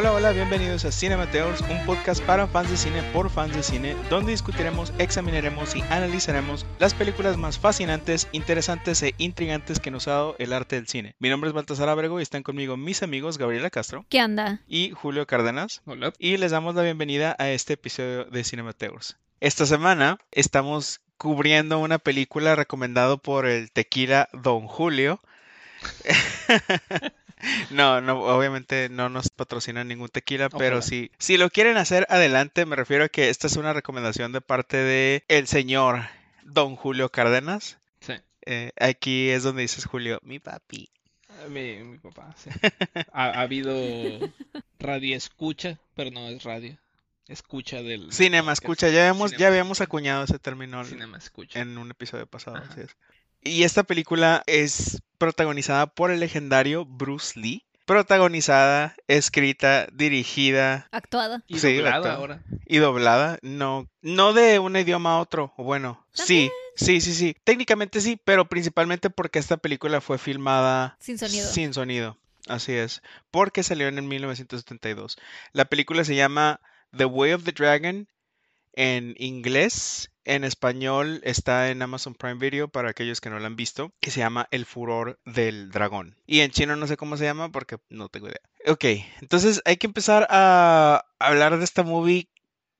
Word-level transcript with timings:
Hola, 0.00 0.14
hola, 0.14 0.32
bienvenidos 0.32 0.86
a 0.86 0.92
Cinemateors, 0.92 1.60
un 1.60 1.84
podcast 1.84 2.22
para 2.22 2.46
fans 2.46 2.70
de 2.70 2.78
cine 2.78 3.02
por 3.12 3.28
fans 3.28 3.54
de 3.54 3.62
cine, 3.62 3.94
donde 4.08 4.32
discutiremos, 4.32 4.94
examinaremos 4.96 5.76
y 5.76 5.82
analizaremos 5.82 6.64
las 6.78 6.94
películas 6.94 7.36
más 7.36 7.58
fascinantes, 7.58 8.26
interesantes 8.32 9.02
e 9.02 9.14
intrigantes 9.18 9.78
que 9.78 9.90
nos 9.90 10.08
ha 10.08 10.12
dado 10.12 10.36
el 10.38 10.54
arte 10.54 10.76
del 10.76 10.88
cine. 10.88 11.16
Mi 11.18 11.28
nombre 11.28 11.48
es 11.48 11.54
Baltasar 11.54 11.90
Abrego 11.90 12.18
y 12.18 12.22
están 12.22 12.42
conmigo 12.42 12.78
mis 12.78 13.02
amigos 13.02 13.36
Gabriela 13.36 13.68
Castro 13.68 14.06
¿Qué 14.08 14.20
anda? 14.20 14.62
y 14.66 14.92
Julio 14.92 15.26
Cárdenas. 15.26 15.82
Hola. 15.84 16.14
Y 16.18 16.38
les 16.38 16.52
damos 16.52 16.74
la 16.74 16.82
bienvenida 16.82 17.36
a 17.38 17.50
este 17.50 17.74
episodio 17.74 18.24
de 18.24 18.42
Cinemateors. 18.42 19.18
Esta 19.40 19.66
semana 19.66 20.16
estamos 20.32 21.02
cubriendo 21.18 21.78
una 21.78 21.98
película 21.98 22.56
recomendado 22.56 23.18
por 23.18 23.44
el 23.44 23.70
tequila 23.70 24.30
Don 24.32 24.66
Julio. 24.66 25.20
No, 27.70 28.00
no, 28.00 28.20
obviamente 28.20 28.88
no 28.90 29.08
nos 29.08 29.28
patrocina 29.30 29.84
ningún 29.84 30.08
tequila, 30.08 30.48
pero 30.50 30.82
si, 30.82 31.10
si 31.18 31.36
lo 31.36 31.50
quieren 31.50 31.76
hacer, 31.76 32.06
adelante. 32.10 32.66
Me 32.66 32.76
refiero 32.76 33.04
a 33.04 33.08
que 33.08 33.28
esta 33.30 33.46
es 33.46 33.56
una 33.56 33.72
recomendación 33.72 34.32
de 34.32 34.40
parte 34.40 34.76
de 34.76 35.24
el 35.28 35.46
señor 35.46 36.02
Don 36.42 36.76
Julio 36.76 37.10
Cárdenas. 37.10 37.78
Sí. 38.00 38.14
Eh, 38.46 38.72
aquí 38.78 39.30
es 39.30 39.42
donde 39.42 39.62
dices 39.62 39.84
Julio, 39.84 40.20
mi 40.22 40.38
papi. 40.38 40.88
Ah, 41.28 41.48
Mi, 41.48 41.76
mi 41.82 41.98
papá, 41.98 42.34
sí. 42.36 42.50
Ha, 43.12 43.24
ha 43.26 43.40
habido 43.40 43.72
radio 44.78 45.16
escucha, 45.16 45.78
pero 45.94 46.10
no 46.10 46.28
es 46.28 46.42
radio. 46.42 46.76
Escucha 47.28 47.80
del 47.82 48.12
Cinema, 48.12 48.52
escucha, 48.52 48.88
ya 48.88 49.02
habíamos, 49.02 49.36
ya 49.36 49.46
habíamos 49.46 49.80
acuñado 49.80 50.24
ese 50.24 50.40
término 50.40 50.84
Cinema 50.84 51.16
escucha. 51.16 51.60
en 51.60 51.78
un 51.78 51.90
episodio 51.92 52.26
pasado. 52.26 52.56
Así 52.56 52.80
es. 52.80 52.96
Y 53.42 53.62
esta 53.64 53.82
película 53.84 54.42
es 54.46 55.02
protagonizada 55.18 55.86
por 55.86 56.10
el 56.10 56.20
legendario 56.20 56.84
Bruce 56.84 57.38
Lee. 57.38 57.64
Protagonizada, 57.86 58.94
escrita, 59.08 59.86
dirigida 59.92 60.86
Actuada. 60.92 61.42
Y 61.48 61.58
Sí, 61.58 61.76
doblada 61.76 62.14
ahora. 62.14 62.42
y 62.66 62.76
doblada. 62.78 63.38
No, 63.42 63.88
no 64.00 64.32
de 64.32 64.58
un 64.58 64.76
idioma 64.76 65.14
a 65.14 65.18
otro. 65.20 65.52
Bueno, 65.56 66.06
sí, 66.12 66.50
sí, 66.76 67.00
sí, 67.00 67.12
sí. 67.14 67.36
Técnicamente 67.44 68.00
sí, 68.00 68.20
pero 68.24 68.48
principalmente 68.48 69.10
porque 69.10 69.38
esta 69.38 69.56
película 69.56 70.00
fue 70.00 70.18
filmada 70.18 70.96
Sin 71.00 71.18
sonido. 71.18 71.48
sin 71.48 71.74
sonido. 71.74 72.16
Así 72.46 72.72
es. 72.72 73.02
Porque 73.30 73.62
salió 73.62 73.88
en 73.88 73.98
el 73.98 74.04
1972. 74.04 75.18
La 75.52 75.64
película 75.66 76.04
se 76.04 76.14
llama 76.14 76.60
The 76.96 77.04
Way 77.06 77.32
of 77.32 77.44
the 77.44 77.52
Dragon 77.52 78.08
en 78.72 79.14
inglés. 79.18 80.09
En 80.24 80.44
español 80.44 81.20
está 81.24 81.70
en 81.70 81.80
Amazon 81.82 82.14
Prime 82.14 82.34
Video 82.34 82.68
para 82.68 82.90
aquellos 82.90 83.20
que 83.20 83.30
no 83.30 83.38
la 83.38 83.46
han 83.46 83.56
visto. 83.56 83.92
Que 84.00 84.10
se 84.10 84.20
llama 84.20 84.46
El 84.50 84.66
Furor 84.66 85.18
del 85.24 85.70
Dragón. 85.70 86.16
Y 86.26 86.40
en 86.40 86.50
chino 86.50 86.76
no 86.76 86.86
sé 86.86 86.96
cómo 86.96 87.16
se 87.16 87.24
llama 87.24 87.50
porque 87.50 87.78
no 87.88 88.08
tengo 88.08 88.28
idea. 88.28 88.40
Ok, 88.66 88.84
entonces 89.22 89.62
hay 89.64 89.76
que 89.78 89.86
empezar 89.86 90.26
a 90.30 91.06
hablar 91.18 91.56
de 91.58 91.64
esta 91.64 91.82
movie. 91.82 92.28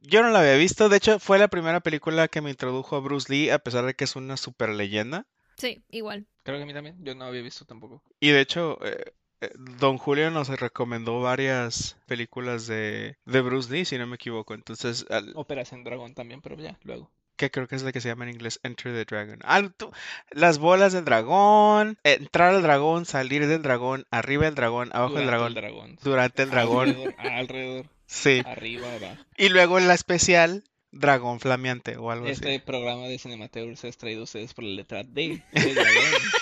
Yo 0.00 0.22
no 0.22 0.30
la 0.30 0.40
había 0.40 0.56
visto. 0.56 0.88
De 0.88 0.98
hecho, 0.98 1.18
fue 1.18 1.38
la 1.38 1.48
primera 1.48 1.80
película 1.80 2.28
que 2.28 2.40
me 2.40 2.50
introdujo 2.50 2.96
a 2.96 3.00
Bruce 3.00 3.32
Lee, 3.32 3.50
a 3.50 3.58
pesar 3.58 3.84
de 3.86 3.94
que 3.94 4.04
es 4.04 4.16
una 4.16 4.36
super 4.36 4.68
leyenda. 4.70 5.26
Sí, 5.56 5.82
igual. 5.90 6.26
Creo 6.42 6.56
que 6.58 6.62
a 6.62 6.66
mí 6.66 6.72
también. 6.74 6.96
Yo 7.04 7.14
no 7.14 7.24
había 7.24 7.42
visto 7.42 7.64
tampoco. 7.64 8.02
Y 8.18 8.28
de 8.30 8.40
hecho, 8.40 8.78
eh, 8.84 9.12
eh, 9.42 9.50
Don 9.58 9.98
Julio 9.98 10.30
nos 10.30 10.48
recomendó 10.48 11.20
varias 11.20 11.96
películas 12.06 12.66
de, 12.66 13.16
de 13.26 13.40
Bruce 13.40 13.70
Lee, 13.72 13.84
si 13.84 13.98
no 13.98 14.06
me 14.06 14.16
equivoco. 14.16 14.54
Entonces, 14.54 15.06
al- 15.10 15.32
Operación 15.34 15.84
Dragón 15.84 16.14
también, 16.14 16.40
pero 16.42 16.56
ya, 16.56 16.78
luego. 16.82 17.10
Que 17.40 17.50
creo 17.50 17.66
que 17.66 17.74
es 17.76 17.82
la 17.82 17.90
que 17.92 18.00
se 18.02 18.08
llama 18.08 18.24
en 18.24 18.30
inglés 18.34 18.60
Enter 18.62 18.92
the 18.92 19.04
Dragon. 19.06 19.38
Ah, 19.44 19.62
tú- 19.76 19.90
las 20.30 20.58
bolas 20.58 20.92
del 20.92 21.04
dragón, 21.06 21.96
entrar 22.04 22.54
al 22.54 22.62
dragón, 22.62 23.06
salir 23.06 23.46
del 23.46 23.62
dragón, 23.62 24.04
arriba 24.10 24.44
del 24.44 24.54
dragón, 24.54 24.90
abajo 24.92 25.14
del 25.14 25.26
dragón, 25.26 25.54
dragón. 25.54 25.98
durante 26.02 26.42
el 26.42 26.50
dragón. 26.50 26.88
Alrededor, 26.90 27.14
alrededor, 27.18 27.86
Sí. 28.06 28.42
arriba, 28.44 28.86
abajo. 28.94 29.16
Y 29.38 29.48
luego 29.48 29.80
la 29.80 29.94
especial, 29.94 30.64
dragón 30.92 31.40
flameante 31.40 31.96
o 31.96 32.10
algo 32.10 32.26
Este 32.26 32.56
así. 32.56 32.58
programa 32.58 33.04
de 33.06 33.18
Cinemateurs 33.18 33.84
es 33.84 33.96
traído 33.96 34.20
a 34.20 34.24
ustedes 34.24 34.52
por 34.54 34.64
la 34.64 34.70
letra 34.74 35.02
D 35.02 35.42
de 35.52 35.74
dragón. 35.74 35.92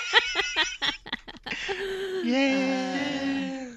Yeah. 2.23 3.71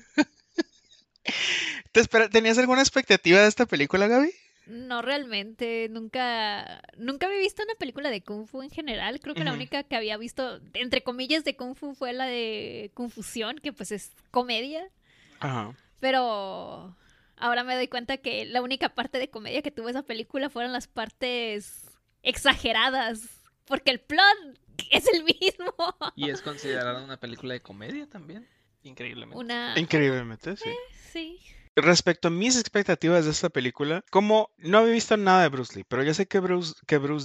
¿Te 1.93 2.01
espera- 2.01 2.29
¿Tenías 2.29 2.59
alguna 2.59 2.81
expectativa 2.83 3.41
de 3.41 3.49
esta 3.49 3.67
película, 3.67 4.09
Gaby? 4.09 4.31
No 4.73 5.03
realmente, 5.03 5.89
nunca, 5.91 6.81
nunca 6.97 7.27
había 7.27 7.39
visto 7.39 7.63
una 7.63 7.75
película 7.75 8.09
de 8.09 8.23
Kung 8.23 8.47
Fu 8.47 8.63
en 8.63 8.71
general. 8.71 9.21
Creo 9.21 9.35
que 9.35 9.45
la 9.45 9.53
única 9.53 9.83
que 9.83 9.97
había 9.97 10.17
visto, 10.17 10.61
entre 10.73 11.03
comillas, 11.03 11.45
de 11.45 11.57
Kung 11.57 11.75
Fu 11.75 11.95
fue 11.95 12.15
la 12.15 12.25
de 12.25 12.91
Confusión, 12.95 13.59
que 13.59 13.75
pues 13.75 13.93
es 13.93 14.13
comedia. 14.31 14.89
Ajá. 15.41 15.77
Pero 16.01 16.97
ahora 17.37 17.65
me 17.65 17.75
doy 17.75 17.89
cuenta 17.89 18.17
que 18.17 18.47
la 18.47 18.63
única 18.63 18.89
parte 18.89 19.19
de 19.19 19.29
comedia 19.29 19.61
que 19.61 19.71
tuvo 19.71 19.91
esa 19.91 20.05
película 20.05 20.49
fueron 20.49 20.73
las 20.73 20.89
partes 20.89 21.91
exageradas. 22.23 23.29
Porque 23.67 23.91
el 23.91 24.01
plot 24.01 24.59
es 24.91 25.07
el 25.13 25.23
mismo. 25.23 25.75
Y 26.17 26.31
es 26.31 26.41
considerada 26.41 27.05
una 27.05 27.19
película 27.19 27.53
de 27.53 27.61
comedia 27.61 28.07
también. 28.07 28.49
Increíblemente. 28.85 29.39
Una... 29.39 29.79
Increíblemente, 29.79 30.57
sí. 30.57 30.71
Sí. 31.13 31.41
Respecto 31.75 32.29
a 32.29 32.31
mis 32.31 32.59
expectativas 32.59 33.25
de 33.25 33.31
esta 33.31 33.49
película, 33.49 34.05
como 34.11 34.51
no 34.59 34.79
había 34.79 34.93
visto 34.93 35.17
nada 35.17 35.43
de 35.43 35.49
Bruce 35.49 35.75
Lee, 35.75 35.85
pero 35.89 36.03
ya 36.03 36.13
sé 36.13 36.27
que 36.27 36.39
Bruce, 36.39 36.75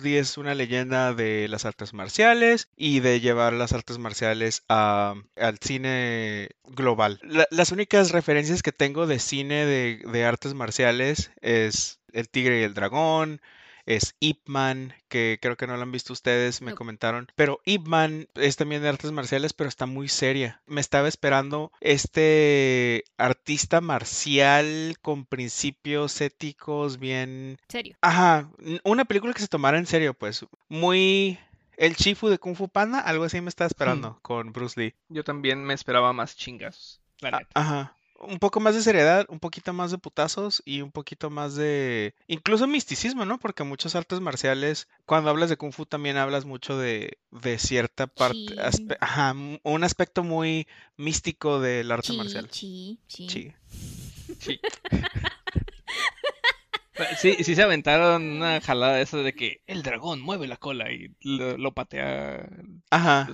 Lee 0.03 0.16
es 0.16 0.38
una 0.38 0.56
leyenda 0.56 1.13
de 1.13 1.47
las 1.50 1.66
artes 1.66 1.94
marciales 1.94 2.69
y 2.78 3.02
de 3.02 3.19
llevar 3.19 3.52
las 3.52 3.74
artes 3.74 3.97
marciales 3.97 4.63
a- 4.69 5.16
al 5.35 5.58
cine 5.59 6.52
global. 6.63 7.19
La- 7.24 7.47
las 7.52 7.74
únicas 7.74 8.12
referencias 8.12 8.63
que 8.63 8.72
tengo 8.72 9.06
de 9.06 9.19
cine 9.19 9.66
de, 9.66 10.02
de 10.09 10.25
artes 10.25 10.53
marciales 10.53 11.31
es 11.41 12.00
El 12.14 12.29
Tigre 12.29 12.62
y 12.62 12.64
el 12.64 12.74
Dragón, 12.74 13.41
es 13.87 14.15
Ip 14.19 14.41
Man, 14.47 14.93
que 15.07 15.39
creo 15.41 15.57
que 15.57 15.65
no 15.65 15.75
lo 15.75 15.81
han 15.81 15.91
visto 15.91 16.13
ustedes, 16.13 16.61
me 16.61 16.71
No. 16.71 16.77
comentaron. 16.77 17.27
Pero 17.35 17.59
Ip 17.65 17.87
Man 17.87 18.27
es 18.35 18.55
también 18.57 18.83
de 18.83 18.89
artes 18.89 19.11
marciales, 19.11 19.53
pero 19.53 19.67
está 19.69 19.87
muy 19.87 20.07
seria. 20.09 20.61
Me 20.67 20.81
estaba 20.81 21.07
esperando 21.07 21.71
este 21.81 23.05
artista 23.17 23.81
marcial 23.81 24.97
con 25.01 25.25
principios 25.25 26.21
éticos 26.21 26.99
bien... 26.99 27.57
Serio. 27.69 27.95
Ajá, 28.01 28.49
una 28.83 29.05
película 29.05 29.33
que 29.33 29.41
se 29.41 29.47
tomara 29.47 29.77
en 29.79 29.87
serio, 29.87 30.13
pues. 30.13 30.45
Muy... 30.67 31.39
El 31.77 31.95
Chifu 31.95 32.27
de 32.27 32.39
Kung 32.39 32.55
Fu 32.55 32.69
Panda, 32.69 32.99
algo 32.99 33.23
así 33.23 33.39
me 33.39 33.49
estaba 33.49 33.67
esperando 33.67 34.19
con 34.23 34.51
Bruce 34.51 34.79
Lee. 34.81 34.95
Yo 35.09 35.23
también 35.23 35.63
me 35.63 35.75
esperaba 35.75 36.11
más 36.11 36.35
chingazos. 36.35 37.01
La 37.19 37.31
neta. 37.31 37.49
Ajá. 37.53 37.95
Un 38.19 38.39
poco 38.39 38.59
más 38.59 38.73
de 38.75 38.81
seriedad, 38.81 39.25
un 39.29 39.39
poquito 39.39 39.73
más 39.73 39.91
de 39.91 39.97
putazos 40.00 40.63
y 40.66 40.81
un 40.81 40.91
poquito 40.91 41.29
más 41.29 41.55
de... 41.55 42.16
Incluso 42.28 42.66
misticismo, 42.67 43.25
¿no? 43.25 43.38
Porque 43.39 43.63
muchas 43.63 43.95
artes 43.95 44.19
marciales, 44.22 44.88
cuando 45.05 45.29
hablas 45.29 45.50
de 45.50 45.57
Kung 45.57 45.72
Fu 45.72 45.85
también 45.85 46.17
hablas 46.17 46.45
mucho 46.45 46.78
de, 46.78 47.19
de 47.31 47.59
cierta 47.59 48.07
parte... 48.07 48.33
Chi. 48.38 48.55
aspe- 48.57 48.97
Ajá, 49.01 49.33
un 49.63 49.83
aspecto 49.83 50.23
muy 50.23 50.67
místico 50.95 51.59
del 51.59 51.91
arte 51.91 52.07
Chi, 52.09 52.17
marcial. 52.17 52.47
chi, 52.50 53.00
chi. 53.07 53.28
Sí. 53.29 53.53
Sí. 54.39 54.59
Sí, 57.19 57.35
sí 57.44 57.53
se 57.53 57.61
aventaron 57.61 58.23
una 58.23 58.59
jalada 58.59 58.95
de 58.95 59.03
eso 59.03 59.22
de 59.22 59.34
que 59.34 59.61
el 59.67 59.84
dragón 59.84 60.19
mueve 60.19 60.47
la 60.47 60.57
cola 60.57 60.91
y 60.91 61.16
lo, 61.22 61.55
lo 61.55 61.72
patea 61.72 62.49
Ajá. 62.89 63.28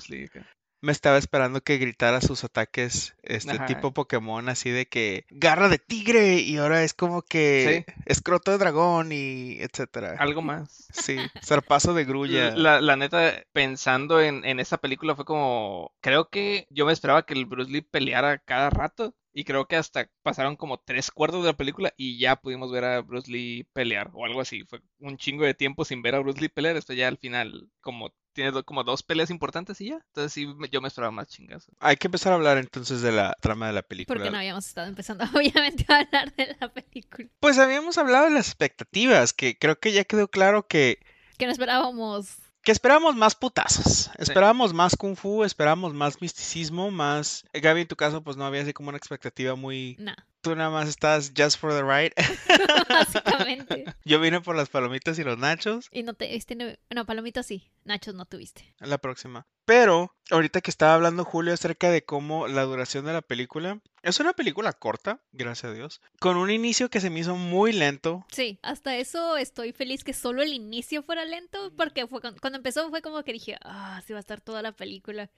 Me 0.83 0.91
estaba 0.91 1.17
esperando 1.17 1.61
que 1.61 1.77
gritara 1.77 2.19
sus 2.19 2.43
ataques, 2.43 3.15
este 3.23 3.51
Ajá. 3.51 3.67
tipo 3.67 3.93
Pokémon, 3.93 4.49
así 4.49 4.69
de 4.69 4.85
que 4.85 5.25
garra 5.29 5.69
de 5.69 5.77
tigre 5.77 6.41
y 6.41 6.57
ahora 6.57 6.83
es 6.83 6.93
como 6.93 7.21
que 7.21 7.85
escroto 8.05 8.51
de 8.51 8.57
dragón 8.57 9.13
y 9.13 9.59
etcétera. 9.61 10.17
Algo 10.19 10.41
más. 10.41 10.89
Sí, 10.91 11.15
zarpazo 11.41 11.93
de 11.93 12.03
grulla. 12.03 12.53
La, 12.57 12.81
la 12.81 12.97
neta, 12.97 13.45
pensando 13.53 14.21
en, 14.21 14.43
en 14.43 14.59
esa 14.59 14.77
película 14.77 15.15
fue 15.15 15.23
como, 15.23 15.93
creo 16.01 16.27
que 16.27 16.67
yo 16.69 16.85
me 16.85 16.91
esperaba 16.91 17.25
que 17.25 17.33
el 17.33 17.45
Bruce 17.45 17.71
Lee 17.71 17.81
peleara 17.81 18.39
cada 18.39 18.69
rato 18.69 19.15
y 19.31 19.45
creo 19.45 19.67
que 19.67 19.77
hasta 19.77 20.09
pasaron 20.21 20.57
como 20.57 20.79
tres 20.79 21.11
cuartos 21.11 21.43
de 21.43 21.51
la 21.51 21.57
película 21.57 21.93
y 21.95 22.19
ya 22.19 22.35
pudimos 22.35 22.73
ver 22.73 22.83
a 22.83 23.01
Bruce 23.01 23.31
Lee 23.31 23.69
pelear 23.71 24.11
o 24.13 24.25
algo 24.25 24.41
así. 24.41 24.65
Fue 24.65 24.81
un 24.99 25.15
chingo 25.15 25.45
de 25.45 25.53
tiempo 25.53 25.85
sin 25.85 26.01
ver 26.01 26.15
a 26.15 26.19
Bruce 26.19 26.41
Lee 26.41 26.49
pelear, 26.49 26.75
esto 26.75 26.91
ya 26.91 27.07
al 27.07 27.17
final 27.17 27.69
como 27.79 28.13
tiene 28.33 28.63
como 28.63 28.83
dos 28.83 29.03
peleas 29.03 29.29
importantes 29.29 29.79
y 29.81 29.89
ya. 29.89 29.95
Entonces 30.07 30.33
sí, 30.33 30.45
me- 30.47 30.69
yo 30.69 30.81
me 30.81 30.87
esperaba 30.87 31.11
más 31.11 31.27
chingas. 31.27 31.67
Hay 31.79 31.95
que 31.97 32.07
empezar 32.07 32.33
a 32.33 32.35
hablar 32.35 32.57
entonces 32.57 33.01
de 33.01 33.11
la 33.11 33.35
trama 33.39 33.67
de 33.67 33.73
la 33.73 33.81
película. 33.83 34.15
Porque 34.17 34.31
no 34.31 34.37
habíamos 34.37 34.65
estado 34.65 34.87
empezando, 34.87 35.23
obviamente, 35.35 35.85
a 35.87 35.99
hablar 35.99 36.33
de 36.35 36.55
la 36.59 36.73
película. 36.73 37.27
Pues 37.39 37.57
habíamos 37.59 37.97
hablado 37.97 38.25
de 38.25 38.31
las 38.31 38.47
expectativas, 38.47 39.33
que 39.33 39.57
creo 39.57 39.79
que 39.79 39.91
ya 39.91 40.03
quedó 40.03 40.27
claro 40.27 40.67
que 40.67 40.99
Que 41.37 41.45
no 41.45 41.51
esperábamos 41.51 42.37
que 42.63 42.71
esperábamos 42.71 43.17
más 43.17 43.35
putazos, 43.35 44.09
esperábamos 44.17 44.73
más 44.73 44.95
kung 44.95 45.17
fu, 45.17 45.43
esperábamos 45.43 45.93
más 45.93 46.21
misticismo, 46.21 46.91
más... 46.91 47.43
Gaby, 47.51 47.81
en 47.81 47.87
tu 47.89 47.97
caso, 47.97 48.23
pues 48.23 48.37
no 48.37 48.45
había 48.45 48.61
así 48.61 48.71
como 48.71 48.87
una 48.87 48.97
expectativa 48.97 49.55
muy... 49.55 49.97
No, 49.99 50.13
Tú 50.43 50.57
nada 50.57 50.69
más 50.69 50.89
estás 50.89 51.31
just 51.37 51.57
for 51.57 51.71
the 51.71 51.83
ride. 51.83 52.11
básicamente. 52.89 53.85
Yo 54.03 54.19
vine 54.19 54.41
por 54.41 54.57
las 54.57 54.67
palomitas 54.67 55.17
y 55.17 55.23
los 55.23 55.37
nachos. 55.37 55.87
Y 55.89 56.03
no 56.03 56.15
te. 56.15 56.35
Este, 56.35 56.53
no, 56.55 56.65
no, 56.89 57.05
palomitas 57.05 57.45
sí. 57.45 57.71
Nachos 57.85 58.13
no 58.13 58.25
tuviste. 58.25 58.75
La 58.79 58.97
próxima. 58.97 59.47
Pero, 59.63 60.13
ahorita 60.31 60.59
que 60.59 60.69
estaba 60.69 60.95
hablando 60.95 61.23
Julio 61.23 61.53
acerca 61.53 61.89
de 61.89 62.03
cómo 62.03 62.49
la 62.49 62.63
duración 62.63 63.05
de 63.05 63.13
la 63.13 63.21
película, 63.21 63.79
es 64.01 64.19
una 64.19 64.33
película 64.33 64.73
corta, 64.73 65.21
gracias 65.31 65.71
a 65.71 65.73
Dios, 65.73 66.01
con 66.19 66.35
un 66.35 66.51
inicio 66.51 66.89
que 66.89 66.99
se 66.99 67.09
me 67.09 67.21
hizo 67.21 67.37
muy 67.37 67.71
lento. 67.71 68.25
Sí, 68.29 68.59
hasta 68.63 68.97
eso 68.97 69.37
estoy 69.37 69.71
feliz 69.71 70.03
que 70.03 70.11
solo 70.11 70.43
el 70.43 70.51
inicio 70.51 71.03
fuera 71.03 71.23
lento, 71.23 71.71
porque 71.77 72.05
fue 72.07 72.19
cuando, 72.19 72.41
cuando 72.41 72.57
empezó 72.57 72.89
fue 72.89 73.01
como 73.01 73.23
que 73.23 73.31
dije, 73.31 73.57
ah, 73.63 74.01
sí 74.05 74.11
va 74.11 74.19
a 74.19 74.27
estar 74.27 74.41
toda 74.41 74.61
la 74.61 74.73
película. 74.73 75.31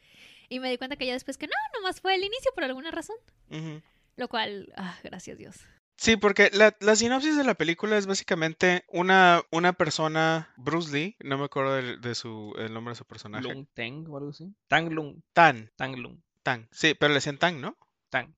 Y 0.49 0.59
me 0.59 0.71
di 0.71 0.79
cuenta 0.79 0.95
que 0.95 1.05
ya 1.05 1.13
después 1.13 1.37
que 1.37 1.45
no, 1.45 1.53
nomás 1.75 2.01
fue 2.01 2.15
el 2.15 2.23
inicio 2.23 2.51
por 2.55 2.63
alguna 2.63 2.89
razón. 2.89 3.17
Ujú. 3.51 3.83
Lo 4.17 4.27
cual, 4.27 4.71
ah, 4.77 4.95
gracias 5.03 5.37
Dios. 5.37 5.55
Sí, 5.97 6.17
porque 6.17 6.49
la, 6.53 6.75
la 6.81 6.95
sinopsis 6.95 7.37
de 7.37 7.43
la 7.45 7.53
película 7.53 7.97
es 7.97 8.05
básicamente 8.05 8.83
una, 8.89 9.41
una 9.51 9.71
persona, 9.73 10.53
Bruce 10.57 10.91
Lee, 10.91 11.15
no 11.23 11.37
me 11.37 11.45
acuerdo 11.45 11.75
del- 11.75 12.01
de, 12.01 12.15
su, 12.15 12.53
el 12.57 12.73
nombre 12.73 12.91
de 12.91 12.95
su 12.97 13.05
personaje. 13.05 13.43
Lung 13.43 13.65
Teng 13.73 14.05
o 14.09 14.17
algo 14.17 14.31
así. 14.31 14.53
Tang 14.67 14.91
Lung. 14.91 15.21
Tan, 15.33 15.71
Tang 15.77 15.95
Lung. 15.97 16.19
Tan. 16.43 16.67
Sí, 16.71 16.93
pero 16.95 17.09
le 17.09 17.15
decían 17.15 17.37
Tan, 17.37 17.61
¿no? 17.61 17.77
Tang. 18.09 18.33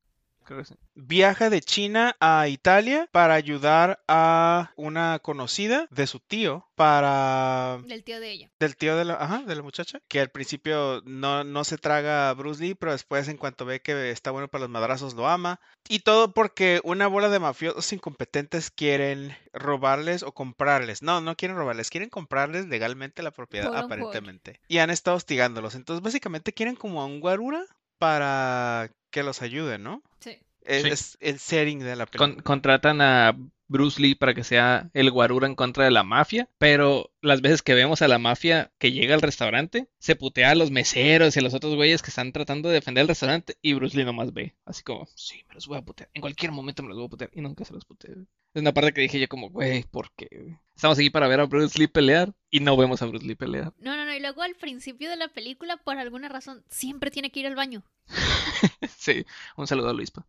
Creo 0.47 0.59
que 0.59 0.65
sí. 0.65 0.75
Viaja 0.95 1.49
de 1.49 1.59
China 1.59 2.15
a 2.21 2.47
Italia 2.47 3.09
para 3.11 3.33
ayudar 3.33 4.01
a 4.07 4.71
una 4.77 5.19
conocida 5.19 5.88
de 5.91 6.07
su 6.07 6.21
tío 6.21 6.65
para 6.75 7.79
Del 7.85 8.05
tío 8.05 8.21
de 8.21 8.31
ella. 8.31 8.49
del 8.57 8.77
tío 8.77 8.95
de 8.95 9.03
la, 9.03 9.15
ajá, 9.15 9.44
de 9.45 9.55
la 9.55 9.61
muchacha, 9.61 9.99
que 10.07 10.21
al 10.21 10.29
principio 10.29 11.01
no, 11.03 11.44
no 11.44 11.65
se 11.65 11.77
traga 11.77 12.29
a 12.29 12.33
Bruce 12.33 12.63
Lee, 12.63 12.75
pero 12.75 12.94
después 12.94 13.27
en 13.27 13.35
cuanto 13.35 13.65
ve 13.65 13.81
que 13.81 14.09
está 14.09 14.31
bueno 14.31 14.47
para 14.47 14.61
los 14.61 14.69
madrazos 14.69 15.15
lo 15.15 15.27
ama. 15.27 15.59
Y 15.89 15.99
todo 15.99 16.33
porque 16.33 16.79
una 16.85 17.07
bola 17.07 17.27
de 17.27 17.39
mafiosos 17.39 17.91
incompetentes 17.91 18.71
quieren 18.71 19.35
robarles 19.51 20.23
o 20.23 20.31
comprarles. 20.31 21.01
No, 21.01 21.19
no 21.19 21.35
quieren 21.35 21.57
robarles, 21.57 21.89
quieren 21.89 22.09
comprarles 22.09 22.67
legalmente 22.67 23.21
la 23.21 23.31
propiedad 23.31 23.75
aparentemente. 23.75 24.61
Y 24.69 24.77
han 24.77 24.91
estado 24.91 25.17
hostigándolos. 25.17 25.75
Entonces 25.75 26.01
básicamente 26.01 26.53
quieren 26.53 26.77
como 26.77 27.01
a 27.01 27.05
un 27.05 27.19
guarura 27.19 27.65
para 27.97 28.91
que 29.09 29.23
los 29.23 29.41
ayude, 29.41 29.77
¿no? 29.77 30.03
Sí. 30.19 30.38
Es, 30.63 30.83
Sí. 30.83 30.89
es 30.89 31.17
el 31.21 31.39
setting 31.39 31.79
de 31.79 31.95
la 31.95 32.05
Con- 32.05 32.19
película. 32.31 32.44
contratan 32.44 33.01
a 33.01 33.38
Bruce 33.69 34.01
Lee 34.01 34.15
para 34.15 34.33
que 34.33 34.44
sea 34.44 34.89
el 34.94 35.11
guarura 35.11 35.45
en 35.47 35.55
contra 35.55 35.83
de 35.85 35.91
la 35.91 36.03
mafia, 36.03 36.49
pero 36.57 37.11
las 37.21 37.41
veces 37.41 37.61
que 37.61 37.73
vemos 37.73 38.01
a 38.01 38.07
la 38.07 38.17
mafia 38.17 38.71
que 38.77 38.91
llega 38.94 39.13
al 39.15 39.21
restaurante, 39.21 39.88
se 39.99 40.15
putea 40.15 40.51
a 40.51 40.55
los 40.55 40.71
meseros 40.71 41.35
y 41.35 41.39
a 41.39 41.41
los 41.41 41.53
otros 41.53 41.75
güeyes 41.75 42.01
que 42.01 42.09
están 42.09 42.31
tratando 42.31 42.69
de 42.69 42.75
defender 42.75 43.01
el 43.01 43.07
restaurante 43.09 43.57
y 43.61 43.73
Bruce 43.73 43.97
Lee 43.97 44.05
nomás 44.05 44.33
ve, 44.33 44.55
así 44.65 44.83
como, 44.83 45.05
sí, 45.15 45.44
me 45.49 45.55
los 45.55 45.67
voy 45.67 45.77
a 45.77 45.81
putear, 45.81 46.09
en 46.13 46.21
cualquier 46.21 46.51
momento 46.53 46.81
me 46.83 46.89
los 46.89 46.97
voy 46.97 47.07
a 47.07 47.09
putear 47.09 47.29
y 47.33 47.41
nunca 47.41 47.65
se 47.65 47.73
los 47.73 47.83
putea. 47.85 48.15
Es 48.57 48.62
una 48.62 48.74
parte 48.74 48.92
que 48.92 49.01
dije 49.01 49.19
yo 49.19 49.27
como, 49.27 49.51
güey, 49.51 49.83
¿por 49.83 50.09
qué? 50.13 50.57
Estamos 50.75 50.98
aquí 50.98 51.12
para 51.12 51.27
ver 51.27 51.39
a 51.39 51.45
Bruce 51.45 51.77
Lee 51.77 51.86
pelear 51.86 52.33
y 52.50 52.59
no 52.59 52.75
vemos 52.75 53.00
a 53.04 53.06
Bruce 53.06 53.24
Lee 53.24 53.36
pelear. 53.36 53.71
No, 53.77 53.95
no, 53.95 54.04
no. 54.04 54.12
Y 54.12 54.19
luego 54.19 54.42
al 54.42 54.56
principio 54.56 55.12
de 55.12 55.15
la 55.15 55.27
película, 55.27 55.77
por 55.77 56.00
alguna 56.00 56.27
razón, 56.27 56.63
siempre 56.68 57.12
tiene 57.12 57.30
que 57.30 57.42
ir 57.42 57.45
al 57.45 57.54
baño. 57.54 57.83
Sí, 58.98 59.24
un 59.57 59.68
saludo 59.68 59.89
a 59.89 59.94
Luispa. 59.94 60.25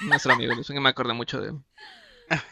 Nuestro 0.00 0.32
amigo 0.32 0.54
Luis, 0.54 0.66
que 0.66 0.80
me 0.80 0.88
acordé 0.88 1.12
mucho 1.12 1.42
de 1.42 1.50
él. 1.50 1.58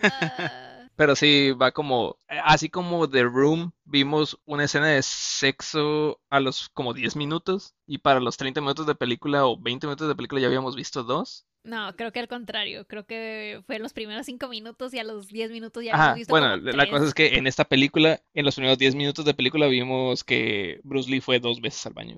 Ah, 0.02 0.86
Pero 0.96 1.16
sí, 1.16 1.52
va 1.52 1.72
como, 1.72 2.18
eh, 2.28 2.38
así 2.44 2.68
como 2.68 3.08
The 3.08 3.22
Room, 3.22 3.72
vimos 3.86 4.38
una 4.44 4.64
escena 4.64 4.88
de 4.88 5.02
sexo 5.02 6.20
a 6.28 6.40
los 6.40 6.68
como 6.68 6.92
10 6.92 7.16
minutos 7.16 7.74
y 7.86 7.98
para 7.98 8.20
los 8.20 8.36
30 8.36 8.60
minutos 8.60 8.86
de 8.86 8.94
película 8.94 9.46
o 9.46 9.58
20 9.58 9.86
minutos 9.86 10.08
de 10.08 10.14
película 10.14 10.42
ya 10.42 10.48
habíamos 10.48 10.76
visto 10.76 11.04
dos. 11.04 11.46
No, 11.66 11.94
creo 11.96 12.12
que 12.12 12.20
al 12.20 12.28
contrario. 12.28 12.86
Creo 12.86 13.04
que 13.06 13.60
fue 13.66 13.76
en 13.76 13.82
los 13.82 13.92
primeros 13.92 14.24
cinco 14.26 14.48
minutos 14.48 14.94
y 14.94 14.98
a 14.98 15.04
los 15.04 15.28
10 15.28 15.50
minutos 15.50 15.84
ya 15.84 15.94
Ajá, 15.94 16.14
visto 16.14 16.32
bueno, 16.32 16.56
la 16.56 16.72
tres. 16.72 16.90
cosa 16.90 17.04
es 17.06 17.14
que 17.14 17.36
en 17.36 17.46
esta 17.46 17.64
película, 17.64 18.20
en 18.34 18.44
los 18.44 18.54
primeros 18.54 18.78
10 18.78 18.94
minutos 18.94 19.24
de 19.24 19.34
película 19.34 19.66
vimos 19.66 20.24
que 20.24 20.80
Bruce 20.84 21.10
Lee 21.10 21.20
fue 21.20 21.40
dos 21.40 21.60
veces 21.60 21.84
al 21.86 21.92
baño. 21.92 22.16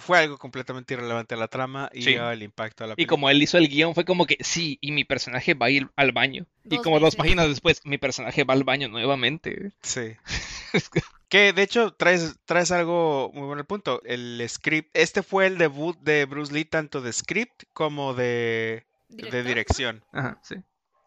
Fue 0.00 0.18
algo 0.18 0.36
completamente 0.36 0.94
irrelevante 0.94 1.34
a 1.36 1.38
la 1.38 1.46
trama 1.46 1.88
y 1.94 2.02
Sí. 2.02 2.16
al 2.16 2.42
impacto 2.42 2.82
de 2.82 2.88
la 2.88 2.94
Y 2.94 2.96
película. 2.96 3.10
como 3.14 3.30
él 3.30 3.40
hizo 3.40 3.56
el 3.56 3.68
guion, 3.68 3.94
fue 3.94 4.04
como 4.04 4.26
que 4.26 4.36
sí, 4.40 4.78
y 4.80 4.90
mi 4.90 5.04
personaje 5.04 5.54
va 5.54 5.66
a 5.66 5.70
ir 5.70 5.88
al 5.94 6.10
baño. 6.10 6.46
Y 6.64 6.78
como 6.78 6.98
dos 6.98 7.14
páginas 7.14 7.48
después, 7.48 7.82
mi 7.84 7.96
personaje 7.96 8.42
va 8.42 8.54
al 8.54 8.64
baño 8.64 8.88
nuevamente. 8.88 9.70
Sí. 9.82 10.16
Que 11.28 11.52
de 11.52 11.62
hecho 11.62 11.92
traes, 11.92 12.36
traes 12.44 12.70
algo 12.70 13.30
muy 13.34 13.46
bueno 13.46 13.60
al 13.60 13.66
punto. 13.66 14.00
El 14.04 14.44
script, 14.48 14.90
este 14.96 15.22
fue 15.22 15.46
el 15.46 15.58
debut 15.58 15.98
de 16.00 16.24
Bruce 16.24 16.52
Lee 16.52 16.64
tanto 16.64 17.00
de 17.00 17.12
script 17.12 17.64
como 17.72 18.14
de, 18.14 18.86
de 19.08 19.42
dirección, 19.42 20.04
Ajá, 20.12 20.38
sí. 20.42 20.54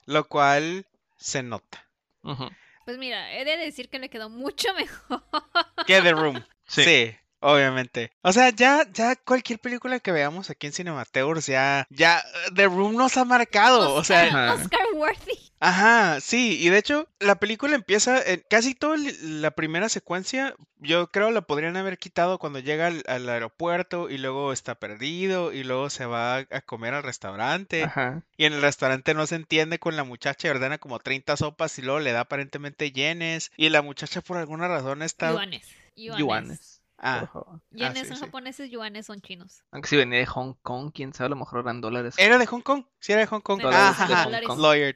lo 0.06 0.28
cual 0.28 0.86
se 1.18 1.42
nota. 1.44 1.88
Ujú. 2.24 2.50
Pues 2.86 2.98
mira, 2.98 3.34
he 3.34 3.46
de 3.46 3.56
decir 3.58 3.88
que 3.90 4.00
le 4.00 4.10
quedó 4.10 4.30
mucho 4.30 4.74
mejor. 4.76 5.24
Que 5.88 6.02
The 6.02 6.12
Room. 6.12 6.44
Sí. 6.68 6.84
sí. 6.84 7.16
Obviamente. 7.40 8.12
O 8.22 8.32
sea, 8.32 8.50
ya, 8.50 8.86
ya 8.92 9.16
cualquier 9.16 9.58
película 9.58 10.00
que 10.00 10.12
veamos 10.12 10.50
aquí 10.52 10.68
en 10.68 10.74
Cinemateurs, 10.74 11.48
ya, 11.48 11.88
ya, 11.90 12.22
The 12.54 12.66
Room 12.66 12.96
nos 12.96 13.18
ha 13.18 13.26
marcado. 13.26 13.96
O 13.96 14.04
sea. 14.04 14.54
Oscar 14.54 14.80
Worthy. 14.94 15.49
Ajá, 15.62 16.22
sí, 16.22 16.58
y 16.62 16.70
de 16.70 16.78
hecho 16.78 17.10
la 17.20 17.36
película 17.36 17.76
empieza, 17.76 18.22
en 18.22 18.44
casi 18.50 18.76
toda 18.76 18.96
la 19.22 19.52
primera 19.52 19.90
secuencia, 19.90 20.56
yo 20.78 21.12
creo 21.12 21.32
la 21.32 21.42
podrían 21.42 21.76
haber 21.76 21.98
quitado 21.98 22.40
cuando 22.40 22.60
llega 22.60 22.88
al, 22.88 23.04
al 23.08 23.28
aeropuerto 23.28 24.10
y 24.10 24.18
luego 24.20 24.54
está 24.54 24.76
perdido 24.76 25.52
y 25.52 25.64
luego 25.66 25.90
se 25.90 26.06
va 26.06 26.38
a, 26.38 26.48
a 26.50 26.62
comer 26.62 26.94
al 26.94 27.04
restaurante 27.04 27.84
Ajá. 27.84 28.24
y 28.38 28.46
en 28.46 28.54
el 28.54 28.62
restaurante 28.62 29.14
no 29.14 29.28
se 29.28 29.36
entiende 29.36 29.80
con 29.80 29.98
la 29.98 30.06
muchacha 30.06 30.48
y 30.48 30.52
ordena 30.52 30.78
como 30.78 31.00
30 31.00 31.36
sopas 31.36 31.78
y 31.78 31.82
luego 31.82 32.00
le 32.00 32.14
da 32.14 32.22
aparentemente 32.22 32.94
yenes 32.94 33.52
y 33.58 33.68
la 33.68 33.82
muchacha 33.82 34.22
por 34.22 34.38
alguna 34.38 34.70
razón 34.70 35.02
está... 35.02 35.32
Yuanes. 35.34 35.68
Yuanes. 35.98 36.20
Yuanes. 36.20 36.82
Ah, 37.02 37.30
favor. 37.32 37.62
Yenes 37.72 38.00
sí, 38.00 38.06
son 38.08 38.18
sí. 38.18 38.24
japoneses, 38.24 38.70
yuanes 38.72 39.06
son 39.06 39.22
chinos. 39.22 39.64
Aunque 39.72 39.88
si 39.90 39.96
venía 39.98 40.20
de 40.20 40.26
Hong 40.26 40.54
Kong, 40.62 40.92
quién 40.94 41.14
sabe, 41.14 41.28
a 41.28 41.30
lo 41.30 41.36
mejor 41.38 41.62
eran 41.62 41.80
dólares. 41.82 42.16
era 42.18 42.38
de 42.38 42.46
Hong 42.46 42.62
Kong, 42.62 42.86
sí 43.00 43.12
era 43.14 43.22
de 43.22 43.28
Hong 43.28 43.40
Kong. 43.42 43.62
Dólares 43.62 43.96
Ah, 44.00 44.06
de 44.08 44.14
ajá, 44.14 44.24
dólares. 44.26 44.50
Lawyer. 44.58 44.96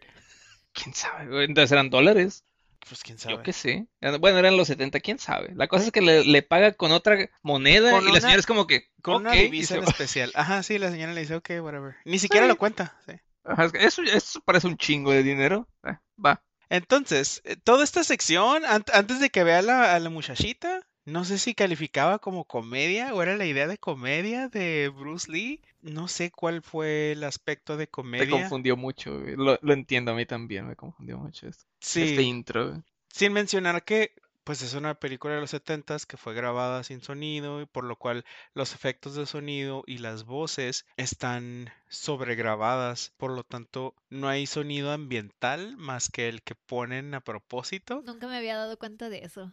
¿Quién 0.73 0.93
sabe? 0.93 1.27
güey? 1.29 1.45
Entonces 1.45 1.71
eran 1.71 1.89
dólares. 1.89 2.43
Pues 2.87 3.01
quién 3.01 3.17
sabe. 3.17 3.35
Yo 3.35 3.43
qué 3.43 3.53
sé. 3.53 3.87
Bueno, 4.19 4.39
eran 4.39 4.57
los 4.57 4.67
70, 4.67 4.99
quién 4.99 5.17
sabe. 5.17 5.53
La 5.55 5.67
cosa 5.69 5.85
es 5.85 5.91
que 5.93 6.01
le, 6.01 6.25
le 6.25 6.41
paga 6.41 6.73
con 6.73 6.91
otra 6.91 7.17
moneda 7.41 7.91
Con 7.91 8.01
y 8.01 8.05
la 8.05 8.11
una- 8.11 8.21
señora 8.21 8.39
es 8.39 8.45
como 8.45 8.67
que. 8.67 8.89
Con 9.01 9.21
una 9.21 9.29
"Ok", 9.31 9.35
y 9.37 9.39
divisa 9.43 9.75
en 9.77 9.83
especial. 9.85 10.31
Ajá, 10.35 10.63
sí, 10.63 10.77
la 10.77 10.91
señora 10.91 11.13
le 11.13 11.21
dice, 11.21 11.35
ok, 11.35 11.49
whatever. 11.61 11.95
Ni 12.03 12.19
siquiera 12.19 12.45
Sí. 12.45 12.49
lo 12.49 12.57
cuenta. 12.57 12.97
Sí. 13.07 13.13
Ajá, 13.45 13.65
es 13.65 13.71
que 13.71 13.85
eso, 13.85 14.01
eso 14.03 14.41
parece 14.41 14.67
un 14.67 14.77
chingo 14.77 15.11
de 15.11 15.23
dinero. 15.23 15.67
Eh, 15.85 15.97
va. 16.23 16.43
Entonces, 16.69 17.41
eh, 17.45 17.55
toda 17.55 17.83
esta 17.85 18.03
sección, 18.03 18.65
an- 18.65 18.83
antes 18.93 19.19
de 19.21 19.29
que 19.29 19.43
vea 19.45 19.61
la- 19.61 19.95
a 19.95 19.99
la 19.99 20.09
muchachita, 20.09 20.81
no 21.05 21.25
sé 21.25 21.37
si 21.37 21.53
calificaba 21.53 22.19
como 22.19 22.45
comedia 22.45 23.13
o 23.13 23.21
era 23.21 23.35
la 23.37 23.45
idea 23.45 23.67
de 23.67 23.77
comedia 23.77 24.47
de 24.49 24.89
Bruce 24.89 25.31
Lee. 25.31 25.61
No 25.81 26.07
sé 26.07 26.31
cuál 26.31 26.61
fue 26.61 27.11
el 27.11 27.23
aspecto 27.23 27.75
de 27.77 27.83
Me 27.85 27.87
comedia. 27.87 28.29
confundió 28.31 28.77
mucho. 28.77 29.19
Lo, 29.19 29.59
lo 29.61 29.73
entiendo 29.73 30.11
a 30.11 30.15
mí 30.15 30.25
también. 30.25 30.67
Me 30.67 30.75
confundió 30.75 31.17
mucho 31.17 31.47
esto. 31.47 31.65
Sí, 31.79 32.03
Este 32.03 32.21
intro. 32.23 32.83
sin 33.09 33.33
mencionar 33.33 33.83
que 33.83 34.13
pues 34.45 34.61
es 34.61 34.73
una 34.73 34.95
película 34.95 35.35
de 35.35 35.39
los 35.39 35.53
70s 35.53 36.05
que 36.05 36.17
fue 36.17 36.33
grabada 36.33 36.83
sin 36.83 37.01
sonido 37.01 37.61
y 37.61 37.65
por 37.65 37.85
lo 37.85 37.95
cual 37.95 38.25
los 38.53 38.73
efectos 38.73 39.15
de 39.15 39.25
sonido 39.25 39.83
y 39.87 39.99
las 39.99 40.25
voces 40.25 40.85
están 40.97 41.69
sobregrabadas, 41.87 43.13
por 43.17 43.31
lo 43.31 43.43
tanto 43.43 43.95
no 44.09 44.27
hay 44.27 44.45
sonido 44.45 44.91
ambiental 44.91 45.77
más 45.77 46.09
que 46.09 46.27
el 46.27 46.41
que 46.43 46.55
ponen 46.55 47.13
a 47.13 47.21
propósito. 47.21 48.01
Nunca 48.05 48.27
me 48.27 48.35
había 48.37 48.57
dado 48.57 48.77
cuenta 48.77 49.09
de 49.09 49.19
eso. 49.19 49.51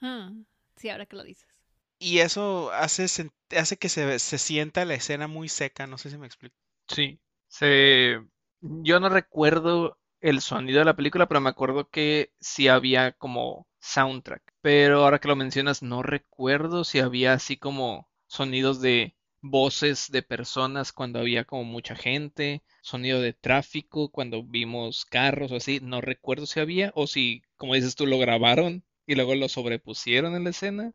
Ah, 0.00 0.30
sí, 0.76 0.88
ahora 0.88 1.06
que 1.06 1.16
lo 1.16 1.24
dices. 1.24 1.48
Y 1.98 2.18
eso 2.18 2.70
hace, 2.72 3.06
hace 3.56 3.76
que 3.78 3.88
se, 3.88 4.18
se 4.18 4.38
sienta 4.38 4.84
la 4.84 4.94
escena 4.94 5.26
muy 5.28 5.48
seca, 5.48 5.86
no 5.86 5.98
sé 5.98 6.10
si 6.10 6.18
me 6.18 6.26
explico. 6.26 6.56
Sí. 6.88 7.18
Se... 7.48 8.20
Yo 8.60 9.00
no 9.00 9.08
recuerdo 9.08 9.98
el 10.20 10.40
sonido 10.40 10.80
de 10.80 10.84
la 10.84 10.96
película, 10.96 11.26
pero 11.26 11.40
me 11.40 11.50
acuerdo 11.50 11.88
que 11.88 12.32
sí 12.40 12.68
había 12.68 13.12
como 13.12 13.66
soundtrack. 13.80 14.42
Pero 14.60 15.04
ahora 15.04 15.20
que 15.20 15.28
lo 15.28 15.36
mencionas, 15.36 15.82
no 15.82 16.02
recuerdo 16.02 16.84
si 16.84 16.98
había 16.98 17.32
así 17.32 17.56
como 17.56 18.08
sonidos 18.26 18.80
de 18.80 19.14
voces 19.40 20.10
de 20.10 20.22
personas 20.22 20.92
cuando 20.92 21.20
había 21.20 21.44
como 21.44 21.64
mucha 21.64 21.94
gente, 21.94 22.62
sonido 22.82 23.20
de 23.20 23.32
tráfico 23.32 24.10
cuando 24.10 24.42
vimos 24.42 25.04
carros 25.04 25.52
o 25.52 25.56
así. 25.56 25.80
No 25.80 26.00
recuerdo 26.00 26.46
si 26.46 26.60
había 26.60 26.92
o 26.94 27.06
si, 27.06 27.42
como 27.56 27.74
dices 27.74 27.94
tú, 27.94 28.06
lo 28.06 28.18
grabaron 28.18 28.84
y 29.06 29.14
luego 29.14 29.34
lo 29.34 29.48
sobrepusieron 29.48 30.34
en 30.34 30.44
la 30.44 30.50
escena. 30.50 30.92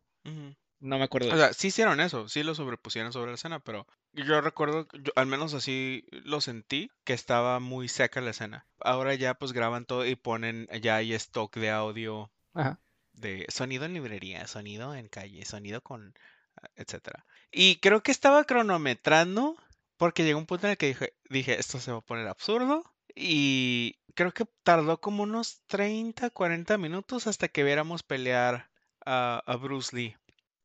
No 0.80 0.98
me 0.98 1.04
acuerdo 1.04 1.32
O 1.32 1.36
sea, 1.36 1.52
sí 1.52 1.68
hicieron 1.68 2.00
eso, 2.00 2.28
sí 2.28 2.42
lo 2.42 2.54
sobrepusieron 2.56 3.12
sobre 3.12 3.30
la 3.30 3.36
escena, 3.36 3.60
pero 3.60 3.86
yo 4.12 4.40
recuerdo, 4.40 4.88
yo- 4.92 5.12
al 5.14 5.26
menos 5.26 5.54
así 5.54 6.04
lo 6.10 6.40
sentí, 6.40 6.90
que 7.04 7.12
estaba 7.12 7.60
muy 7.60 7.88
seca 7.88 8.20
la 8.20 8.30
escena. 8.30 8.66
Ahora 8.80 9.14
ya 9.14 9.34
pues 9.34 9.52
graban 9.52 9.86
todo 9.86 10.04
y 10.06 10.16
ponen, 10.16 10.66
ya 10.82 10.96
hay 10.96 11.14
stock 11.14 11.56
de 11.56 11.70
audio 11.70 12.32
Ajá. 12.54 12.80
de 13.12 13.46
sonido 13.48 13.84
en 13.84 13.94
librería, 13.94 14.46
sonido 14.48 14.94
en 14.94 15.08
calle, 15.08 15.44
sonido 15.44 15.82
con, 15.82 16.14
ah, 16.60 16.68
etcétera. 16.74 17.26
Y 17.52 17.76
creo 17.80 18.02
que 18.02 18.10
estaba 18.10 18.44
cronometrando 18.44 19.56
porque 19.96 20.24
llegó 20.24 20.38
un 20.40 20.46
punto 20.46 20.66
en 20.66 20.72
el 20.72 20.76
que 20.78 20.86
dije, 20.88 21.14
dije, 21.30 21.58
esto 21.60 21.78
se 21.78 21.92
va 21.92 21.98
a 21.98 22.02
poner 22.02 22.26
absurdo. 22.26 22.82
Y 23.14 23.98
creo 24.14 24.32
que 24.32 24.44
tardó 24.62 25.00
como 25.00 25.22
unos 25.24 25.62
30, 25.66 26.30
40 26.30 26.78
minutos 26.78 27.26
hasta 27.26 27.48
que 27.48 27.64
viéramos 27.64 28.02
pelear 28.02 28.70
a, 29.04 29.42
a 29.46 29.56
Bruce 29.56 29.94
Lee. 29.96 30.16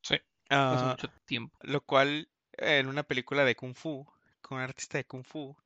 Sí, 0.02 0.16
hace 0.68 0.84
Ah, 0.84 0.86
mucho 0.86 1.08
tiempo. 1.26 1.56
lo 1.62 1.80
cual 1.82 2.28
en 2.52 2.88
una 2.88 3.02
película 3.04 3.44
de 3.44 3.56
Kung 3.56 3.74
Fu, 3.74 4.06
con 4.42 4.58
un 4.58 4.64
artista 4.64 4.98
de 4.98 5.04
Kung 5.06 5.24
Fu, 5.24 5.56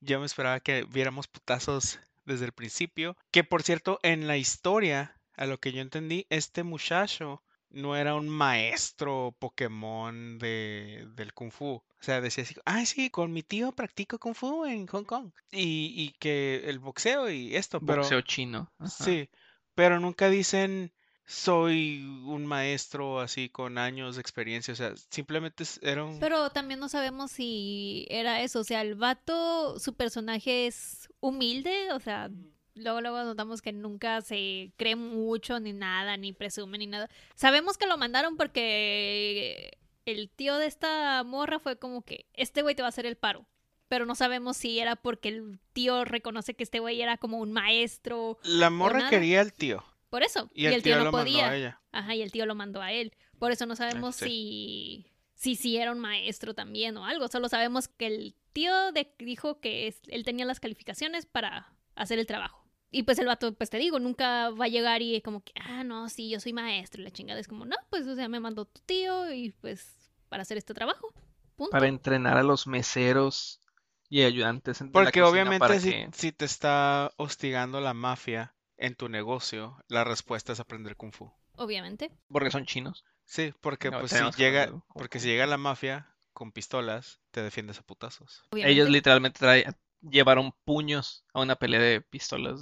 yo 0.00 0.20
me 0.20 0.26
esperaba 0.26 0.60
que 0.60 0.84
viéramos 0.84 1.28
putazos 1.28 2.00
desde 2.24 2.46
el 2.46 2.52
principio. 2.52 3.16
Que 3.30 3.44
por 3.44 3.62
cierto, 3.62 3.98
en 4.02 4.26
la 4.26 4.36
historia, 4.36 5.20
a 5.36 5.46
lo 5.46 5.60
que 5.60 5.72
yo 5.72 5.80
entendí, 5.82 6.26
este 6.30 6.62
muchacho 6.64 7.42
no 7.70 7.96
era 7.96 8.14
un 8.14 8.28
maestro 8.28 9.34
Pokémon 9.38 10.38
de, 10.38 11.06
del 11.14 11.32
Kung 11.34 11.52
Fu. 11.52 11.82
O 12.00 12.04
sea, 12.04 12.20
decía 12.20 12.44
así, 12.44 12.54
ah, 12.64 12.84
sí, 12.86 13.10
con 13.10 13.32
mi 13.32 13.42
tío 13.42 13.72
practico 13.72 14.18
Kung 14.18 14.34
Fu 14.34 14.64
en 14.64 14.86
Hong 14.86 15.04
Kong. 15.04 15.32
Y, 15.50 15.92
y 15.96 16.10
que 16.18 16.62
el 16.66 16.78
boxeo 16.78 17.28
y 17.30 17.56
esto, 17.56 17.80
pero... 17.80 18.02
Boxeo 18.02 18.20
chino. 18.20 18.72
ajá. 18.78 19.04
Sí, 19.04 19.28
pero 19.74 19.98
nunca 19.98 20.28
dicen 20.28 20.92
soy 21.28 22.02
un 22.24 22.46
maestro 22.46 23.20
así 23.20 23.50
con 23.50 23.76
años 23.76 24.16
de 24.16 24.22
experiencia, 24.22 24.72
o 24.72 24.76
sea, 24.76 24.94
simplemente 25.10 25.62
era 25.82 26.02
un... 26.02 26.18
Pero 26.18 26.48
también 26.48 26.80
no 26.80 26.88
sabemos 26.88 27.30
si 27.32 28.06
era 28.08 28.40
eso. 28.40 28.60
O 28.60 28.64
sea, 28.64 28.80
el 28.80 28.94
vato, 28.94 29.78
su 29.78 29.92
personaje 29.92 30.66
es 30.66 31.10
humilde. 31.20 31.92
O 31.92 32.00
sea, 32.00 32.30
luego, 32.74 33.02
luego 33.02 33.22
notamos 33.24 33.60
que 33.60 33.74
nunca 33.74 34.22
se 34.22 34.72
cree 34.78 34.96
mucho 34.96 35.60
ni 35.60 35.74
nada, 35.74 36.16
ni 36.16 36.32
presume 36.32 36.78
ni 36.78 36.86
nada. 36.86 37.10
Sabemos 37.34 37.76
que 37.76 37.86
lo 37.86 37.98
mandaron 37.98 38.38
porque 38.38 39.76
el 40.12 40.30
tío 40.30 40.56
de 40.58 40.66
esta 40.66 41.22
morra 41.24 41.58
fue 41.58 41.78
como 41.78 42.02
que 42.02 42.26
este 42.34 42.62
güey 42.62 42.74
te 42.74 42.82
va 42.82 42.88
a 42.88 42.90
hacer 42.90 43.06
el 43.06 43.16
paro. 43.16 43.46
Pero 43.88 44.04
no 44.04 44.14
sabemos 44.14 44.56
si 44.58 44.78
era 44.80 44.96
porque 44.96 45.28
el 45.30 45.58
tío 45.72 46.04
reconoce 46.04 46.54
que 46.54 46.62
este 46.62 46.78
güey 46.78 47.00
era 47.00 47.16
como 47.16 47.38
un 47.38 47.52
maestro. 47.52 48.38
La 48.42 48.68
morra 48.68 49.08
quería 49.08 49.40
al 49.40 49.52
tío 49.54 49.82
Por 50.10 50.22
eso. 50.22 50.50
y 50.54 50.66
el, 50.66 50.82
tío, 50.82 50.98
no 50.98 51.04
lo 51.04 51.12
mandó 51.12 51.30
podía. 51.30 51.48
a 51.50 51.56
ella. 51.56 51.80
Ajá, 51.92 52.14
y 52.14 52.20
el 52.22 52.30
tío 52.30 52.44
lo 52.44 52.54
mandó 52.54 52.82
a 52.82 52.92
él. 52.92 53.14
Por 53.38 53.50
eso 53.50 53.64
no 53.64 53.76
sabemos 53.76 54.16
sí. 54.16 55.06
si, 55.34 55.54
si 55.54 55.56
sí 55.56 55.76
era 55.78 55.90
un 55.92 56.00
maestro 56.00 56.52
también 56.54 56.96
o 56.98 57.06
algo. 57.06 57.28
Solo 57.28 57.48
sabemos 57.48 57.88
que 57.88 58.06
el 58.08 58.34
tío 58.52 58.92
de- 58.92 59.14
dijo 59.18 59.58
que 59.60 59.86
es- 59.86 60.02
él 60.08 60.22
tenía 60.24 60.44
las 60.44 60.60
calificaciones 60.60 61.24
para 61.24 61.72
hacer 61.94 62.18
el 62.18 62.26
trabajo. 62.26 62.66
Y 62.90 63.04
pues 63.04 63.18
el 63.18 63.26
vato, 63.26 63.54
pues 63.54 63.70
te 63.70 63.76
digo, 63.78 63.98
nunca 64.00 64.50
va 64.50 64.66
a 64.66 64.68
llegar 64.68 65.00
y 65.02 65.20
como 65.22 65.42
que, 65.42 65.52
ah, 65.60 65.82
no, 65.84 66.08
sí, 66.10 66.28
yo 66.30 66.40
soy 66.40 66.52
maestro. 66.52 67.00
Y 67.00 67.04
la 67.04 67.10
chingada 67.10 67.38
es 67.40 67.48
como, 67.48 67.64
no, 67.64 67.76
pues, 67.90 68.06
o 68.06 68.14
sea, 68.14 68.28
me 68.28 68.40
mandó 68.40 68.64
tu 68.66 68.80
tío 68.82 69.32
y 69.32 69.50
pues 69.52 69.94
para 70.28 70.42
hacer 70.42 70.58
este 70.58 70.74
trabajo. 70.74 71.12
Punto. 71.56 71.70
Para 71.72 71.88
entrenar 71.88 72.36
a 72.36 72.42
los 72.42 72.66
meseros 72.66 73.60
y 74.08 74.22
ayudantes 74.22 74.80
en 74.80 74.88
la 74.88 74.92
Porque 74.92 75.22
obviamente 75.22 75.58
para 75.58 75.78
si, 75.80 75.90
que- 75.90 76.10
si 76.12 76.32
te 76.32 76.44
está 76.44 77.12
hostigando 77.16 77.80
la 77.80 77.94
mafia 77.94 78.54
en 78.76 78.94
tu 78.94 79.08
negocio, 79.08 79.76
la 79.88 80.04
respuesta 80.04 80.52
es 80.52 80.60
aprender 80.60 80.96
Kung 80.96 81.12
Fu. 81.12 81.32
Obviamente. 81.56 82.10
Porque 82.28 82.50
son 82.50 82.64
chinos. 82.64 83.04
Sí, 83.24 83.52
porque 83.60 83.90
No, 83.90 83.98
pues 84.00 84.12
si 84.12 84.18
llega, 84.36 84.72
porque 84.94 85.18
si 85.18 85.36
la 85.36 85.56
mafia 85.58 86.14
con 86.32 86.52
pistolas, 86.52 87.20
te 87.32 87.42
defiendes 87.42 87.78
a 87.78 87.82
putazos. 87.82 88.44
obviamente. 88.50 88.72
Ellos 88.72 88.88
literalmente 88.90 89.40
trae- 89.40 89.74
llevaron 90.00 90.52
puños 90.64 91.24
a 91.34 91.40
una 91.40 91.56
pelea 91.56 91.80
de 91.80 92.00
pistolas. 92.00 92.60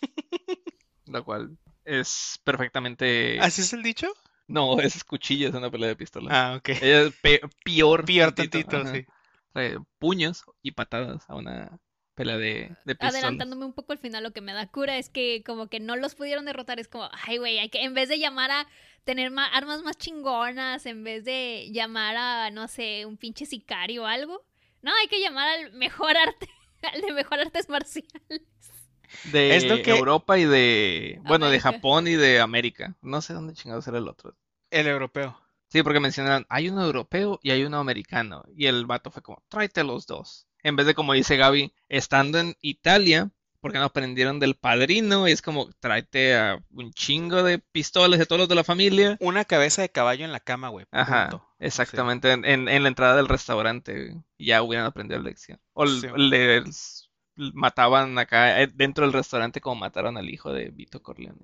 Lo 1.06 1.24
cual 1.24 1.58
es 1.84 2.40
perfectamente... 2.44 3.38
¿Así 3.40 3.60
es 3.62 3.72
el 3.72 3.82
dicho? 3.82 4.08
No, 4.50 4.78
es 4.80 5.04
cuchillos 5.04 5.50
en 5.50 5.56
una 5.58 5.70
pelea 5.70 5.88
de 5.88 5.96
pistolas. 5.96 6.32
Ah, 6.32 6.56
ok. 6.58 6.68
Ella 6.82 7.02
es 7.02 7.14
pe- 7.22 7.40
peor, 7.64 8.04
Peor 8.04 8.32
tantito, 8.32 8.64
tantito, 8.64 8.94
sí. 8.94 9.06
Puños 9.98 10.44
y 10.62 10.72
patadas 10.72 11.24
a 11.28 11.34
una 11.34 11.78
pelea 12.14 12.36
de, 12.36 12.76
de 12.84 12.94
pistolas. 12.94 13.14
Adelantándome 13.14 13.64
un 13.64 13.72
poco 13.72 13.92
al 13.92 13.98
final, 13.98 14.22
lo 14.22 14.32
que 14.32 14.40
me 14.40 14.52
da 14.52 14.66
cura 14.68 14.96
es 14.98 15.08
que 15.08 15.42
como 15.44 15.68
que 15.68 15.80
no 15.80 15.96
los 15.96 16.14
pudieron 16.14 16.44
derrotar. 16.44 16.78
Es 16.80 16.88
como, 16.88 17.08
ay, 17.26 17.38
güey, 17.38 17.58
hay 17.58 17.68
que, 17.68 17.82
en 17.82 17.94
vez 17.94 18.08
de 18.08 18.18
llamar 18.18 18.50
a 18.50 18.66
tener 19.04 19.30
ma- 19.30 19.46
armas 19.46 19.82
más 19.82 19.96
chingonas, 19.96 20.86
en 20.86 21.02
vez 21.04 21.24
de 21.24 21.68
llamar 21.72 22.16
a, 22.16 22.50
no 22.50 22.68
sé, 22.68 23.06
un 23.06 23.16
pinche 23.16 23.46
sicario 23.46 24.02
o 24.04 24.06
algo, 24.06 24.44
no, 24.82 24.92
hay 24.94 25.08
que 25.08 25.20
llamar 25.20 25.48
al 25.48 25.72
mejor 25.72 26.16
arte, 26.16 26.48
al 26.94 27.00
de 27.00 27.12
mejor 27.12 27.40
artes 27.40 27.68
marciales. 27.68 28.42
De 29.24 29.56
Es 29.56 29.66
lo 29.66 29.82
que- 29.82 29.90
Europa 29.90 30.38
y 30.38 30.44
de... 30.44 31.20
Bueno, 31.24 31.48
de. 31.50 31.60
Japón 31.60 32.06
y 32.08 32.14
de 32.14 32.40
América. 32.40 32.94
No 33.02 33.20
sé 33.20 33.32
dónde 33.34 33.54
chingados 33.54 33.86
era 33.88 33.98
el 33.98 34.08
otro. 34.08 34.36
El 34.70 34.86
europeo. 34.86 35.38
Sí, 35.68 35.82
porque 35.82 36.00
mencionan, 36.00 36.46
hay 36.48 36.68
uno 36.68 36.84
europeo 36.84 37.38
y 37.42 37.50
hay 37.52 37.62
uno 37.64 37.78
americano. 37.78 38.44
Y 38.56 38.66
el 38.66 38.86
vato 38.86 39.10
fue 39.10 39.22
como, 39.22 39.42
tráete 39.48 39.84
los 39.84 40.06
dos. 40.06 40.46
En 40.62 40.76
vez 40.76 40.86
de, 40.86 40.94
como 40.94 41.12
dice 41.12 41.36
Gaby, 41.36 41.72
estando 41.88 42.38
en 42.38 42.56
Italia, 42.60 43.30
porque 43.60 43.78
no 43.78 43.84
aprendieron 43.84 44.40
del 44.40 44.56
padrino, 44.56 45.28
y 45.28 45.32
es 45.32 45.42
como, 45.42 45.70
tráete 45.80 46.34
a 46.36 46.58
un 46.72 46.92
chingo 46.92 47.42
de 47.42 47.58
pistolas 47.58 48.18
de 48.18 48.26
todos 48.26 48.40
los 48.40 48.48
de 48.48 48.54
la 48.56 48.64
familia. 48.64 49.16
Una 49.20 49.44
cabeza 49.44 49.82
de 49.82 49.90
caballo 49.90 50.24
en 50.24 50.32
la 50.32 50.40
cama, 50.40 50.68
güey. 50.70 50.86
Ajá, 50.90 51.28
punto. 51.30 51.46
exactamente, 51.60 52.32
en, 52.32 52.44
en- 52.44 52.68
en 52.68 52.82
la 52.82 52.88
entrada 52.88 53.14
del 53.16 53.28
restaurante 53.28 54.16
ya 54.38 54.62
hubieran 54.62 54.86
aprendido 54.86 55.18
la 55.20 55.28
lección. 55.28 55.60
O 55.74 55.84
l- 55.84 56.00
Sí. 56.00 56.06
les 56.16 56.99
mataban 57.36 58.18
acá 58.18 58.60
eh, 58.62 58.70
dentro 58.72 59.04
del 59.04 59.12
restaurante 59.12 59.60
como 59.60 59.76
mataron 59.80 60.16
al 60.16 60.28
hijo 60.28 60.52
de 60.52 60.70
Vito 60.70 61.02
Corleone. 61.02 61.38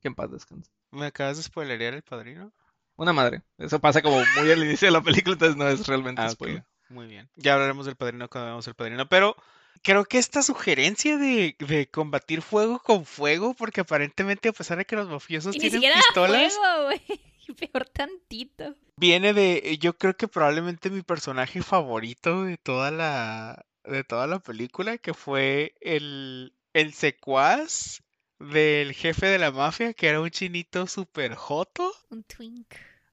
Que 0.00 0.08
en 0.08 0.14
paz 0.14 0.30
descanse. 0.30 0.70
¿Me 0.90 1.06
acabas 1.06 1.36
de 1.36 1.42
spoilerear 1.42 1.94
el 1.94 2.02
padrino? 2.02 2.52
Una 2.96 3.12
madre. 3.12 3.42
Eso 3.58 3.78
pasa 3.78 4.02
como 4.02 4.22
muy 4.38 4.50
al 4.50 4.62
inicio 4.64 4.88
de 4.88 4.92
la 4.92 5.02
película, 5.02 5.34
entonces 5.34 5.56
no 5.56 5.68
es 5.68 5.86
realmente 5.86 6.22
Ah, 6.22 6.30
spoiler. 6.30 6.64
Muy 6.88 7.06
bien. 7.06 7.28
Ya 7.36 7.54
hablaremos 7.54 7.84
del 7.86 7.96
padrino 7.96 8.28
cuando 8.28 8.46
veamos 8.46 8.66
el 8.68 8.74
padrino. 8.74 9.08
Pero 9.08 9.36
creo 9.82 10.04
que 10.04 10.18
esta 10.18 10.42
sugerencia 10.42 11.18
de, 11.18 11.56
de 11.58 11.88
combatir 11.90 12.40
fuego 12.42 12.78
con 12.78 13.04
fuego, 13.04 13.54
porque 13.54 13.82
aparentemente 13.82 14.48
a 14.48 14.52
pesar 14.52 14.78
de 14.78 14.84
que 14.86 14.96
los 14.96 15.08
mafiosos 15.08 15.54
ni 15.54 15.60
tienen 15.60 15.80
siquiera 15.80 15.96
pistolas, 15.96 16.54
fuego, 16.54 16.84
güey. 16.84 17.02
Peor 17.72 17.86
tantito. 17.88 18.74
viene 18.96 19.32
de, 19.32 19.78
yo 19.80 19.96
creo 19.96 20.16
que 20.16 20.26
probablemente 20.28 20.90
mi 20.90 21.02
personaje 21.02 21.62
favorito 21.62 22.44
de 22.44 22.56
toda 22.56 22.90
la, 22.90 23.64
de 23.86 24.04
toda 24.04 24.26
la 24.26 24.38
película, 24.40 24.98
que 24.98 25.14
fue 25.14 25.74
el, 25.80 26.54
el 26.72 26.92
secuaz 26.94 28.02
del 28.38 28.92
jefe 28.92 29.26
de 29.26 29.38
la 29.38 29.50
mafia, 29.50 29.94
que 29.94 30.08
era 30.08 30.20
un 30.20 30.30
chinito 30.30 30.86
super 30.86 31.34
joto, 31.34 31.92
Un 32.10 32.22
twink. 32.24 32.66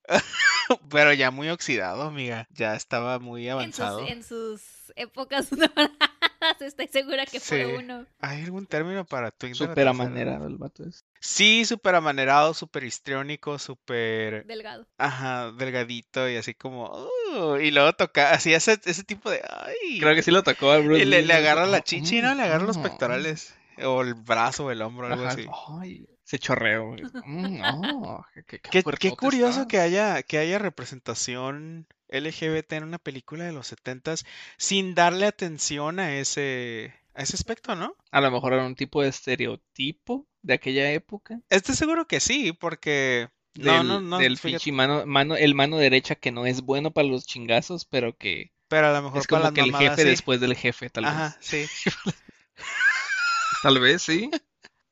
pero 0.89 1.13
ya 1.13 1.31
muy 1.31 1.49
oxidado, 1.49 2.03
amiga. 2.03 2.47
Ya 2.51 2.75
estaba 2.75 3.19
muy 3.19 3.47
En 3.47 3.51
sus, 3.71 3.79
avanzado. 3.79 4.07
en 4.07 4.23
sus 4.23 4.61
épocas 4.95 5.49
doradas, 5.51 6.61
estoy 6.61 6.87
segura 6.87 7.25
que 7.25 7.39
fue 7.39 7.65
Sí. 7.65 7.71
uno. 7.83 8.05
¿Hay 8.19 8.43
algún 8.43 8.65
término 8.65 9.05
para 9.05 9.31
twink 9.31 9.57
tercera 9.57 9.91
amanerado 9.91 10.47
el 10.47 10.57
vato 10.57 10.83
es. 10.83 11.03
Sí, 11.19 11.63
súper 11.65 11.95
amanerado, 11.95 12.53
súper 12.53 12.83
histriónico, 12.83 13.57
súper, 13.57 14.45
Delgado. 14.45 14.85
ajá, 14.97 15.51
delgadito 15.53 16.27
y 16.29 16.35
así 16.35 16.53
como, 16.53 16.91
"Uh", 17.33 17.55
y 17.57 17.71
luego 17.71 17.93
toca, 17.93 18.31
así 18.31 18.53
ese, 18.53 18.77
ese 18.83 19.03
tipo 19.05 19.29
de, 19.29 19.41
ay, 19.49 19.99
Creo 20.01 20.15
que 20.15 20.21
sí 20.21 20.31
lo 20.31 20.43
tocó 20.43 20.71
a 20.71 20.79
Bruce 20.79 21.01
y 21.01 21.05
le, 21.05 21.33
agarra 21.33 21.65
la 21.65 21.81
chichi, 21.81 22.21
¿no? 22.21 22.35
Le 22.35 22.43
agarra 22.43 22.65
los 22.65 22.77
pectorales, 22.77 23.55
o 23.85 24.01
el 24.01 24.15
brazo, 24.15 24.65
o 24.65 24.71
el 24.71 24.81
hombro, 24.81 25.07
algo 25.07 25.23
ajá, 25.23 25.31
así. 25.33 25.47
ay, 25.81 26.05
ese 26.25 26.39
chorreo. 26.39 26.87
güey. 26.89 27.03
Mm, 27.25 27.61
oh, 27.63 28.25
qué, 28.33 28.59
qué, 28.59 28.59
Qué, 28.69 28.83
qué 28.97 29.13
fuertote 29.13 29.15
curioso 29.15 29.61
está. 29.61 29.67
que 29.67 29.79
haya, 29.79 30.23
que 30.23 30.37
haya 30.37 30.59
representación 30.59 31.87
LGBT 32.09 32.73
en 32.73 32.83
una 32.83 32.99
película 32.99 33.45
de 33.45 33.53
los 33.53 33.67
setentas 33.67 34.25
sin 34.57 34.95
darle 34.95 35.25
atención 35.27 35.99
a 35.99 36.15
ese, 36.17 36.93
a 37.13 37.21
ese 37.23 37.35
aspecto, 37.35 37.75
¿no? 37.75 37.95
A 38.11 38.21
lo 38.21 38.31
mejor 38.31 38.53
era 38.53 38.65
un 38.65 38.75
tipo 38.75 39.01
de 39.01 39.09
estereotipo 39.09 40.25
de 40.41 40.53
aquella 40.53 40.91
época. 40.91 41.41
Estoy 41.49 41.75
seguro 41.75 42.07
que 42.07 42.19
sí, 42.19 42.53
porque 42.53 43.29
no, 43.55 43.83
Del, 43.83 43.87
no, 43.87 43.99
no, 44.01 44.17
del 44.17 44.37
fíjate, 44.37 44.41
pinche 44.41 44.71
mano, 44.71 45.05
mano, 45.05 45.35
el 45.35 45.55
mano 45.55 45.77
derecha 45.77 46.15
que 46.15 46.31
no 46.31 46.45
es 46.45 46.61
bueno 46.61 46.91
para 46.91 47.07
los 47.07 47.25
chingazos, 47.25 47.85
pero 47.85 48.17
que 48.17 48.51
pero 48.67 48.87
a 48.87 48.93
lo 48.93 49.01
mejor 49.03 49.21
es 49.21 49.27
para 49.27 49.41
como 49.41 49.43
las 49.43 49.53
que 49.53 49.61
el 49.61 49.67
mamadas 49.71 50.01
jefe 50.01 50.03
sí. 50.03 50.09
después 50.09 50.39
del 50.39 50.55
jefe, 50.55 50.89
tal 50.89 51.07
Ajá, 51.07 51.37
vez. 51.37 51.37
sí. 51.39 51.71
Tal 53.61 53.79
vez, 53.79 54.01
sí. 54.03 54.29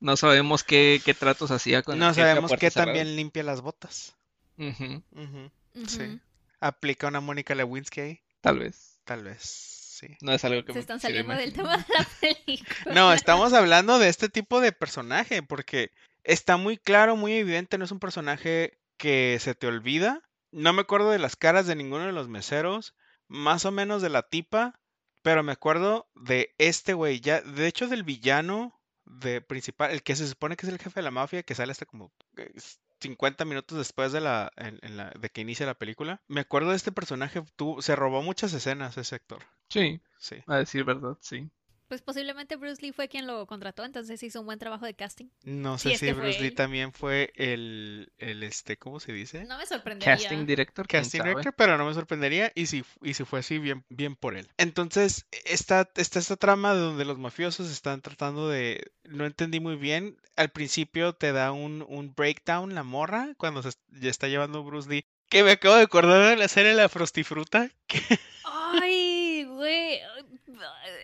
No 0.02 0.18
sabemos 0.18 0.64
qué, 0.64 1.00
qué 1.06 1.14
tratos 1.14 1.52
hacía 1.52 1.84
con 1.84 2.00
No 2.00 2.14
sabemos 2.14 2.52
qué 2.60 2.72
también 2.72 3.16
limpia 3.16 3.44
las 3.44 3.62
botas. 3.62 4.16
Sí. 4.58 6.20
¿Aplica 6.60 7.08
una 7.08 7.22
Mónica 7.22 7.56
Lewinsky 7.56 8.02
ahí? 8.02 8.22
Tal 8.42 8.60
vez. 8.60 9.00
Tal 9.04 9.24
vez, 9.24 9.42
sí. 9.42 10.18
No 10.22 10.34
es 10.34 10.44
algo 10.44 10.66
que 10.66 10.74
Se 10.74 10.80
están 10.80 11.00
saliendo 11.00 11.34
del 11.34 11.54
tema 11.54 11.78
de 11.78 11.86
la 11.94 12.08
película. 12.22 12.94
No, 12.94 13.14
estamos 13.14 13.54
hablando 13.54 14.00
de 14.00 14.10
este 14.10 14.28
tipo 14.28 14.60
de 14.60 14.72
personaje, 14.72 15.44
porque 15.44 15.92
está 16.24 16.58
muy 16.58 16.78
claro, 16.78 17.16
muy 17.16 17.34
evidente, 17.34 17.78
no 17.78 17.86
es 17.86 17.92
un 17.92 18.00
personaje 18.00 18.80
que 18.98 19.38
se 19.40 19.54
te 19.54 19.68
olvida. 19.68 20.22
No 20.52 20.74
me 20.74 20.82
acuerdo 20.82 21.12
de 21.12 21.20
las 21.20 21.36
caras 21.36 21.68
de 21.68 21.76
ninguno 21.76 22.06
de 22.06 22.12
los 22.12 22.28
meseros, 22.28 22.96
más 23.28 23.66
o 23.66 23.72
menos 23.72 24.02
de 24.02 24.10
la 24.10 24.24
tipa, 24.24 24.80
pero 25.22 25.44
me 25.44 25.52
acuerdo 25.52 26.10
de 26.16 26.56
este 26.58 26.94
güey, 26.94 27.20
ya, 27.20 27.42
de 27.42 27.68
hecho 27.68 27.88
del 27.88 28.04
villano 28.04 28.81
de 29.06 29.42
principal, 29.42 29.92
el 29.92 30.04
que 30.04 30.16
se 30.16 30.28
supone 30.28 30.56
que 30.56 30.66
es 30.66 30.72
el 30.72 30.80
jefe 30.80 31.00
de 31.00 31.04
la 31.04 31.12
mafia, 31.12 31.44
que 31.44 31.56
sale 31.56 31.72
hasta 31.72 31.86
como 31.86 32.12
eh, 32.38 32.52
s- 32.56 32.78
50 33.00 33.46
minutos 33.46 33.78
después 33.78 34.12
de 34.12 34.22
la, 34.22 34.52
en- 34.58 34.80
en 34.84 34.98
la- 34.98 35.12
de 35.20 35.30
que 35.30 35.42
inicia 35.42 35.66
la 35.66 35.74
película. 35.74 36.22
Me 36.28 36.42
acuerdo 36.42 36.70
de 36.70 36.76
este 36.76 36.92
personaje, 36.92 37.44
tuvo- 37.56 37.82
se 37.82 37.96
robó 37.96 38.22
muchas 38.22 38.54
escenas 38.54 38.98
ese 38.98 39.16
actor. 39.16 39.40
Sí, 39.70 40.02
Sí. 40.18 40.36
a 40.48 40.58
decir 40.58 40.84
verdad, 40.84 41.18
sí. 41.22 41.50
Pues 41.92 42.02
posiblemente 42.02 42.56
Bruce 42.56 42.82
Lee 42.82 42.94
fue 42.94 43.10
quien 43.10 43.28
lo 43.28 43.46
contrató, 43.48 43.84
entonces 43.84 44.24
hizo 44.24 44.40
un 44.40 44.46
buen 44.46 44.58
trabajo 44.58 44.86
de 44.86 44.94
casting. 44.94 45.26
No 45.44 45.78
sé 45.78 45.92
es 45.92 46.00
si 46.00 46.10
Bruce 46.14 46.40
Lee 46.40 46.48
él. 46.48 46.56
también 46.56 46.94
fue 46.94 47.34
el, 47.36 48.14
el 48.18 48.44
este, 48.44 48.78
¿cómo 48.78 49.02
se 49.02 49.12
dice? 49.12 49.44
No 49.44 49.58
me 49.58 49.66
sorprendería. 49.66 50.16
Casting 50.16 50.46
director, 50.46 50.88
Casting 50.88 51.18
sabe. 51.18 51.32
director, 51.32 51.54
pero 51.54 51.78
no 51.78 51.86
me 51.86 51.94
sorprendería 51.94 52.50
y 52.56 52.68
si, 52.68 52.86
y 53.02 53.14
si 53.14 53.26
fue 53.26 53.40
así, 53.40 53.60
bien, 53.60 53.84
bien 53.90 54.16
por 54.16 54.38
él. 54.38 54.48
Entonces, 54.58 55.26
está, 55.44 55.92
está 55.98 56.20
esta 56.20 56.38
trama 56.38 56.74
de 56.74 56.80
donde 56.80 57.04
los 57.04 57.18
mafiosos 57.18 57.70
están 57.70 58.00
tratando 58.02 58.48
de... 58.48 58.90
No 59.04 59.26
entendí 59.26 59.60
muy 59.60 59.76
bien. 59.76 60.16
Al 60.38 60.48
principio 60.48 61.12
te 61.12 61.34
da 61.34 61.52
un, 61.52 61.86
un 61.90 62.14
breakdown 62.16 62.74
la 62.74 62.84
morra 62.84 63.34
cuando 63.36 63.64
se 63.64 63.72
ya 63.90 64.10
está 64.10 64.30
llevando 64.30 64.64
Bruce 64.64 64.90
Lee. 64.90 65.04
Que 65.28 65.44
me 65.44 65.52
acabo 65.52 65.76
de 65.76 65.84
acordar 65.84 66.30
de 66.30 66.38
la 66.38 66.48
serie 66.48 66.74
La 66.74 66.88
Frostifruta. 66.88 67.70
Que 67.88 68.02
Ay, 68.44 69.44
güey. 69.44 70.00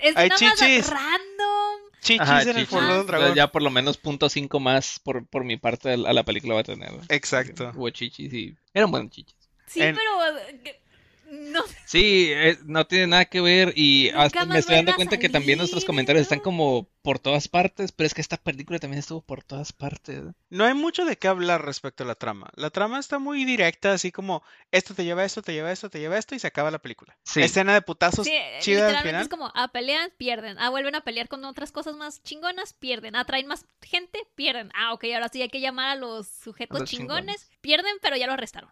Es 0.02 0.16
Hay 0.18 0.30
nada 0.30 0.42
más 0.42 0.60
chichis. 0.60 0.90
random. 0.90 1.92
chichis 2.02 2.22
Ajá, 2.22 2.42
en 2.44 2.50
el 2.50 2.56
chichis. 2.56 2.70
Pero 2.80 3.04
Dragón. 3.04 3.34
Ya 3.36 3.48
por 3.52 3.62
lo 3.62 3.70
menos 3.70 3.98
punto 3.98 4.30
cinco 4.30 4.60
más 4.60 5.00
por, 5.00 5.26
por 5.28 5.44
mi 5.44 5.58
parte 5.58 5.94
a 5.94 5.98
la 5.98 6.24
película 6.24 6.54
va 6.56 6.62
a 6.62 6.64
tener. 6.64 6.92
Exacto. 7.10 7.72
Hubo 7.76 7.90
chichis 7.90 8.34
y 8.34 8.56
eran 8.74 8.92
buenos 8.92 9.12
chichis. 9.12 9.36
Sí, 9.66 9.82
En- 9.82 9.96
pero 9.96 10.38
eh, 10.38 10.80
no 11.30 11.64
Sí, 11.86 12.30
eh, 12.32 12.58
no 12.66 12.86
tiene 12.88 13.08
nada 13.08 13.26
que 13.26 13.42
ver 13.42 13.74
y 13.76 14.10
hasta 14.10 14.46
me 14.46 14.60
estoy 14.60 14.76
dando 14.76 14.92
a 14.92 14.96
cuenta 14.96 15.18
que 15.18 15.30
también 15.30 15.58
nuestros 15.58 15.86
comentarios 15.86 16.24
están 16.24 16.40
como 16.40 16.90
por 17.02 17.20
todas 17.20 17.48
partes, 17.48 17.92
pero 17.94 18.08
es 18.08 18.14
que 18.14 18.20
esta 18.22 18.36
película 18.38 18.80
también 18.80 19.00
estuvo 19.00 19.22
por 19.22 19.44
todas 19.44 19.72
partes. 19.72 20.24
No 20.50 20.66
hay 20.66 20.74
mucho 20.74 21.06
de 21.06 21.18
qué 21.18 21.28
hablar 21.30 21.64
respecto 21.64 22.04
a 22.04 22.08
la 22.08 22.16
trama. 22.16 22.50
La 22.56 22.70
trama 22.70 23.00
está 23.00 23.20
muy 23.20 23.46
directa, 23.46 23.94
así 23.94 24.12
como 24.12 24.44
esto 24.72 24.94
te 24.94 25.06
lleva 25.06 25.22
a 25.22 25.26
esto, 25.26 25.42
te 25.42 25.54
lleva 25.54 25.70
a 25.70 25.72
esto, 25.72 25.90
te 25.90 26.00
lleva 26.00 26.16
a 26.16 26.20
esto 26.20 26.36
y 26.36 26.40
se 26.40 26.48
acaba 26.48 26.72
la 26.72 26.80
película. 26.80 27.18
Sí. 27.24 27.42
Escena 27.42 27.74
de 27.74 27.82
putazos 27.82 28.26
Sí, 28.26 28.34
chida 28.60 28.88
al 28.88 28.94
literalmente 28.94 29.08
final. 29.10 29.22
es 29.22 29.30
como, 29.30 29.52
ah, 29.56 29.70
pelean, 29.72 30.12
pierden. 30.18 30.58
Ah, 30.60 30.70
vuelven 30.70 30.96
a 30.96 31.02
pelear 31.02 31.30
con 31.30 31.44
otras 31.46 31.72
cosas 31.72 31.96
más 31.96 32.22
chingonas, 32.24 32.74
pierden. 32.74 33.16
Ah, 33.16 33.24
traen 33.26 33.48
más 33.48 33.66
gente, 33.82 34.20
pierden. 34.36 34.72
Ah, 34.76 34.94
ok, 34.94 35.06
ahora 35.14 35.30
sí 35.30 35.42
hay 35.42 35.50
que 35.50 35.62
llamar 35.62 35.90
a 35.92 35.96
los 35.96 36.28
sujetos 36.28 36.80
los 36.82 36.90
chingones. 36.90 37.38
chingones. 37.42 37.50
Pierden, 37.62 37.96
pero 38.02 38.18
ya 38.18 38.28
lo 38.28 38.34
arrestaron. 38.34 38.70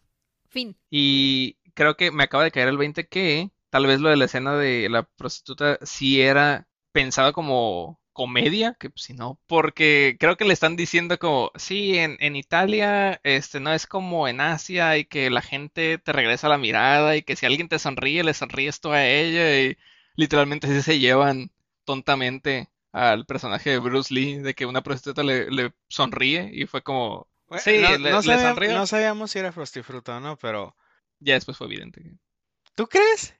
Fin. 0.49 0.77
Y 0.89 1.57
creo 1.75 1.97
que 1.97 2.11
me 2.11 2.23
acaba 2.25 2.43
de 2.45 2.51
caer 2.51 2.69
el 2.69 2.77
20 2.77 3.07
que 3.07 3.51
tal 3.69 3.85
vez 3.87 3.99
lo 4.01 4.09
de 4.09 4.17
la 4.17 4.25
escena 4.25 4.55
de 4.57 4.89
la 4.89 5.03
prostituta 5.03 5.79
sí 5.83 6.21
era 6.21 6.67
pensado 6.93 7.33
como 7.33 8.01
comedia, 8.13 8.75
que 8.79 8.89
pues, 8.89 9.03
si 9.03 9.13
no, 9.13 9.39
porque 9.47 10.15
creo 10.19 10.37
que 10.37 10.45
le 10.45 10.53
están 10.53 10.77
diciendo 10.77 11.19
como, 11.19 11.51
sí, 11.55 11.97
en, 11.97 12.17
en 12.21 12.35
Italia, 12.37 13.19
este, 13.23 13.59
no 13.59 13.73
es 13.73 13.87
como 13.87 14.27
en 14.29 14.39
Asia 14.41 14.97
y 14.97 15.05
que 15.05 15.29
la 15.29 15.41
gente 15.41 15.97
te 15.97 16.13
regresa 16.13 16.47
la 16.49 16.57
mirada 16.57 17.17
y 17.17 17.23
que 17.23 17.35
si 17.35 17.45
alguien 17.45 17.67
te 17.69 17.79
sonríe, 17.79 18.23
le 18.23 18.33
sonríes 18.33 18.79
tú 18.81 18.91
a 18.91 19.05
ella 19.05 19.59
y 19.61 19.77
literalmente 20.15 20.67
así 20.67 20.81
se 20.81 20.99
llevan 20.99 21.51
tontamente 21.83 22.69
al 22.93 23.25
personaje 23.25 23.71
de 23.71 23.79
Bruce 23.79 24.13
Lee, 24.13 24.37
de 24.37 24.53
que 24.55 24.65
una 24.65 24.81
prostituta 24.83 25.23
le, 25.23 25.51
le 25.51 25.73
sonríe 25.89 26.49
y 26.53 26.65
fue 26.67 26.81
como, 26.83 27.27
Bueno, 27.47 27.63
sí, 27.63 27.71
no, 27.73 27.97
le, 27.97 28.11
no 28.11 28.21
le 28.21 28.37
sabíamos, 28.37 28.39
sonrió. 28.39 28.71
no 28.71 28.87
sabíamos 28.87 29.31
si 29.31 29.39
era 29.39 29.51
Frostifruta 29.51 30.17
o 30.17 30.19
no, 30.19 30.37
pero 30.37 30.75
Ya 31.25 31.33
después 31.33 31.57
fue 31.57 31.65
evidente. 31.67 32.03
que- 32.03 32.11
¿tú 32.75 32.87
crees? 32.87 33.33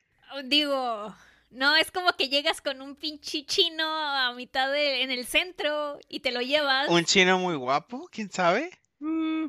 Digo, 0.46 1.16
no 1.52 1.76
es 1.76 1.92
como 1.92 2.12
que 2.14 2.30
llegas 2.30 2.60
con 2.60 2.82
un 2.82 2.96
pinche 2.96 3.46
chino 3.46 3.86
a 3.86 4.34
mitad 4.34 4.72
de, 4.72 5.04
en 5.04 5.12
el 5.12 5.26
centro 5.28 6.00
y 6.10 6.20
te 6.22 6.32
lo 6.32 6.42
llevas. 6.42 6.90
Un 6.90 7.06
chino 7.06 7.38
muy 7.38 7.56
guapo, 7.56 8.10
¿quién 8.12 8.32
sabe? 8.32 8.72
Mm, 9.00 9.46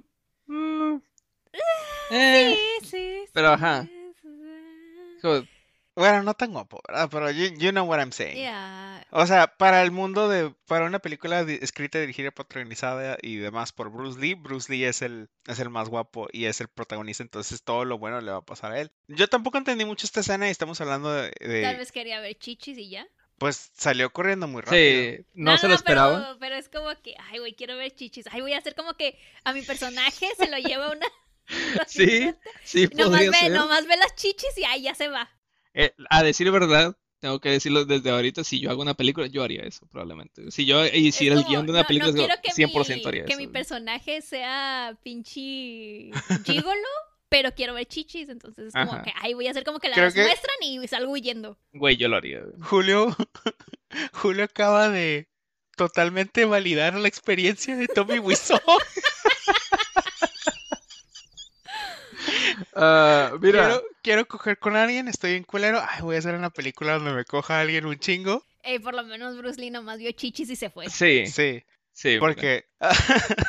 mm. 0.46 1.02
Eh, 2.10 2.56
Sí, 2.80 2.86
sí, 2.86 3.24
Pero, 3.32 3.48
sí, 3.48 3.54
ajá. 3.54 3.88
sí. 5.22 5.48
Bueno, 5.96 6.22
no 6.22 6.34
tan 6.34 6.52
guapo, 6.52 6.80
¿verdad? 6.86 7.08
Pero 7.10 7.30
you, 7.30 7.46
you 7.58 7.70
know 7.70 7.84
what 7.86 7.98
I'm 7.98 8.12
saying. 8.12 8.36
O 9.10 9.26
sea, 9.26 9.46
para 9.56 9.82
el 9.82 9.90
mundo 9.90 10.28
de, 10.28 10.54
para 10.66 10.84
una 10.84 10.98
película 10.98 11.40
escrita, 11.40 11.98
dirigida, 11.98 12.30
protagonizada 12.30 13.16
y 13.22 13.36
demás 13.36 13.72
por 13.72 13.90
Bruce 13.90 14.20
Lee, 14.20 14.34
Bruce 14.34 14.70
Lee 14.70 14.84
es 14.84 15.00
el, 15.02 15.28
es 15.46 15.58
el 15.58 15.70
más 15.70 15.88
guapo 15.88 16.28
y 16.32 16.44
es 16.44 16.60
el 16.60 16.68
protagonista, 16.68 17.22
entonces 17.22 17.62
todo 17.62 17.84
lo 17.84 17.98
bueno 17.98 18.20
le 18.20 18.30
va 18.30 18.38
a 18.38 18.44
pasar 18.44 18.72
a 18.72 18.80
él. 18.80 18.92
Yo 19.08 19.26
tampoco 19.28 19.56
entendí 19.58 19.84
mucho 19.86 20.06
esta 20.06 20.20
escena 20.20 20.48
y 20.48 20.50
estamos 20.50 20.80
hablando 20.80 21.10
de, 21.12 21.32
de- 21.40 21.62
Tal 21.62 21.76
vez 21.78 21.92
quería 21.92 22.20
ver 22.20 22.36
chichis 22.38 22.76
y 22.76 22.90
ya. 22.90 23.06
pues 23.38 23.70
salió 23.74 24.12
corriendo 24.12 24.46
muy 24.48 24.60
rápido. 24.62 24.76
Sí, 25.16 25.26
no, 25.34 25.56
se 25.56 25.66
lo 25.68 25.74
esperaba. 25.74 26.18
Pero, 26.18 26.38
pero 26.38 26.54
es 26.56 26.68
como 26.68 26.88
que, 27.02 27.14
ay, 27.30 27.38
güey, 27.38 27.54
quiero 27.54 27.76
ver 27.76 27.92
chichis. 27.94 28.26
Ay, 28.32 28.42
voy 28.42 28.52
a 28.52 28.58
hacer 28.58 28.74
como 28.74 28.94
que 28.98 29.18
a 29.44 29.52
mi 29.54 29.62
personaje 29.62 30.28
se 30.36 30.50
lo 30.50 30.58
lleva 30.58 30.90
una. 30.90 31.06
Sí, 31.86 32.34
sí, 32.64 32.88
Nomás 32.92 33.10
podría 33.20 33.30
ve, 33.30 33.36
ser. 33.38 33.52
nomás 33.52 33.86
ve 33.86 33.96
las 33.96 34.14
chichis 34.16 34.58
y 34.58 34.64
ahí 34.64 34.82
ya 34.82 34.94
se 34.94 35.08
va. 35.08 35.30
Eh, 35.78 35.92
a 36.10 36.22
decir 36.22 36.50
verdad, 36.50 36.96
tengo 37.20 37.38
que 37.40 37.50
decirlo 37.50 37.84
desde 37.84 38.10
ahorita, 38.10 38.42
si 38.44 38.60
yo 38.60 38.70
hago 38.70 38.82
una 38.82 38.94
película, 38.94 39.26
yo 39.26 39.42
haría 39.42 39.62
eso, 39.62 39.86
probablemente. 39.92 40.50
Si 40.50 40.66
yo 40.66 40.84
hiciera 40.86 41.36
el 41.36 41.44
guion 41.44 41.66
de 41.66 41.72
una 41.72 41.82
no- 41.82 41.86
película, 41.86 42.12
no 42.12 42.34
que 42.42 42.50
100% 42.50 42.96
mi, 42.96 43.04
haría 43.06 43.24
que 43.24 43.32
eso. 43.34 43.40
mi 43.40 43.46
personaje 43.46 44.20
sea 44.22 44.98
pinche 45.02 46.10
gigolo, 46.44 46.88
pero 47.28 47.52
quiero 47.54 47.74
ver 47.74 47.86
chichis, 47.86 48.28
entonces 48.28 48.68
es 48.68 48.72
como 48.74 48.92
Ajá. 48.92 49.02
que, 49.02 49.12
ay, 49.20 49.34
voy 49.34 49.46
a 49.48 49.50
hacer 49.50 49.64
como 49.64 49.78
que 49.78 49.88
las 49.88 50.14
que- 50.14 50.22
muestran 50.22 50.56
y 50.62 50.86
salgo 50.88 51.12
huyendo. 51.12 51.58
Güey, 51.72 51.96
yo 51.96 52.08
lo 52.08 52.16
haría. 52.16 52.40
güey. 52.40 52.54
Julio, 52.62 53.16
Julio 54.12 54.44
acaba 54.44 54.88
de 54.88 55.28
totalmente 55.76 56.44
validar 56.46 56.94
la 56.94 57.08
experiencia 57.08 57.76
de 57.76 57.86
Tommy 57.88 58.18
Wiseau. 58.18 58.58
Ah, 62.74 63.32
mira, 63.40 63.66
Quiero, 63.66 63.82
quiero 64.02 64.28
coger 64.28 64.58
con 64.58 64.76
alguien, 64.76 65.08
estoy 65.08 65.34
en 65.34 65.44
culero. 65.44 65.80
Ay, 65.88 66.02
voy 66.02 66.16
a 66.16 66.18
hacer 66.18 66.34
una 66.34 66.50
película 66.50 66.94
donde 66.94 67.12
me 67.12 67.24
coja 67.24 67.60
alguien 67.60 67.86
un 67.86 67.98
chingo. 67.98 68.44
Eh, 68.62 68.80
por 68.80 68.94
lo 68.94 69.04
menos 69.04 69.36
Bruce 69.36 69.60
Lee 69.60 69.70
nomás 69.70 69.98
vio 69.98 70.10
chichis 70.12 70.50
y 70.50 70.56
se 70.56 70.70
fue. 70.70 70.88
sí, 70.90 71.26
Sí, 71.26 71.62
sí, 71.92 72.18
porque. 72.18 72.64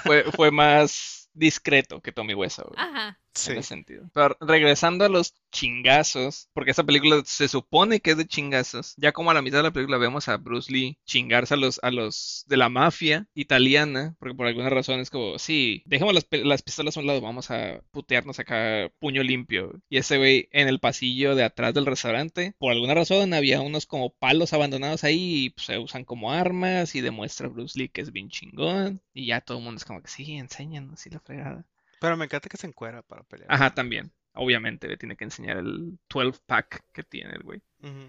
fue, 0.03 0.23
fue 0.31 0.51
más 0.51 1.29
discreto 1.33 2.01
que 2.01 2.11
Tommy 2.11 2.33
güey. 2.33 2.49
Ajá. 2.75 3.19
Sí. 3.39 3.51
en 3.51 3.57
ese 3.57 3.69
sentido. 3.69 4.09
Pero 4.13 4.37
regresando 4.39 5.05
a 5.05 5.09
los 5.09 5.33
chingazos, 5.51 6.49
porque 6.53 6.71
esta 6.71 6.83
película 6.83 7.21
se 7.25 7.47
supone 7.47 7.99
que 7.99 8.11
es 8.11 8.17
de 8.17 8.27
chingazos, 8.27 8.93
ya 8.97 9.11
como 9.11 9.31
a 9.31 9.33
la 9.33 9.41
mitad 9.41 9.57
de 9.57 9.63
la 9.63 9.71
película 9.71 9.97
vemos 9.97 10.27
a 10.27 10.37
Bruce 10.37 10.71
Lee 10.71 10.97
chingarse 11.05 11.53
a 11.53 11.57
los, 11.57 11.79
a 11.83 11.91
los 11.91 12.45
de 12.47 12.57
la 12.57 12.69
mafia 12.69 13.27
italiana, 13.33 14.15
porque 14.19 14.35
por 14.35 14.47
alguna 14.47 14.69
razón 14.69 14.99
es 14.99 15.09
como, 15.09 15.39
sí, 15.39 15.83
dejemos 15.85 16.13
las, 16.13 16.27
las 16.31 16.61
pistolas 16.61 16.97
a 16.97 16.99
un 16.99 17.07
lado, 17.07 17.21
vamos 17.21 17.51
a 17.51 17.81
putearnos 17.91 18.39
acá 18.39 18.91
puño 18.99 19.23
limpio. 19.23 19.81
Y 19.89 19.97
ese 19.97 20.17
güey 20.17 20.49
en 20.51 20.67
el 20.67 20.79
pasillo 20.79 21.35
de 21.35 21.43
atrás 21.43 21.73
del 21.73 21.85
restaurante, 21.85 22.53
por 22.57 22.71
alguna 22.71 22.93
razón 22.93 23.33
había 23.33 23.61
unos 23.61 23.85
como 23.85 24.11
palos 24.11 24.53
abandonados 24.53 25.03
ahí 25.03 25.45
y 25.45 25.49
pues, 25.51 25.65
se 25.65 25.77
usan 25.77 26.05
como 26.05 26.31
armas 26.31 26.95
y 26.95 27.01
demuestra 27.01 27.47
Bruce 27.47 27.77
Lee 27.77 27.89
que 27.89 28.01
es 28.01 28.11
bien 28.11 28.29
chingón. 28.29 29.01
Y 29.13 29.27
ya 29.27 29.41
todo 29.41 29.57
el 29.57 29.63
mundo 29.63 29.77
es 29.77 29.85
como 29.85 30.01
que 30.01 30.09
sí, 30.09 30.35
enséñanos, 30.35 30.99
sí 30.99 31.09
la 31.09 31.19
fregada. 31.19 31.65
Pero 31.99 32.17
me 32.17 32.25
encanta 32.25 32.49
que 32.49 32.57
se 32.57 32.67
encuera 32.67 33.01
para 33.01 33.23
pelear. 33.23 33.51
Ajá, 33.51 33.73
también. 33.73 34.11
Obviamente 34.39 34.87
le 34.87 34.97
tiene 34.97 35.15
que 35.15 35.23
enseñar 35.23 35.57
el 35.57 35.97
12 36.09 36.39
pack 36.45 36.83
que 36.93 37.01
tiene 37.03 37.31
el 37.33 37.41
güey. 37.41 37.59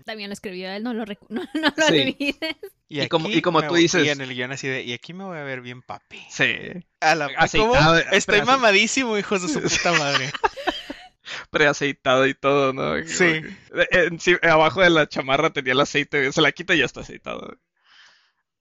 También 0.04 0.28
lo 0.28 0.34
escribió 0.34 0.70
él, 0.70 0.82
no 0.82 0.92
lo, 0.92 1.04
recu- 1.06 1.26
no, 1.30 1.42
no 1.54 1.72
lo 1.74 1.86
Sí. 1.86 2.00
olvides. 2.18 2.56
Y 2.88 3.06
como- 3.08 3.28
aquí 3.28 3.38
y 3.38 3.42
como 3.42 3.60
me 3.60 3.66
tú 3.66 3.72
voy- 3.74 3.82
dices- 3.82 4.04
Y 4.04 4.10
en 4.10 4.20
el 4.20 4.34
guion 4.34 4.52
así 4.52 4.68
de. 4.68 4.82
Y 4.82 4.92
aquí 4.92 5.14
me 5.14 5.24
voy 5.24 5.38
a 5.38 5.42
ver 5.42 5.62
bien 5.62 5.80
papi. 5.82 6.20
Sí. 6.30 6.54
A 7.00 7.14
la 7.14 7.26
Aceitado, 7.36 7.96
Estoy 8.12 8.42
mamadísimo, 8.42 9.16
hijos 9.16 9.40
de 9.42 9.48
su 9.48 9.62
puta 9.90 9.92
madre. 9.98 10.30
Preaceitado 11.50 12.26
y 12.26 12.34
todo, 12.34 12.72
¿no? 12.72 13.02
Sí. 13.06 13.24
Eh, 13.24 13.46
en- 13.90 14.50
abajo 14.50 14.82
de 14.82 14.90
la 14.90 15.08
chamarra 15.08 15.50
tenía 15.50 15.72
el 15.72 15.80
aceite, 15.80 16.30
se 16.32 16.40
la 16.42 16.52
quita 16.52 16.74
y 16.74 16.78
ya 16.78 16.84
está 16.84 17.00
aceitado. 17.00 17.56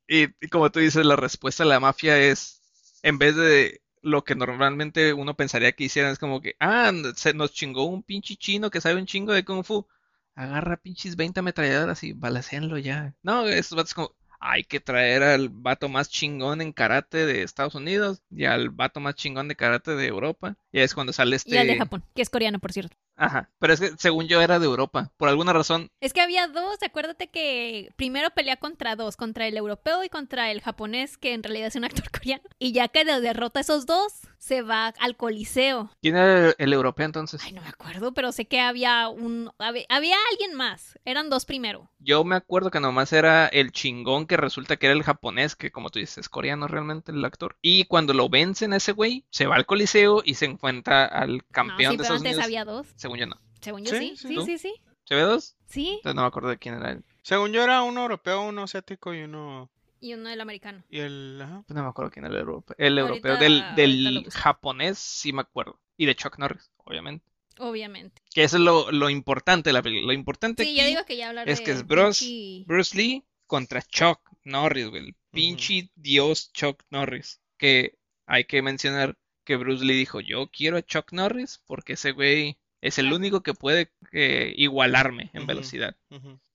Y, 0.07 0.23
y 0.41 0.47
como 0.49 0.71
tú 0.71 0.79
dices, 0.79 1.05
la 1.05 1.15
respuesta 1.15 1.63
de 1.63 1.69
la 1.69 1.79
mafia 1.79 2.17
es, 2.17 2.61
en 3.03 3.17
vez 3.17 3.35
de 3.35 3.81
lo 4.01 4.23
que 4.23 4.35
normalmente 4.35 5.13
uno 5.13 5.35
pensaría 5.35 5.71
que 5.71 5.85
hicieran, 5.85 6.11
es 6.11 6.19
como 6.19 6.41
que, 6.41 6.55
ah, 6.59 6.91
se 7.15 7.33
nos 7.33 7.53
chingó 7.53 7.85
un 7.85 8.03
pinche 8.03 8.35
chino 8.35 8.69
que 8.69 8.81
sabe 8.81 8.99
un 8.99 9.05
chingo 9.05 9.33
de 9.33 9.45
kung 9.45 9.63
fu. 9.63 9.87
Agarra 10.35 10.77
pinches 10.77 11.15
20 11.15 11.39
ametralladoras 11.39 12.03
y 12.03 12.13
balacéanlo 12.13 12.77
ya. 12.77 13.15
No, 13.23 13.47
estos 13.47 13.75
vatos 13.75 13.93
como, 13.93 14.15
hay 14.39 14.63
que 14.63 14.79
traer 14.79 15.23
al 15.23 15.49
vato 15.49 15.89
más 15.89 16.09
chingón 16.09 16.61
en 16.61 16.73
karate 16.73 17.25
de 17.25 17.41
Estados 17.41 17.75
Unidos 17.75 18.21
y 18.29 18.45
al 18.45 18.69
vato 18.69 18.99
más 18.99 19.15
chingón 19.15 19.47
de 19.47 19.55
karate 19.55 19.95
de 19.95 20.07
Europa. 20.07 20.55
Y 20.71 20.79
es 20.79 20.93
cuando 20.93 21.13
sale 21.13 21.35
este... 21.35 21.55
Y 21.55 21.57
al 21.57 21.67
de 21.67 21.77
Japón, 21.77 22.03
que 22.15 22.21
es 22.21 22.29
coreano, 22.29 22.59
por 22.59 22.71
cierto. 22.71 22.95
Ajá, 23.19 23.49
pero 23.59 23.73
es 23.73 23.79
que 23.79 23.91
según 23.97 24.27
yo 24.27 24.41
era 24.41 24.59
de 24.59 24.65
Europa. 24.65 25.11
Por 25.17 25.27
alguna 25.27 25.51
razón, 25.51 25.89
Es 25.99 26.13
que 26.13 26.21
había 26.21 26.47
dos, 26.47 26.77
acuérdate 26.83 27.29
que 27.29 27.89
primero 27.95 28.29
pelea 28.29 28.57
contra 28.57 28.95
dos, 28.95 29.17
contra 29.17 29.47
el 29.47 29.57
europeo 29.57 30.03
y 30.03 30.09
contra 30.09 30.51
el 30.51 30.61
japonés, 30.61 31.17
que 31.17 31.33
en 31.33 31.41
realidad 31.43 31.67
es 31.67 31.75
un 31.75 31.83
actor 31.85 32.09
coreano. 32.11 32.43
Y 32.59 32.73
ya 32.73 32.87
que 32.89 33.05
de- 33.05 33.19
derrota 33.19 33.59
a 33.59 33.61
esos 33.61 33.85
dos, 33.87 34.13
se 34.37 34.61
va 34.61 34.87
al 34.99 35.15
Coliseo. 35.17 35.89
¿Quién 36.01 36.15
era 36.15 36.49
el, 36.49 36.55
el 36.57 36.73
europeo 36.73 37.05
entonces? 37.05 37.41
Ay, 37.43 37.51
no 37.53 37.61
me 37.61 37.69
acuerdo, 37.69 38.13
pero 38.13 38.31
sé 38.31 38.45
que 38.45 38.59
había 38.61 39.09
un... 39.09 39.51
Había, 39.57 39.85
había 39.89 40.15
alguien 40.31 40.53
más. 40.55 40.97
Eran 41.05 41.29
dos 41.29 41.45
primero. 41.45 41.89
Yo 41.99 42.23
me 42.23 42.35
acuerdo 42.35 42.71
que 42.71 42.79
nomás 42.79 43.11
era 43.13 43.47
el 43.47 43.71
chingón 43.71 44.27
que 44.27 44.37
resulta 44.37 44.77
que 44.77 44.85
era 44.87 44.95
el 44.95 45.03
japonés, 45.03 45.55
que 45.55 45.71
como 45.71 45.89
tú 45.89 45.99
dices, 45.99 46.19
es 46.19 46.29
coreano 46.29 46.67
realmente 46.67 47.11
el 47.11 47.23
actor. 47.25 47.57
Y 47.61 47.85
cuando 47.85 48.13
lo 48.13 48.29
vencen 48.29 48.73
a 48.73 48.77
ese 48.77 48.91
güey, 48.91 49.25
se 49.29 49.47
va 49.47 49.55
al 49.55 49.65
coliseo 49.65 50.21
y 50.23 50.35
se 50.35 50.45
encuentra 50.45 51.05
al 51.05 51.37
No, 51.37 51.43
campeón 51.51 51.91
sí, 51.93 51.97
de 51.97 52.03
pero 52.03 52.15
Estados 52.15 52.21
antes 52.21 52.31
Unidos. 52.33 52.45
había 52.45 52.65
dos. 52.65 52.87
Según 52.95 53.17
yo 53.19 53.25
no. 53.27 53.35
Según 53.61 53.83
yo 53.85 53.91
Sí, 53.97 54.15
sí. 54.15 54.27
sí. 54.27 54.41
Sí, 54.45 54.57
sí. 54.57 54.73
¿Se 55.05 55.15
ve 55.15 55.21
dos? 55.21 55.55
Sí. 55.67 55.89
Entonces 55.95 56.15
no 56.15 56.21
me 56.21 56.27
acuerdo 56.27 56.49
de 56.49 56.57
quién 56.57 56.75
era 56.75 56.91
él. 56.91 57.03
Según 57.23 57.51
yo 57.51 57.63
era 57.63 57.81
uno 57.83 58.01
europeo, 58.01 58.41
uno 58.41 58.63
asiático 58.63 59.13
y 59.13 59.21
uno... 59.23 59.69
Y 59.99 60.13
uno 60.13 60.29
del 60.29 60.41
americano. 60.41 60.83
Y 60.89 60.99
el... 60.99 61.39
Ajá. 61.41 61.63
Pues 61.67 61.75
no 61.75 61.83
me 61.83 61.89
acuerdo 61.89 62.11
quién 62.11 62.25
era 62.25 62.33
el 62.35 62.41
europeo. 62.41 62.75
El 62.79 62.97
Ahorita- 62.99 63.09
europeo 63.09 63.37
del, 63.37 63.61
ahorita 63.61 63.75
del 63.81 64.27
japonés 64.31 64.97
sí 64.99 65.33
me 65.33 65.41
acuerdo. 65.41 65.79
Y 65.97 66.05
de 66.05 66.15
Chuck 66.15 66.37
Norris, 66.37 66.69
obviamente. 66.77 67.25
Obviamente. 67.59 68.21
Que 68.33 68.43
eso 68.43 68.57
es 68.57 68.63
lo, 68.63 68.91
lo 68.91 69.09
importante 69.09 69.69
de 69.69 69.73
la 69.73 69.81
película. 69.81 70.07
Lo 70.07 70.13
importante 70.13 70.63
Sí, 70.63 70.69
aquí 70.71 70.79
yo 70.79 70.85
digo 70.87 71.05
que 71.05 71.17
ya 71.17 71.31
es 71.43 71.61
que 71.61 71.71
es 71.71 71.87
Bruce, 71.87 72.63
Bruce 72.67 72.95
Lee 72.95 73.23
contra 73.47 73.81
Chuck 73.81 74.19
Norris, 74.43 74.87
güey. 74.89 75.07
El 75.07 75.15
pinche 75.31 75.89
dios 75.95 76.51
Chuck 76.53 76.83
Norris. 76.91 77.41
Que 77.57 77.97
hay 78.27 78.45
que 78.45 78.61
mencionar 78.61 79.17
que 79.43 79.55
Bruce 79.55 79.83
Lee 79.83 79.95
dijo, 79.97 80.19
yo 80.19 80.49
quiero 80.51 80.77
a 80.77 80.83
Chuck 80.83 81.13
Norris 81.13 81.63
porque 81.65 81.93
ese 81.93 82.11
güey 82.11 82.57
es 82.87 82.97
el 82.99 83.11
único 83.13 83.41
que 83.41 83.53
puede 83.53 83.91
eh, 84.11 84.53
igualarme 84.57 85.29
en 85.33 85.45
velocidad. 85.45 85.95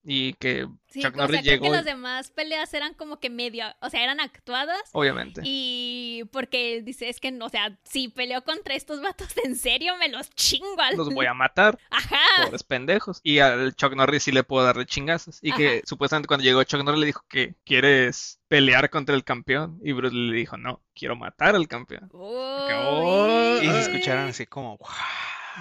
Y 0.05 0.33
que 0.35 0.67
Sí, 0.89 1.01
Chuck 1.01 1.13
o 1.15 1.17
sea, 1.17 1.23
Norris 1.27 1.41
creo 1.43 1.53
llegó, 1.53 1.63
que 1.63 1.69
y- 1.69 1.73
las 1.73 1.85
demás 1.85 2.31
peleas 2.33 2.75
eran 2.75 2.93
como 2.95 3.21
que 3.21 3.31
medio, 3.31 3.65
o 3.81 3.89
sea, 3.89 4.03
eran 4.03 4.19
actuadas. 4.19 4.83
obviamente. 4.93 5.43
Y 5.45 6.25
porque 6.33 6.83
dice, 6.83 7.09
es 7.09 7.21
que, 7.21 7.33
o 7.41 7.49
sea, 7.49 7.79
si 7.85 8.09
peleo 8.09 8.43
contra 8.43 8.75
estos 8.75 9.01
vatos 9.01 9.29
en 9.45 9.55
serio, 9.55 9.97
me 9.99 10.09
los 10.09 10.29
chingo 10.31 10.81
al... 10.81 10.97
Los 10.97 11.15
voy 11.15 11.27
a 11.27 11.35
matar, 11.35 11.79
Ajá. 11.91 12.19
pobres 12.45 12.65
pendejos. 12.65 13.21
Y 13.23 13.39
al 13.39 13.77
Chuck 13.77 13.95
Norris 13.95 14.25
sí 14.25 14.33
le 14.33 14.43
puedo 14.43 14.67
darle 14.67 14.87
chingazos. 14.87 15.39
Y 15.41 15.53
que 15.53 15.83
supuestamente 15.87 16.27
cuando 16.27 16.43
llegó 16.45 16.65
Chuck 16.65 16.83
Norris 16.83 17.01
le 17.01 17.07
dijo 17.07 17.25
que 17.29 17.55
quieres 17.65 18.41
pelear 18.49 18.91
contra 18.91 19.15
el 19.15 19.23
campeón. 19.23 19.79
Y 19.85 19.93
Bruce 19.93 20.17
le 20.17 20.35
dijo, 20.37 20.57
no, 20.57 20.83
quiero 20.97 21.15
matar 21.15 21.55
al 21.55 21.69
campeón. 21.69 22.09
Uy. 22.13 23.67
Y 23.67 23.71
se 23.71 23.81
escucharon 23.83 24.29
así 24.31 24.47
como... 24.47 24.79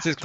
Se. 0.01 0.15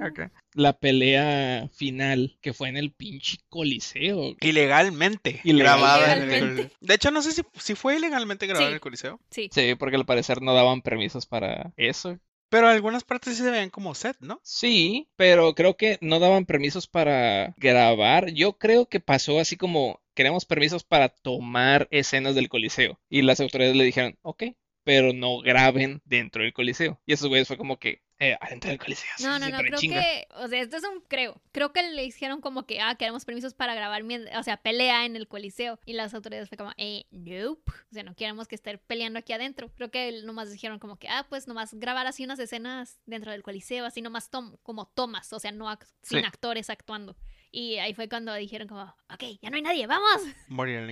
Acá. 0.00 0.32
La 0.54 0.72
pelea 0.72 1.68
final 1.72 2.36
que 2.40 2.52
fue 2.52 2.68
en 2.68 2.76
el 2.76 2.92
pinche 2.92 3.38
coliseo. 3.48 4.34
Ilegalmente 4.40 5.40
Ilegal- 5.44 5.58
grabada 5.58 6.16
en 6.16 6.30
el. 6.32 6.70
De 6.80 6.94
hecho, 6.94 7.10
no 7.10 7.22
sé 7.22 7.32
si, 7.32 7.42
si 7.58 7.74
fue 7.74 7.96
ilegalmente 7.96 8.46
grabada 8.46 8.66
Sí. 8.66 8.70
en 8.70 8.74
el 8.74 8.80
Coliseo. 8.80 9.20
Sí. 9.30 9.48
Sí, 9.52 9.74
porque 9.76 9.96
al 9.96 10.06
parecer 10.06 10.42
no 10.42 10.54
daban 10.54 10.82
permisos 10.82 11.26
para 11.26 11.72
eso. 11.76 12.18
Pero 12.50 12.66
algunas 12.68 13.04
partes 13.04 13.36
sí 13.36 13.42
se 13.42 13.50
veían 13.50 13.68
como 13.70 13.94
set, 13.94 14.16
¿no? 14.20 14.40
Sí, 14.42 15.06
pero 15.16 15.54
creo 15.54 15.76
que 15.76 15.98
no 16.00 16.18
daban 16.18 16.46
permisos 16.46 16.86
para 16.88 17.54
grabar. 17.58 18.30
Yo 18.32 18.54
creo 18.54 18.86
que 18.86 19.00
pasó 19.00 19.38
así 19.38 19.56
como 19.56 20.00
queremos 20.14 20.46
permisos 20.46 20.82
para 20.82 21.10
tomar 21.10 21.86
escenas 21.90 22.34
del 22.34 22.48
Coliseo. 22.48 22.98
Y 23.10 23.20
las 23.22 23.40
autoridades 23.40 23.76
le 23.76 23.84
dijeron, 23.84 24.16
ok, 24.22 24.44
pero 24.88 25.12
no 25.12 25.40
graben 25.40 26.00
dentro 26.06 26.42
del 26.42 26.54
Coliseo. 26.54 26.98
Y 27.04 27.12
esos 27.12 27.28
güeyes 27.28 27.46
fue 27.46 27.58
como 27.58 27.78
que, 27.78 28.00
eh, 28.18 28.38
adentro 28.40 28.70
del 28.70 28.78
Coliseo. 28.78 29.10
No, 29.20 29.38
no, 29.38 29.50
no, 29.50 29.58
creo 29.58 29.78
chinga". 29.78 30.00
que, 30.00 30.26
o 30.36 30.48
sea, 30.48 30.62
esto 30.62 30.78
es 30.78 30.82
un 30.84 31.02
creo. 31.06 31.42
Creo 31.52 31.74
que 31.74 31.82
le 31.82 32.04
hicieron 32.04 32.40
como 32.40 32.64
que, 32.64 32.80
ah, 32.80 32.94
queremos 32.94 33.26
permisos 33.26 33.52
para 33.52 33.74
grabar, 33.74 34.02
mien- 34.02 34.26
o 34.34 34.42
sea, 34.42 34.56
pelea 34.56 35.04
en 35.04 35.14
el 35.14 35.28
coliseo. 35.28 35.78
Y 35.84 35.92
las 35.92 36.14
autoridades 36.14 36.48
fue 36.48 36.56
como, 36.56 36.72
eh, 36.78 37.04
nope. 37.10 37.70
O 37.70 37.92
sea, 37.94 38.02
no 38.02 38.14
queremos 38.14 38.48
que 38.48 38.54
estén 38.54 38.80
peleando 38.86 39.18
aquí 39.18 39.34
adentro. 39.34 39.70
Creo 39.74 39.90
que 39.90 40.22
nomás 40.24 40.50
dijeron 40.50 40.78
como 40.78 40.98
que, 40.98 41.10
ah, 41.10 41.26
pues 41.28 41.46
nomás 41.46 41.74
grabar 41.74 42.06
así 42.06 42.24
unas 42.24 42.38
escenas 42.38 42.98
dentro 43.04 43.30
del 43.30 43.42
coliseo, 43.42 43.84
así 43.84 44.00
nomás 44.00 44.30
tom 44.30 44.56
como 44.62 44.86
tomas, 44.86 45.30
o 45.34 45.38
sea, 45.38 45.52
no 45.52 45.66
ac- 45.70 45.86
sin 46.00 46.20
Sí. 46.20 46.24
actores 46.24 46.70
actuando. 46.70 47.14
Y 47.50 47.76
ahí 47.76 47.92
fue 47.92 48.08
cuando 48.08 48.32
dijeron 48.34 48.68
como, 48.68 48.84
ok, 49.12 49.24
ya 49.42 49.50
no 49.50 49.56
hay 49.56 49.62
nadie, 49.62 49.86
vamos. 49.86 50.22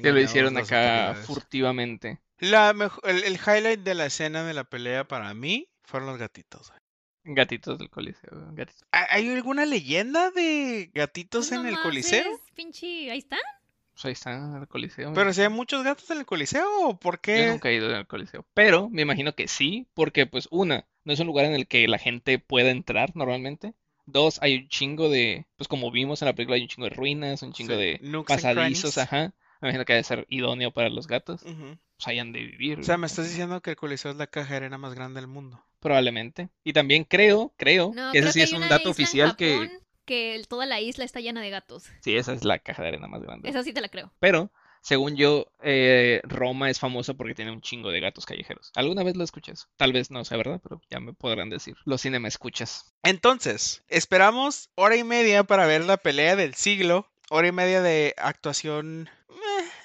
Que 0.03 0.13
lo 0.13 0.21
hicieron 0.21 0.55
acá 0.59 1.15
furtivamente. 1.25 2.19
La 2.39 2.73
mejo- 2.75 3.03
el, 3.05 3.25
el 3.25 3.35
highlight 3.35 3.81
de 3.81 3.95
la 3.95 4.07
escena 4.07 4.45
de 4.45 4.55
la 4.55 4.65
pelea 4.65 5.05
para 5.09 5.33
mí 5.35 5.69
fueron 5.85 6.09
los 6.09 6.19
gatitos. 6.19 6.69
güey. 6.71 6.81
Gatitos 7.37 7.79
del 7.79 7.91
Coliseo. 7.91 8.31
Gatitos. 8.53 8.85
¿Ha- 8.93 9.07
¿Hay 9.15 9.29
alguna 9.31 9.65
leyenda 9.67 10.31
de 10.31 10.91
gatitos 10.95 11.51
en 11.53 11.67
el 11.67 11.77
Coliseo? 11.81 12.21
es 12.35 12.41
Pinche, 12.55 13.11
ahí 13.11 13.19
está. 13.19 13.39
Pues 13.95 14.05
ahí 14.05 14.13
está 14.13 14.33
en 14.35 14.57
el 14.57 14.69
Coliseo. 14.69 15.13
Pero 15.15 15.33
si 15.33 15.41
hay 15.43 15.49
muchos 15.49 15.83
gatos 15.83 16.09
en 16.11 16.19
el 16.19 16.27
Coliseo, 16.27 16.69
¿o 16.89 16.99
¿por 17.01 17.15
Yo 17.17 17.21
qué? 17.23 17.47
nunca 17.49 17.71
he 17.71 17.75
ido 17.77 17.95
al 17.97 18.07
Coliseo, 18.07 18.45
pero 18.55 18.89
me 18.91 19.03
imagino 19.03 19.35
que 19.35 19.49
sí, 19.49 19.87
porque 19.95 20.27
pues 20.27 20.47
una, 20.51 20.87
no 21.05 21.13
es 21.15 21.19
un 21.21 21.27
lugar 21.27 21.47
en 21.47 21.55
el 21.55 21.67
que 21.67 21.89
la 21.89 21.99
gente 21.99 22.39
pueda 22.39 22.71
entrar 22.71 23.17
normalmente. 23.17 23.73
Dos, 24.05 24.39
hay 24.43 24.59
un 24.59 24.69
chingo 24.69 25.09
de, 25.09 25.47
pues 25.57 25.67
como 25.67 25.91
vimos 25.91 26.23
en 26.23 26.27
la 26.27 26.35
película, 26.35 26.57
hay 26.57 26.63
un 26.63 26.69
chingo 26.69 26.89
de 26.89 26.95
ruinas, 26.95 27.43
un 27.43 27.53
chingo 27.55 27.73
Sí, 27.75 27.81
de 27.81 28.23
pasadizos, 28.27 28.99
ajá. 28.99 29.33
Me 29.67 29.71
imagino 29.71 29.85
que 29.85 29.93
debe 29.95 30.05
ser 30.05 30.27
idóneo 30.31 30.71
para 30.71 30.89
los 30.89 31.07
gatos. 31.07 31.43
Ujú. 31.43 31.77
Pues 31.97 32.09
ahí 32.09 32.19
han 32.19 32.33
de 32.33 32.41
vivir, 32.41 32.79
O 32.81 32.83
sea, 32.83 32.97
me 32.99 33.07
estás 33.07 33.29
diciendo 33.29 33.61
que 33.63 33.71
el 33.71 33.77
Coliseo 33.77 34.11
es 34.13 34.17
la 34.17 34.27
caja 34.27 34.51
de 34.53 34.57
arena 34.59 34.79
más 34.79 34.95
grande 34.95 35.21
del 35.21 35.29
mundo. 35.29 35.65
probablemente. 35.81 36.49
Y 36.65 36.73
también 36.73 37.05
creo, 37.05 37.53
creo, 37.57 37.93
No, 37.95 38.13
que 38.13 38.19
ese 38.19 38.33
sí 38.33 38.39
que 38.41 38.45
es 38.45 38.53
un 38.53 38.69
dato 38.69 38.91
oficial 38.91 39.35
que, 39.37 39.53
Japón 39.55 39.71
que 40.05 40.43
toda 40.49 40.67
la 40.67 40.81
isla 40.81 41.05
está 41.05 41.21
llena 41.21 41.41
de 41.41 41.51
gatos. 41.51 41.85
sí, 42.01 42.17
esa 42.17 42.33
es 42.33 42.45
la 42.45 42.59
caja 42.61 42.83
de 42.83 42.89
arena 42.89 43.09
más 43.09 43.23
grande. 43.23 43.49
Esa 43.49 43.63
sí 43.65 43.73
te 43.73 43.81
la 43.81 43.89
creo. 43.89 44.13
Pero, 44.21 44.51
según 44.83 45.17
yo, 45.17 45.47
eh, 45.63 46.21
Roma 46.25 46.71
es 46.71 46.79
famosa 46.79 47.15
porque 47.15 47.35
tiene 47.35 47.51
un 47.51 47.61
chingo 47.61 47.91
de 47.91 47.99
gatos 48.01 48.25
callejeros. 48.27 48.71
¿Alguna 48.77 49.03
vez 49.03 49.17
lo 49.17 49.25
escuché 49.25 49.53
eso? 49.53 49.67
Tal 49.77 49.93
vez 49.93 50.11
no 50.13 50.25
sea 50.25 50.37
verdad, 50.37 50.61
pero 50.63 50.81
ya 50.91 51.01
me 51.01 51.13
podrán 51.13 51.51
decir. 51.51 51.77
Los 51.85 52.03
cine 52.03 52.21
me 52.21 52.29
escuchas. 52.29 52.95
Entonces, 53.03 53.83
esperamos 53.89 54.71
hora 54.77 54.97
y 54.97 55.03
media 55.05 55.43
para 55.45 55.67
ver 55.67 55.85
la 55.85 55.97
pelea 55.97 56.37
del 56.37 56.55
siglo. 56.55 57.09
Hora 57.31 57.49
y 57.49 57.53
media 57.53 57.83
de 57.83 58.15
actuación 58.19 59.09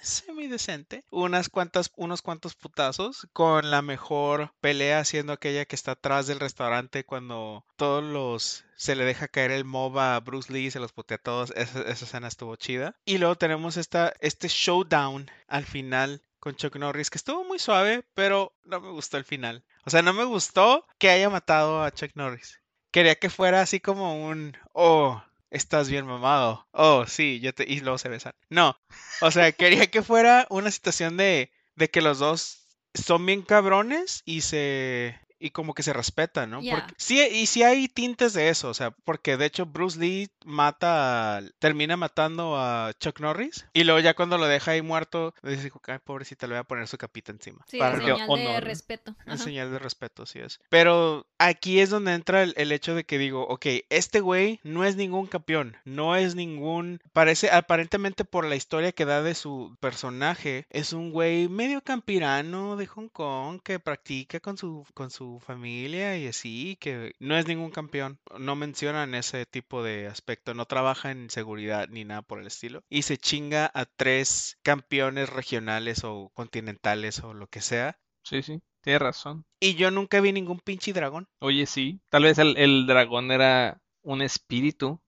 semidecente. 0.26 1.04
Unas 1.12 1.50
cuantas, 1.50 1.92
unos 1.96 2.22
cuantos 2.22 2.56
putazos. 2.56 3.28
Con 3.34 3.72
la 3.72 3.82
mejor 3.82 4.54
pelea 4.62 5.06
siendo 5.06 5.34
aquella 5.34 5.66
que 5.66 5.76
está 5.76 5.92
atrás 5.92 6.28
del 6.28 6.40
restaurante 6.40 7.06
cuando 7.06 7.66
todos 7.76 8.04
los... 8.04 8.66
Se 8.76 8.96
le 8.96 9.06
deja 9.06 9.28
caer 9.28 9.52
el 9.52 9.64
mob 9.64 10.00
a 10.00 10.20
Bruce 10.20 10.52
Lee 10.52 10.72
se 10.72 10.80
los 10.80 10.92
putea 10.92 11.20
todos. 11.20 11.54
Esa, 11.56 11.82
esa 11.82 12.06
escena 12.06 12.28
estuvo 12.28 12.56
chida. 12.56 12.96
Y 13.06 13.20
luego 13.20 13.36
tenemos 13.36 13.78
esta, 13.78 14.14
este 14.20 14.48
showdown 14.48 15.30
al 15.48 15.66
final 15.66 16.24
con 16.40 16.56
Chuck 16.56 16.76
Norris 16.76 17.12
que 17.12 17.20
estuvo 17.20 17.46
muy 17.46 17.60
suave, 17.60 18.04
pero 18.16 18.54
no 18.66 18.82
me 18.82 18.90
gustó 18.90 19.18
el 19.18 19.24
final. 19.24 19.64
O 19.86 19.92
sea, 19.92 20.02
no 20.02 20.14
me 20.14 20.24
gustó 20.24 20.86
que 20.98 21.10
haya 21.10 21.30
matado 21.30 21.84
a 21.84 21.92
Chuck 21.92 22.12
Norris. 22.16 22.60
Quería 22.92 23.16
que 23.16 23.30
fuera 23.30 23.62
así 23.62 23.80
como 23.80 24.26
un, 24.26 24.58
oh, 24.74 25.24
estás 25.52 25.90
bien 25.90 26.06
mamado. 26.08 26.68
Oh, 26.72 27.06
sí, 27.08 27.40
yo 27.42 27.54
te... 27.54 27.66
Y 27.72 27.82
luego 27.82 27.98
se 27.98 28.10
besan. 28.10 28.34
No, 28.50 28.78
o 29.22 29.32
sea, 29.32 29.52
quería 29.54 29.88
que 29.92 30.02
fuera 30.02 30.48
una 30.50 30.72
situación 30.72 31.18
de, 31.18 31.52
de 31.76 31.90
que 31.90 32.02
los 32.02 32.20
dos 32.20 32.68
son 32.94 33.26
bien 33.26 33.44
cabrones 33.44 34.24
y 34.26 34.42
se... 34.42 35.20
Y 35.44 35.50
como 35.50 35.74
que 35.74 35.84
se 35.84 35.92
respetan, 35.92 36.52
¿no? 36.52 36.62
Porque, 36.62 36.94
sí, 36.98 37.20
y 37.20 37.48
sí 37.48 37.64
hay 37.64 37.88
tintes 37.88 38.34
de 38.34 38.50
eso, 38.50 38.70
o 38.70 38.74
sea, 38.74 38.92
porque 38.92 39.38
de 39.38 39.48
hecho 39.48 39.66
Bruce 39.66 40.00
Lee 40.00 40.30
mata, 40.46 41.42
termina 41.60 41.98
matando 41.98 42.56
a 42.58 42.94
Chuck 43.00 43.20
Norris 43.20 43.66
y 43.74 43.84
luego 43.84 44.00
ya 44.00 44.14
cuando 44.14 44.38
lo 44.38 44.46
deja 44.46 44.72
ahí 44.72 44.82
muerto, 44.82 45.34
dice, 45.42 45.72
ay, 45.88 46.00
pobrecita, 46.04 46.48
le 46.48 46.54
voy 46.54 46.60
a 46.60 46.64
poner 46.64 46.88
su 46.88 46.98
capita 46.98 47.32
encima. 47.32 47.66
Sí, 47.68 47.80
para 47.80 48.00
que 48.00 48.06
señal 48.06 48.38
de 48.38 48.62
respeto. 48.62 49.16
en 49.26 49.38
señal 49.40 49.72
de 49.72 49.80
respeto, 49.80 50.26
sí 50.26 50.40
es. 50.40 50.60
Pero 50.70 51.26
aquí 51.38 51.80
es 51.80 51.90
donde 51.90 52.14
entra 52.14 52.44
el, 52.44 52.54
el 52.58 52.72
hecho 52.72 52.94
de 52.94 53.04
que 53.04 53.18
digo, 53.18 53.48
ok, 53.48 53.66
este 53.90 54.20
güey 54.20 54.60
no 54.64 54.86
es 54.86 54.96
ningún 54.96 55.28
campeón, 55.28 55.78
no 55.86 56.16
es 56.16 56.36
ningún, 56.36 57.02
parece, 57.14 57.50
aparentemente 57.50 58.26
por 58.26 58.46
la 58.46 58.56
historia 58.56 58.92
que 58.92 59.06
da 59.06 59.22
de 59.22 59.36
su 59.36 59.76
personaje, 59.80 60.66
es 60.70 60.94
un 60.94 61.12
güey 61.12 61.48
medio 61.48 61.82
campirano 61.82 62.76
de 62.76 62.88
Hong 62.88 63.10
Kong 63.10 63.62
que 63.64 63.80
practica 63.80 64.40
con 64.40 64.58
su, 64.58 64.86
con 64.94 65.12
su 65.12 65.31
familia 65.40 66.18
y 66.18 66.28
así, 66.28 66.78
que 66.80 67.14
no 67.20 67.38
es 67.38 67.48
ningún 67.48 67.72
campeón. 67.72 68.20
No 68.40 68.56
mencionan 68.56 69.16
ese 69.16 69.46
tipo 69.46 69.84
de 69.84 70.08
aspecto, 70.08 70.54
no 70.54 70.66
trabaja 70.66 71.12
en 71.12 71.30
seguridad 71.30 71.88
ni 71.90 72.04
nada 72.06 72.22
por 72.22 72.40
el 72.40 72.48
estilo. 72.48 72.84
Y 72.90 73.04
se 73.04 73.18
chinga 73.18 73.72
a 73.74 73.86
tres 73.86 74.58
campeones 74.64 75.30
regionales 75.30 76.04
o 76.04 76.32
continentales 76.34 77.20
o 77.24 77.34
lo 77.34 77.48
que 77.48 77.62
sea. 77.62 78.00
Sí, 78.24 78.42
sí, 78.44 78.62
tienes 78.82 79.02
razón. 79.02 79.46
Y 79.60 79.76
yo 79.76 79.92
nunca 79.92 80.22
vi 80.22 80.32
ningún 80.32 80.60
pinche 80.60 80.94
dragón. 80.94 81.28
Oye, 81.40 81.66
sí, 81.66 82.02
tal 82.10 82.24
vez 82.24 82.38
el, 82.38 82.58
el 82.58 82.88
dragón 82.88 83.32
era 83.32 83.82
un 84.04 84.22
espíritu. 84.22 85.01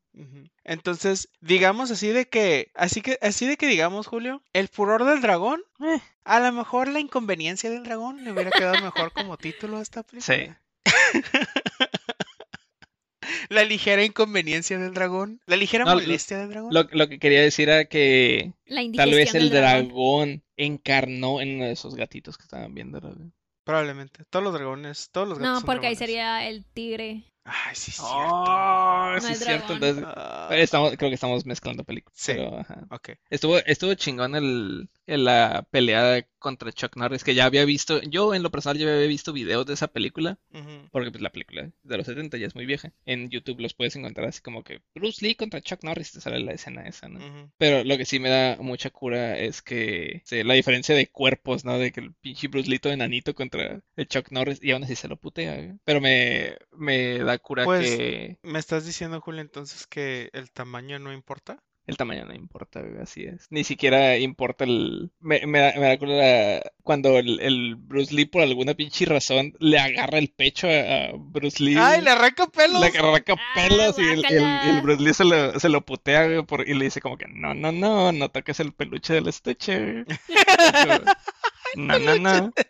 Entonces, 0.64 1.30
digamos 1.42 1.90
así 1.92 2.10
de 2.10 2.28
que, 2.30 2.72
así 2.76 3.02
que, 3.02 3.18
así 3.22 3.48
de 3.48 3.58
que 3.58 3.68
digamos, 3.68 4.08
Julio, 4.08 4.44
el 4.54 4.68
furor 4.68 5.06
del 5.06 5.22
dragón, 5.22 5.62
Eh. 5.80 6.00
a 6.24 6.40
lo 6.40 6.52
mejor 6.52 6.88
la 6.88 7.00
inconveniencia 7.00 7.70
del 7.70 7.84
dragón 7.84 8.24
le 8.24 8.32
hubiera 8.32 8.52
quedado 8.52 8.82
mejor 8.82 9.12
como 9.12 9.38
título 9.38 9.78
a 9.78 9.82
esta 9.82 10.04
película. 10.04 10.62
La 13.50 13.64
ligera 13.64 14.04
inconveniencia 14.04 14.78
del 14.78 14.94
dragón. 14.94 15.40
La 15.46 15.56
ligera 15.56 15.86
No, 15.86 15.92
lo- 15.96 16.02
molestia 16.02 16.38
del 16.40 16.50
dragón. 16.50 16.74
Lo, 16.74 16.84
lo 16.92 17.08
que 17.08 17.20
quería 17.20 17.42
decir 17.42 17.70
era 17.70 17.86
que 17.86 18.54
La 18.66 18.82
tal 18.96 19.12
vez 19.12 19.34
el 19.34 19.50
dragón. 19.50 19.88
dragón 19.88 20.44
encarnó 20.58 21.40
en 21.40 21.56
uno 21.56 21.66
de 21.66 21.72
esos 21.72 21.96
gatitos 21.96 22.38
que 22.38 22.44
estaban 22.44 22.74
viendo. 22.74 23.00
Probablemente. 23.64 24.26
Todos 24.30 24.44
los 24.44 24.54
dragones, 24.54 25.10
todos 25.12 25.28
los 25.28 25.40
gatos 25.40 25.54
No, 25.54 25.60
son 25.62 25.66
porque 25.66 25.88
ahí 25.88 25.96
sería 25.96 26.48
el 26.48 26.66
tigre. 26.66 27.24
Ay, 27.46 27.76
sí, 27.76 27.92
es 27.92 27.98
cierto. 27.98 28.14
Oh, 28.16 29.12
No 29.14 29.20
sí 29.20 29.28
el 29.28 29.34
es 29.34 29.40
cierto. 29.44 29.74
Entonces, 29.74 30.04
Ah, 30.06 30.50
estamos, 30.52 30.96
creo 30.98 31.10
que 31.10 31.16
estamos 31.16 31.46
mezclando 31.46 31.84
películas. 31.84 32.18
Sí. 32.18 32.34
pero, 32.34 32.58
ajá. 32.60 32.88
ok. 32.90 33.10
Estuvo, 33.30 33.58
estuvo 33.60 33.94
chingón 33.96 34.36
el, 34.36 34.90
en 35.08 35.24
la 35.26 35.68
pelea 35.70 36.26
contra 36.40 36.72
Chuck 36.74 36.98
Norris, 36.98 37.24
que 37.24 37.36
ya 37.36 37.46
había 37.46 37.64
visto, 37.66 38.02
yo 38.02 38.34
en 38.34 38.44
lo 38.44 38.52
personal 38.52 38.78
ya 38.78 38.94
había 38.94 39.08
visto 39.08 39.32
videos 39.32 39.66
de 39.66 39.74
esa 39.76 39.88
película, 39.88 40.38
porque 40.92 41.10
pues 41.10 41.22
la 41.22 41.32
película 41.32 41.70
de 41.84 41.98
los 41.98 42.06
70 42.06 42.38
ya 42.38 42.48
es 42.48 42.56
muy 42.56 42.66
vieja. 42.66 42.92
En 43.06 43.30
YouTube 43.30 43.62
los 43.62 43.74
puedes 43.74 43.96
encontrar 43.96 44.28
así 44.28 44.42
como 44.42 44.62
que 44.64 44.82
Bruce 44.94 45.26
Lee 45.26 45.36
contra 45.36 45.62
Chuck 45.62 45.84
Norris, 45.84 46.12
te 46.12 46.20
sale 46.22 46.42
la 46.42 46.52
escena 46.52 46.84
esa, 46.86 47.08
¿no? 47.08 47.52
Pero 47.58 47.86
lo 47.86 47.98
que 47.98 48.04
sí 48.06 48.20
me 48.20 48.28
da 48.30 48.58
mucha 48.60 48.90
cura 48.90 49.38
es 49.38 49.62
que 49.62 50.22
sí, 50.26 50.44
la 50.44 50.54
diferencia 50.56 50.94
de 50.96 51.08
cuerpos, 51.08 51.64
¿no? 51.64 51.78
De 51.78 51.94
que 51.94 52.02
el 52.02 52.14
pinche 52.14 52.50
Bruce 52.50 52.70
Lee 52.70 52.80
todo 52.80 52.92
enanito 52.92 53.34
contra 53.34 53.82
el 53.96 54.08
Chuck 54.10 54.32
Norris 54.32 54.60
y 54.62 54.72
aún 54.72 54.84
así 54.84 54.96
se 54.96 55.08
lo 55.08 55.16
putea. 55.16 55.78
Pero 55.86 56.02
me, 56.02 56.58
me 56.74 57.20
da 57.20 57.33
cura 57.38 57.66
Pues- 57.66 57.90
que 57.98 58.38
¿Me 58.44 58.60
estás 58.60 58.86
diciendo, 58.86 59.22
Julio, 59.22 59.42
entonces 59.42 59.88
que 59.88 60.30
el 60.34 60.52
tamaño 60.52 61.00
no 61.00 61.12
importa? 61.14 61.62
el 61.86 61.98
tamaño 61.98 62.24
no 62.24 62.34
importa, 62.34 62.80
güey, 62.80 63.02
así 63.02 63.26
es. 63.26 63.46
Ni 63.50 63.66
siquiera 63.66 64.16
importa 64.18 64.64
el... 64.64 65.12
Me, 65.20 65.46
me 65.46 65.60
da, 65.60 65.74
me 65.78 65.88
da 65.88 65.98
cura 65.98 66.62
cuando 66.82 67.18
el, 67.20 67.42
el 67.42 67.76
Bruce 67.76 68.16
Lee 68.16 68.24
por 68.24 68.42
alguna 68.42 68.74
pinche 68.74 69.04
razón 69.04 69.52
le 69.60 69.78
agarra 69.78 70.18
el 70.18 70.30
pecho 70.30 70.66
a, 70.70 70.72
a 71.08 71.12
Bruce 71.18 71.62
Lee. 71.62 71.76
¡Ay, 71.78 72.00
le 72.00 72.12
arranca 72.12 72.48
pelos! 72.48 72.80
Le 72.80 72.88
arranca 72.98 73.34
Ah, 73.38 73.52
pelos 73.54 74.00
y 74.00 74.02
el, 74.04 74.12
el- 74.12 74.22
guácala. 74.22 74.70
el 74.70 74.82
Bruce 74.82 75.04
Lee 75.04 75.14
se 75.14 75.26
lo, 75.26 75.60
se 75.60 75.68
lo 75.68 75.82
putea, 75.86 76.26
güey, 76.26 76.46
por- 76.46 76.66
y 76.66 76.74
le 76.74 76.86
dice 76.86 77.02
como 77.02 77.18
que 77.18 77.26
no, 77.28 77.54
no, 77.54 77.74
no, 77.74 78.14
no 78.14 78.30
toques 78.32 78.62
el 78.62 78.72
peluche 78.74 79.16
del 79.16 79.28
estuche. 79.28 79.78
güey". 80.06 81.02
No, 81.76 82.00
no, 82.00 82.16
no. 82.18 82.54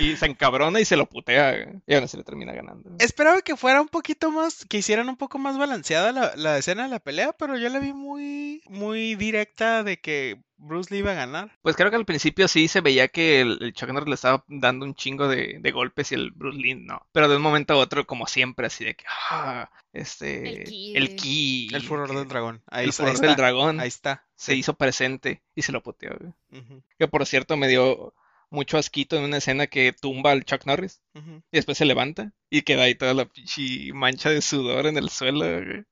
Y 0.00 0.16
se 0.16 0.26
encabrona 0.26 0.80
y 0.80 0.84
se 0.84 0.96
lo 0.96 1.06
putea. 1.06 1.80
Y 1.86 1.94
aún 1.94 2.04
así 2.04 2.16
le 2.16 2.24
termina 2.24 2.52
ganando. 2.52 2.90
Esperaba 2.98 3.42
que 3.42 3.56
fuera 3.56 3.80
un 3.80 3.88
poquito 3.88 4.30
más, 4.30 4.64
que 4.68 4.78
hicieran 4.78 5.08
un 5.08 5.16
poco 5.16 5.38
más 5.38 5.58
balanceada 5.58 6.12
la, 6.12 6.34
la 6.36 6.58
escena 6.58 6.84
de 6.84 6.88
la 6.88 6.98
pelea, 7.00 7.32
pero 7.32 7.56
yo 7.58 7.68
la 7.68 7.78
vi 7.78 7.92
muy, 7.92 8.62
muy 8.68 9.14
directa 9.14 9.82
de 9.82 9.98
que 9.98 10.40
Bruce 10.62 10.92
Lee 10.92 10.98
iba 11.00 11.12
a 11.12 11.14
ganar. 11.14 11.56
Pues 11.62 11.74
creo 11.76 11.90
que 11.90 11.96
al 11.96 12.04
principio 12.04 12.46
sí 12.48 12.68
se 12.68 12.80
veía 12.82 13.08
que 13.08 13.40
el, 13.40 13.58
el 13.62 13.72
Chuck 13.72 13.88
Norris 13.90 14.08
le 14.08 14.14
estaba 14.14 14.44
dando 14.48 14.84
un 14.84 14.94
chingo 14.94 15.26
de, 15.28 15.58
de 15.60 15.70
golpes 15.72 16.12
y 16.12 16.16
el 16.16 16.32
Bruce 16.32 16.58
Lee 16.58 16.74
no. 16.74 17.06
Pero 17.12 17.28
de 17.28 17.36
un 17.36 17.42
momento 17.42 17.72
a 17.74 17.78
otro, 17.78 18.06
como 18.06 18.26
siempre, 18.26 18.66
así 18.66 18.84
de 18.84 18.94
que, 18.94 19.04
ah, 19.30 19.70
este, 19.92 20.62
El 20.62 20.64
ki. 20.64 20.92
el 20.96 21.16
ki, 21.16 21.68
El 21.72 21.82
furor 21.82 22.10
que- 22.10 22.16
del 22.16 22.28
dragón. 22.28 22.62
Ahí, 22.66 22.84
el 22.84 22.90
está- 22.90 23.04
ahí 23.04 23.08
furor 23.10 23.20
del 23.22 23.30
está. 23.30 23.42
dragón 23.42 23.80
Ahí 23.80 23.88
está. 23.88 24.24
se 24.36 24.54
hizo 24.54 24.74
presente 24.74 25.42
y 25.54 25.62
se 25.62 25.72
lo 25.72 25.82
puteó, 25.82 26.10
güey. 26.18 26.62
Ujú, 26.62 26.82
Que 26.98 27.08
por 27.08 27.24
cierto 27.26 27.56
me 27.56 27.66
dio 27.68 28.12
mucho 28.50 28.78
asquito 28.78 29.16
en 29.16 29.24
una 29.24 29.38
escena 29.38 29.66
que 29.66 29.92
tumba 29.92 30.32
al 30.32 30.44
Chuck 30.44 30.66
Norris 30.66 31.00
y 31.14 31.56
después 31.56 31.78
se 31.78 31.84
levanta 31.84 32.32
y 32.50 32.62
queda 32.62 32.84
ahí 32.84 32.94
toda 32.94 33.14
la 33.14 33.26
pinche 33.26 33.92
mancha 33.94 34.30
de 34.30 34.42
sudor 34.42 34.86
en 34.86 34.96
el 34.98 35.08
suelo, 35.10 35.46
güey. 35.64 35.84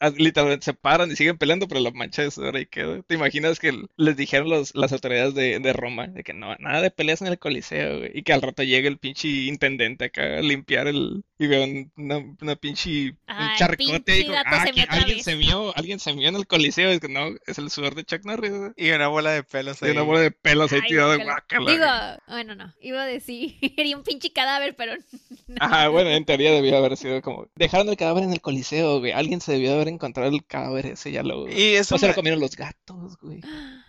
Ah, 0.00 0.10
Literalmente 0.16 0.64
se 0.64 0.74
paran 0.74 1.10
y 1.10 1.16
siguen 1.16 1.38
peleando, 1.38 1.66
pero 1.66 1.80
la 1.80 1.90
mancha 1.90 2.22
de 2.22 2.30
sudor 2.30 2.56
ahí 2.56 2.66
queda. 2.66 3.02
¿Te 3.02 3.14
imaginas 3.16 3.58
que 3.58 3.72
les 3.96 4.16
dijeron 4.16 4.48
los, 4.48 4.74
las 4.74 4.92
autoridades 4.92 5.34
de, 5.34 5.58
de 5.58 5.72
Roma 5.72 6.06
de 6.06 6.22
que 6.22 6.32
no, 6.34 6.54
nada 6.60 6.80
de 6.82 6.90
peleas 6.92 7.20
en 7.20 7.26
el 7.28 7.38
Coliseo, 7.38 7.98
güey? 7.98 8.10
Y 8.14 8.22
que 8.22 8.32
al 8.32 8.42
rato 8.42 8.62
llegue 8.62 8.86
el 8.88 8.98
pinche 8.98 9.26
intendente 9.28 10.04
acá 10.06 10.38
a 10.38 10.40
limpiar 10.42 10.86
el... 10.86 11.24
y 11.38 11.46
vea 11.48 11.64
un- 11.64 11.90
una, 11.96 12.18
una 12.40 12.54
pinche... 12.56 13.16
Ah, 13.26 13.50
un 13.52 13.56
charcote 13.58 14.20
y 14.20 14.24
gato 14.28 14.48
ah, 14.50 14.62
se 14.62 14.68
alguien 14.88 15.16
vez". 15.16 15.24
se 15.24 15.34
mió, 15.36 15.76
alguien 15.76 15.98
se 15.98 16.12
mió 16.14 16.28
en 16.28 16.36
el 16.36 16.46
Coliseo. 16.46 16.90
Es 16.90 17.00
que 17.00 17.08
no, 17.08 17.30
es 17.46 17.58
el 17.58 17.68
sudor 17.70 17.94
de 17.96 18.04
Chuck 18.04 18.24
Norris, 18.24 18.52
güey. 18.52 18.70
Y 18.76 18.90
una 18.90 19.08
bola 19.08 19.32
de 19.32 19.42
pelos 19.42 19.82
Y 19.82 19.86
ahí. 19.86 19.90
una 19.90 20.02
bola 20.02 20.20
de 20.20 20.30
pelos 20.30 20.72
ahí 20.72 20.80
Ay, 20.84 20.88
tirada, 20.88 21.16
guácala. 21.16 21.34
guácala, 21.64 21.72
Digo, 21.72 22.22
bueno, 22.28 22.54
no, 22.54 22.72
iba 22.80 23.02
a 23.02 23.06
decir, 23.06 23.56
sería 23.76 23.96
un 23.96 24.04
pinche 24.04 24.32
cadáver, 24.32 24.76
pero 24.76 24.92
no. 25.48 25.56
Ajá, 25.58 25.88
bueno, 25.88 26.10
en 26.10 26.24
teoría 26.24 26.52
debió 26.52 26.76
haber 26.76 26.96
sido 26.96 27.20
como. 27.20 27.48
Dejaron 27.56 27.88
el 27.88 27.96
cadáver 27.96 28.22
en 28.22 28.32
el 28.32 28.40
coliseo, 28.40 29.00
güey. 29.00 29.10
Alguien 29.10 29.40
se 29.40 29.52
debió 29.52 29.72
haber 29.74 29.87
encontrado 29.88 30.34
el 30.34 30.44
cadáver 30.46 30.86
ese, 30.86 31.12
ya 31.12 31.22
lo. 31.22 31.48
Y 31.48 31.74
eso 31.74 31.96
O 31.96 31.98
se 31.98 32.08
lo 32.08 32.14
comieron 32.14 32.40
los 32.40 32.56
gatos, 32.56 33.16
güey. 33.18 33.40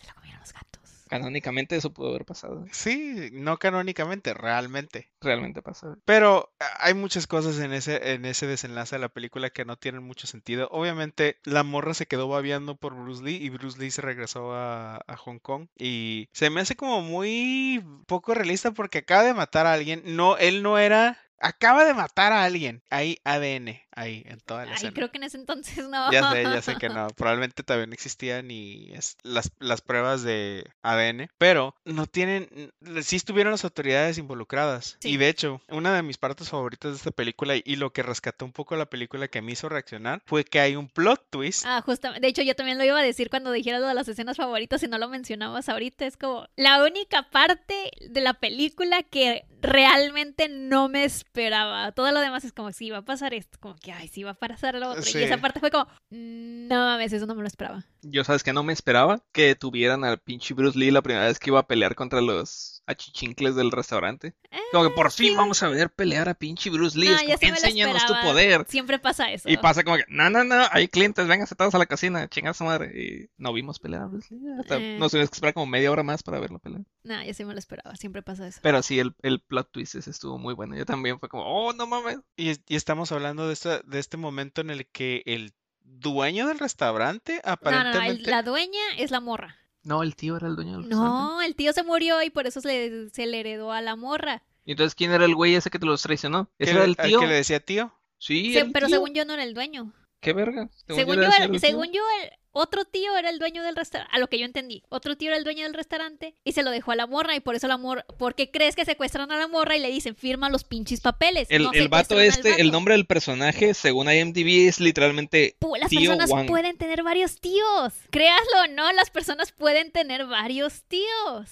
Se 0.00 0.06
lo 0.08 0.14
comieron 0.14 0.40
los 0.40 0.52
gatos. 0.52 0.70
Canónicamente 1.10 1.74
eso 1.74 1.92
pudo 1.92 2.10
haber 2.10 2.24
pasado. 2.24 2.64
Sí, 2.70 3.30
no 3.32 3.58
canónicamente, 3.58 4.32
realmente. 4.32 5.10
Realmente 5.20 5.60
pasó. 5.60 5.98
Pero 6.04 6.52
hay 6.78 6.94
muchas 6.94 7.26
cosas 7.26 7.58
en 7.58 7.72
ese, 7.72 8.12
en 8.12 8.24
ese 8.24 8.46
desenlace 8.46 8.94
de 8.94 9.00
la 9.00 9.08
película 9.08 9.50
que 9.50 9.64
no 9.64 9.76
tienen 9.76 10.04
mucho 10.04 10.28
sentido. 10.28 10.68
Obviamente, 10.70 11.38
la 11.42 11.64
morra 11.64 11.94
se 11.94 12.06
quedó 12.06 12.28
babeando 12.28 12.76
por 12.76 12.94
Bruce 12.94 13.24
Lee 13.24 13.36
y 13.42 13.50
Bruce 13.50 13.80
Lee 13.80 13.90
se 13.90 14.02
regresó 14.02 14.54
a, 14.54 15.02
a 15.04 15.16
Hong 15.16 15.40
Kong. 15.40 15.66
Y 15.76 16.28
se 16.32 16.48
me 16.48 16.60
hace 16.60 16.76
como 16.76 17.02
muy 17.02 17.84
poco 18.06 18.32
realista 18.32 18.70
porque 18.70 18.98
acaba 18.98 19.24
de 19.24 19.34
matar 19.34 19.66
a 19.66 19.72
alguien. 19.72 20.02
No, 20.04 20.38
él 20.38 20.62
no 20.62 20.78
era. 20.78 21.18
Acaba 21.40 21.84
de 21.84 21.94
matar 21.94 22.32
a 22.32 22.44
alguien. 22.44 22.82
Hay 22.90 23.18
ADN 23.24 23.80
ahí 23.92 24.22
en 24.26 24.40
toda 24.40 24.64
la 24.64 24.72
Ay, 24.72 24.76
escena. 24.76 24.92
creo 24.92 25.10
que 25.10 25.18
en 25.18 25.24
ese 25.24 25.36
entonces 25.36 25.88
no. 25.88 26.10
Ya 26.12 26.30
sé, 26.30 26.42
ya 26.42 26.62
sé 26.62 26.76
que 26.76 26.88
no. 26.88 27.08
Probablemente 27.08 27.64
no 27.68 27.92
existían 27.92 28.48
ni 28.48 28.92
las, 29.22 29.52
las 29.58 29.80
pruebas 29.80 30.22
de 30.22 30.64
ADN, 30.82 31.30
pero 31.38 31.74
no 31.84 32.06
tienen, 32.06 32.72
sí 33.02 33.16
estuvieron 33.16 33.52
las 33.52 33.64
autoridades 33.64 34.18
involucradas. 34.18 34.96
Sí. 35.00 35.10
Y 35.10 35.16
de 35.16 35.28
hecho, 35.28 35.60
una 35.68 35.94
de 35.94 36.02
mis 36.02 36.18
partes 36.18 36.48
favoritas 36.48 36.92
de 36.92 36.96
esta 36.96 37.10
película 37.10 37.54
y, 37.56 37.80
lo 37.80 37.92
que 37.94 38.02
rescató 38.02 38.44
un 38.44 38.52
poco 38.52 38.76
la 38.76 38.90
película 38.90 39.28
que 39.28 39.40
me 39.40 39.52
hizo 39.52 39.70
reaccionar 39.70 40.22
fue 40.26 40.44
que 40.44 40.60
hay 40.60 40.76
un 40.76 40.88
plot 40.88 41.30
twist. 41.30 41.64
Ah, 41.66 41.80
justamente. 41.80 42.20
De 42.20 42.28
hecho, 42.28 42.42
yo 42.42 42.54
también 42.54 42.76
lo 42.76 42.84
iba 42.84 42.98
a 42.98 43.02
decir 43.02 43.30
cuando 43.30 43.52
dijeras 43.52 43.80
lo 43.80 43.88
de 43.88 43.94
las 43.94 44.06
escenas 44.06 44.36
favoritas 44.36 44.82
y 44.82 44.88
no 44.88 44.98
lo 44.98 45.08
mencionabas 45.08 45.70
ahorita. 45.70 46.04
Es 46.04 46.18
como 46.18 46.46
la 46.56 46.84
única 46.84 47.30
parte 47.30 47.90
de 48.06 48.20
la 48.20 48.34
película 48.34 49.02
que 49.02 49.46
realmente 49.62 50.48
no 50.48 50.88
me 50.88 51.04
esperaba. 51.04 51.92
Todo 51.92 52.10
lo 52.12 52.20
demás 52.20 52.44
es 52.44 52.52
como, 52.52 52.72
sí, 52.72 52.90
va 52.90 52.98
a 52.98 53.04
pasar 53.04 53.34
esto. 53.34 53.58
Como 53.60 53.76
que, 53.76 53.92
ay, 53.92 54.08
sí, 54.08 54.22
va 54.22 54.30
a 54.32 54.34
pasar 54.34 54.74
lo 54.76 54.90
otro. 54.90 55.02
Sí. 55.02 55.18
Y 55.18 55.22
esa 55.22 55.38
parte 55.38 55.60
fue 55.60 55.70
como, 55.70 55.86
"Mm, 56.10 56.68
no 56.68 56.76
mames, 56.76 57.12
eso 57.12 57.26
no 57.26 57.34
me 57.34 57.42
lo 57.42 57.48
esperaba. 57.48 57.84
Yo, 58.02 58.24
¿sabes 58.24 58.42
que 58.42 58.52
No 58.52 58.62
me 58.62 58.72
esperaba 58.72 59.22
que 59.32 59.54
tuvieran 59.54 60.04
al 60.04 60.18
pinche 60.18 60.54
Bruce 60.54 60.78
Lee 60.78 60.90
la 60.90 61.02
primera 61.02 61.26
vez 61.26 61.38
que 61.38 61.50
iba 61.50 61.60
a 61.60 61.66
pelear 61.66 61.94
contra 61.94 62.20
los 62.20 62.79
achichincles 62.90 63.54
del 63.56 63.70
restaurante. 63.70 64.34
Como 64.72 64.84
que 64.88 64.94
por 64.94 65.10
fin 65.10 65.30
sí. 65.30 65.36
vamos 65.36 65.62
a 65.62 65.68
ver 65.68 65.90
pelear 65.90 66.28
a 66.28 66.34
pinche 66.34 66.70
Bruce 66.70 66.98
Lee. 66.98 67.08
No, 67.08 67.16
es 67.16 67.40
como, 67.40 67.52
enséñanos 67.54 68.04
tu 68.06 68.14
poder. 68.22 68.66
Siempre 68.68 68.98
pasa 68.98 69.30
eso. 69.32 69.48
Y 69.48 69.56
pasa 69.56 69.82
como 69.84 69.96
que, 69.96 70.04
no, 70.08 70.28
no, 70.30 70.44
no, 70.44 70.64
hay 70.70 70.88
clientes, 70.88 71.26
vénganse 71.26 71.54
todos 71.54 71.74
a 71.74 71.78
la 71.78 71.86
cocina, 71.86 72.28
chinga 72.28 72.52
su 72.54 72.64
madre. 72.64 72.92
Y 73.00 73.30
no 73.36 73.52
vimos 73.52 73.78
pelear 73.78 74.02
a 74.02 74.06
Bruce 74.06 74.34
Lee. 74.34 74.40
Hasta 74.60 74.76
Eh. 74.78 74.96
nos 74.98 75.10
tuvimos 75.12 75.30
que 75.30 75.34
esperar 75.36 75.54
como 75.54 75.66
media 75.66 75.90
hora 75.90 76.02
más 76.02 76.22
para 76.22 76.38
verlo 76.40 76.58
pelear. 76.58 76.82
No, 77.04 77.24
yo 77.24 77.32
sí 77.34 77.44
me 77.44 77.52
lo 77.52 77.58
esperaba. 77.58 77.96
Siempre 77.96 78.22
pasa 78.22 78.46
eso. 78.46 78.60
Pero 78.62 78.82
sí, 78.82 78.98
el, 78.98 79.14
el 79.22 79.40
plot 79.40 79.70
twist 79.72 79.94
ese 79.94 80.10
estuvo 80.10 80.38
muy 80.38 80.54
bueno. 80.54 80.76
Yo 80.76 80.84
también 80.84 81.18
fue 81.18 81.28
como, 81.28 81.44
oh, 81.44 81.72
no 81.72 81.86
mames. 81.86 82.18
Y, 82.36 82.50
y 82.66 82.76
estamos 82.76 83.12
hablando 83.12 83.46
de, 83.46 83.52
esta, 83.54 83.80
de 83.80 83.98
este 83.98 84.16
momento 84.16 84.60
en 84.60 84.70
el 84.70 84.86
que 84.86 85.22
el 85.26 85.52
dueño 85.82 86.46
del 86.46 86.58
restaurante 86.58 87.40
No, 87.44 87.50
no, 87.50 87.70
no. 87.70 87.70
el- 87.70 87.78
aparentemente... 87.80 88.30
la 88.30 88.42
dueña 88.42 88.80
es 88.98 89.10
la 89.10 89.20
morra. 89.20 89.56
No, 89.82 90.02
el 90.02 90.14
tío 90.16 90.36
era 90.36 90.46
el 90.48 90.56
dueño 90.56 90.72
del 90.72 90.82
restaurante. 90.84 91.18
No, 91.18 91.42
el 91.42 91.54
tío 91.54 91.72
se 91.72 91.82
murió 91.82 92.22
y 92.22 92.30
por 92.30 92.46
eso 92.46 92.60
se 92.60 92.68
le, 92.68 93.10
se 93.10 93.26
le 93.26 93.40
heredó 93.40 93.72
a 93.72 93.80
la 93.80 93.96
morra. 93.96 94.42
¿Y 94.66 94.72
entonces 94.72 94.94
quién 94.94 95.10
era 95.10 95.24
el 95.24 95.34
güey 95.34 95.54
ese 95.54 95.70
que 95.70 95.78
te 95.78 95.86
los 95.86 96.02
traicionó? 96.02 96.50
¿Ese 96.58 96.72
era 96.72 96.84
el 96.84 96.96
al 96.98 97.06
tío? 97.08 97.20
que 97.20 97.26
le 97.26 97.34
decía 97.34 97.60
tío. 97.60 97.92
Sí, 98.18 98.52
Se- 98.52 98.60
el 98.60 98.72
pero 98.72 98.86
tío. 98.86 98.96
según 98.96 99.14
yo 99.14 99.24
no 99.24 99.32
era 99.32 99.42
el 99.42 99.54
dueño. 99.54 99.92
¿Qué 100.20 100.32
verga? 100.32 100.68
Según 100.86 101.16
yo, 101.16 101.22
el- 101.38 101.60
según 101.60 101.92
yo, 101.92 102.02
el 102.22 102.30
otro 102.52 102.84
tío 102.84 103.16
era 103.16 103.30
el 103.30 103.38
dueño 103.38 103.62
del 103.62 103.76
restaurante, 103.76 104.14
a 104.14 104.18
lo 104.18 104.26
que 104.26 104.38
yo 104.38 104.44
entendí. 104.44 104.82
Otro 104.88 105.16
tío 105.16 105.28
era 105.30 105.36
el 105.38 105.44
dueño 105.44 105.62
del 105.62 105.72
restaurante 105.72 106.34
y 106.44 106.52
se 106.52 106.62
lo 106.62 106.70
dejó 106.70 106.90
a 106.92 106.96
la 106.96 107.06
morra 107.06 107.36
y 107.36 107.40
por 107.40 107.54
eso 107.54 107.68
la 107.68 107.76
morra, 107.78 108.04
porque 108.18 108.50
crees 108.50 108.74
que 108.76 108.84
secuestran 108.84 109.30
a 109.30 109.36
la 109.38 109.46
morra 109.46 109.76
y 109.76 109.80
le 109.80 109.88
dicen, 109.88 110.16
firma 110.16 110.50
los 110.50 110.64
pinches 110.64 111.00
papeles. 111.00 111.46
El, 111.50 111.62
No 111.62 111.72
el 111.72 111.88
vato 111.88 112.20
este, 112.20 112.60
el 112.60 112.70
nombre 112.72 112.94
del 112.94 113.06
personaje, 113.06 113.72
según 113.72 114.10
IMDb, 114.12 114.68
es 114.68 114.80
literalmente 114.80 115.56
Las 115.80 115.88
tío 115.90 116.00
personas 116.00 116.30
Wang. 116.30 116.46
pueden 116.48 116.76
tener 116.76 117.02
varios 117.02 117.40
tíos. 117.40 117.94
Créaslo 118.10 118.66
no, 118.74 118.92
las 118.92 119.10
personas 119.10 119.52
pueden 119.52 119.92
tener 119.92 120.26
varios 120.26 120.82
tíos. 120.82 121.50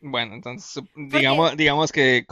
Bueno, 0.00 0.34
entonces 0.34 0.82
digamos, 0.94 1.56
digamos 1.56 1.90
que 1.92 2.24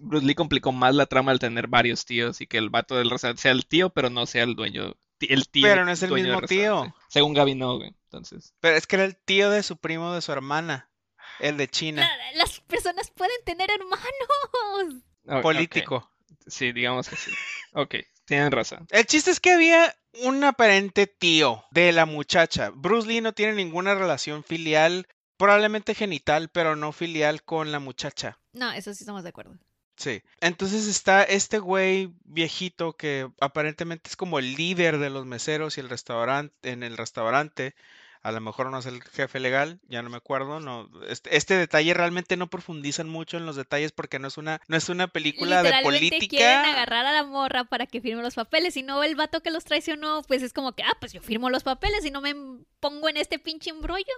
Bruce 0.00 0.26
Lee 0.26 0.34
complicó 0.34 0.72
más 0.72 0.94
la 0.94 1.06
trama 1.06 1.30
al 1.32 1.38
tener 1.38 1.66
varios 1.66 2.06
tíos 2.06 2.40
y 2.40 2.46
que 2.46 2.56
el 2.58 2.70
vato 2.70 2.96
del 2.96 3.10
restaurante 3.10 3.42
sea 3.42 3.52
el 3.52 3.66
tío, 3.66 3.90
pero 3.90 4.08
no 4.10 4.24
sea 4.26 4.44
el 4.44 4.54
dueño. 4.54 4.94
El 5.20 5.48
tío 5.48 5.62
Pero 5.68 5.84
no 5.84 5.92
es 5.92 6.02
el 6.02 6.08
dueño 6.08 6.24
del 6.32 6.34
mismo 6.40 6.46
tío. 6.48 6.94
Según 7.08 7.34
Gaby 7.34 7.54
no, 7.54 7.76
güey. 7.76 7.94
Entonces, 8.04 8.54
Pero 8.60 8.76
es 8.76 8.86
que 8.86 8.96
era 8.96 9.04
el 9.04 9.16
tío 9.16 9.50
de 9.50 9.62
su 9.62 9.76
primo 9.76 10.12
de 10.14 10.20
su 10.22 10.32
hermana. 10.32 10.90
El 11.38 11.56
de 11.56 11.68
China. 11.68 12.02
La- 12.02 12.38
las 12.38 12.60
personas 12.60 13.10
pueden 13.10 13.36
tener 13.44 13.70
hermanos. 13.70 15.02
político. 15.42 16.10
Sí, 16.46 16.72
digamos 16.72 17.08
que 17.08 17.16
sí. 17.16 17.30
Ok, 17.74 17.94
tienen 18.24 18.50
razón. 18.50 18.86
El 18.90 19.06
chiste 19.06 19.30
es 19.30 19.38
que 19.40 19.52
había 19.52 19.94
un 20.24 20.42
aparente 20.44 21.06
tío 21.06 21.64
de 21.70 21.92
la 21.92 22.04
muchacha. 22.06 22.70
Bruce 22.74 23.06
Lee 23.08 23.20
no 23.20 23.32
tiene 23.32 23.54
ninguna 23.54 23.94
relación 23.94 24.42
filial, 24.44 25.06
probablemente 25.42 25.96
genital, 25.96 26.50
pero 26.50 26.76
no 26.76 26.92
filial 26.92 27.42
con 27.42 27.72
la 27.72 27.80
muchacha. 27.80 28.38
No, 28.52 28.70
eso 28.70 28.94
sí 28.94 29.02
estamos 29.02 29.24
de 29.24 29.30
acuerdo. 29.30 29.58
Sí. 29.96 30.22
Entonces 30.40 30.86
está 30.86 31.24
este 31.24 31.58
güey 31.58 32.12
viejito 32.22 32.92
que 32.92 33.28
aparentemente 33.40 34.08
es 34.08 34.14
como 34.14 34.38
el 34.38 34.54
líder 34.54 34.98
de 34.98 35.10
los 35.10 35.26
meseros 35.26 35.76
y 35.76 35.80
el 35.80 35.88
restaurante 35.88 36.70
en 36.70 36.84
el 36.84 36.96
restaurante. 36.96 37.74
A 38.22 38.30
lo 38.30 38.40
mejor 38.40 38.70
no 38.70 38.78
es 38.78 38.86
el 38.86 39.02
jefe 39.02 39.40
legal, 39.40 39.80
ya 39.88 40.00
no 40.00 40.10
me 40.10 40.16
acuerdo. 40.16 40.60
No, 40.60 40.88
este, 41.08 41.36
este 41.36 41.56
detalle 41.56 41.92
realmente 41.92 42.36
no 42.36 42.46
profundizan 42.46 43.08
mucho 43.08 43.36
en 43.36 43.44
los 43.44 43.56
detalles 43.56 43.90
porque 43.90 44.20
no 44.20 44.28
es 44.28 44.38
una, 44.38 44.60
no 44.68 44.76
es 44.76 44.88
una 44.90 45.08
película 45.08 45.64
de 45.64 45.82
política. 45.82 46.28
quieren 46.28 46.66
agarrar 46.66 47.04
a 47.04 47.12
la 47.12 47.24
morra 47.24 47.64
para 47.64 47.88
que 47.88 48.00
firme 48.00 48.22
los 48.22 48.36
papeles. 48.36 48.76
Y 48.76 48.84
no 48.84 49.02
el 49.02 49.16
vato 49.16 49.42
que 49.42 49.50
los 49.50 49.64
traicionó, 49.64 50.22
pues 50.22 50.44
es 50.44 50.52
como 50.52 50.70
que, 50.70 50.84
ah, 50.84 50.96
pues 51.00 51.12
yo 51.12 51.20
firmo 51.20 51.50
los 51.50 51.64
papeles 51.64 52.04
y 52.04 52.12
no 52.12 52.20
me 52.20 52.32
pongo 52.78 53.08
en 53.08 53.16
este 53.16 53.40
pinche 53.40 53.70
embrollo. 53.70 54.14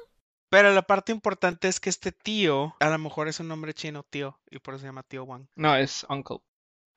Pero 0.54 0.72
la 0.72 0.82
parte 0.82 1.10
importante 1.10 1.66
es 1.68 1.80
que 1.80 1.90
este 1.90 2.12
tío, 2.12 2.76
a 2.78 2.88
lo 2.88 2.98
mejor 2.98 3.26
es 3.28 3.40
un 3.40 3.48
nombre 3.48 3.74
chino, 3.74 4.04
tío, 4.04 4.38
y 4.50 4.58
por 4.60 4.74
eso 4.74 4.82
se 4.82 4.86
llama 4.86 5.02
tío 5.02 5.24
Wang. 5.24 5.46
No, 5.56 5.74
es 5.76 6.06
Uncle. 6.08 6.38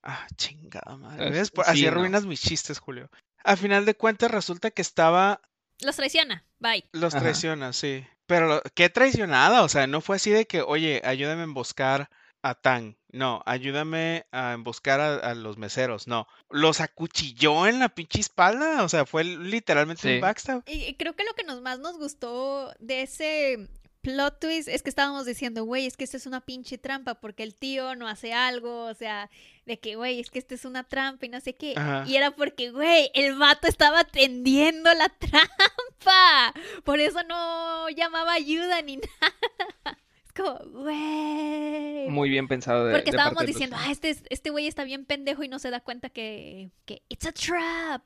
Ah, 0.04 0.28
chingada 0.36 0.96
madre. 0.98 1.26
Es- 1.28 1.32
¿Ves? 1.34 1.52
Por- 1.52 1.65
sí, 1.65 1.72
Así 1.72 1.82
no. 1.84 1.88
arruinas 1.89 2.26
mis 2.26 2.41
chistes, 2.41 2.80
Julio. 2.80 3.10
A 3.43 3.56
final 3.56 3.86
de 3.86 3.96
cuentas 3.96 4.30
resulta 4.30 4.70
que 4.72 4.82
estaba 4.82 5.41
Los 5.80 5.96
traiciona. 5.96 6.43
Bye. 6.60 6.88
Los 6.91 7.13
Ajá. 7.15 7.24
traiciona, 7.24 7.72
sí. 7.74 8.06
Pero 8.26 8.62
qué 8.76 8.89
traicionada, 8.89 9.63
o 9.63 9.70
sea, 9.70 9.88
no 9.88 10.02
fue 10.02 10.17
así 10.17 10.30
de 10.32 10.46
que, 10.46 10.62
oye, 10.62 11.02
ayúdame 11.06 11.41
a 11.41 11.46
emboscar 11.46 12.10
a 12.43 12.56
Tang. 12.56 12.96
No, 13.17 13.41
ayúdame 13.45 14.25
a 14.32 14.53
emboscar 14.53 14.99
a, 14.99 15.15
a 15.15 15.34
los 15.36 15.58
meseros. 15.58 16.08
No, 16.08 16.27
los 16.49 16.80
acuchilló 16.82 17.67
en 17.67 17.80
la 17.80 17.89
pinche 17.89 18.19
espalda, 18.19 18.84
o 18.84 18.89
sea, 18.89 19.06
fue 19.06 19.23
literalmente 19.23 20.01
Sí. 20.03 20.15
un 20.15 20.21
backstab. 20.21 20.63
Y 20.67 20.93
creo 20.95 21.15
que 21.15 21.23
lo 21.25 21.34
que 21.34 21.43
nos 21.43 21.62
más 21.62 21.80
nos 21.80 21.97
gustó 21.97 22.73
de 22.80 23.01
ese 23.01 23.67
plot 24.01 24.39
twist 24.39 24.69
es 24.69 24.84
que 24.84 24.89
estábamos 24.89 25.25
diciendo, 25.25 25.65
güey, 25.65 25.86
es 25.86 25.97
que 25.97 26.06
esto 26.06 26.15
es 26.15 26.25
una 26.27 26.39
pinche 26.39 26.77
trampa 26.77 27.15
porque 27.15 27.43
el 27.43 27.56
tío 27.56 27.93
no 27.95 28.08
hace 28.08 28.32
algo, 28.34 28.86
o 28.86 28.93
sea, 28.93 29.30
de 29.65 29.80
que, 29.80 29.95
güey, 29.97 30.21
es 30.21 30.30
que 30.32 30.39
esto 30.39 30.56
es 30.56 30.63
una 30.63 30.86
trampa 30.86 31.25
y 31.25 31.30
no 31.30 31.41
sé 31.41 31.56
qué. 31.56 31.73
Ajá. 31.75 32.06
Y 32.08 32.15
era 32.15 32.32
porque, 32.32 32.71
güey, 32.71 33.12
el 33.15 33.36
vato 33.36 33.67
estaba 33.67 34.06
tendiendo 34.06 34.93
la 34.93 35.10
trampa. 35.19 36.53
Por 36.86 36.99
eso 37.01 37.21
no 37.23 37.89
llamaba 37.89 38.32
ayuda 38.34 38.82
ni 38.82 38.97
nada. 38.97 39.97
Es 40.38 40.43
como, 40.43 40.84
güey. 40.84 42.08
Muy 42.10 42.30
bien 42.30 42.47
pensado 42.47 42.86
de 42.86 42.93
Porque 42.93 43.12
de 43.12 43.17
estábamos 43.17 43.38
parte 43.38 43.52
diciendo, 43.52 43.76
ah, 43.80 43.91
este, 43.91 44.10
es- 44.12 44.23
este 44.30 44.50
güey 44.52 44.67
está 44.67 44.84
bien 44.84 45.06
pendejo 45.06 45.43
y 45.43 45.47
no 45.47 45.58
se 45.60 45.71
da 45.71 45.80
cuenta 45.80 46.10
que, 46.10 46.69
que 46.86 47.02
it's 47.10 47.26
a 47.26 47.32
trap. 47.32 48.04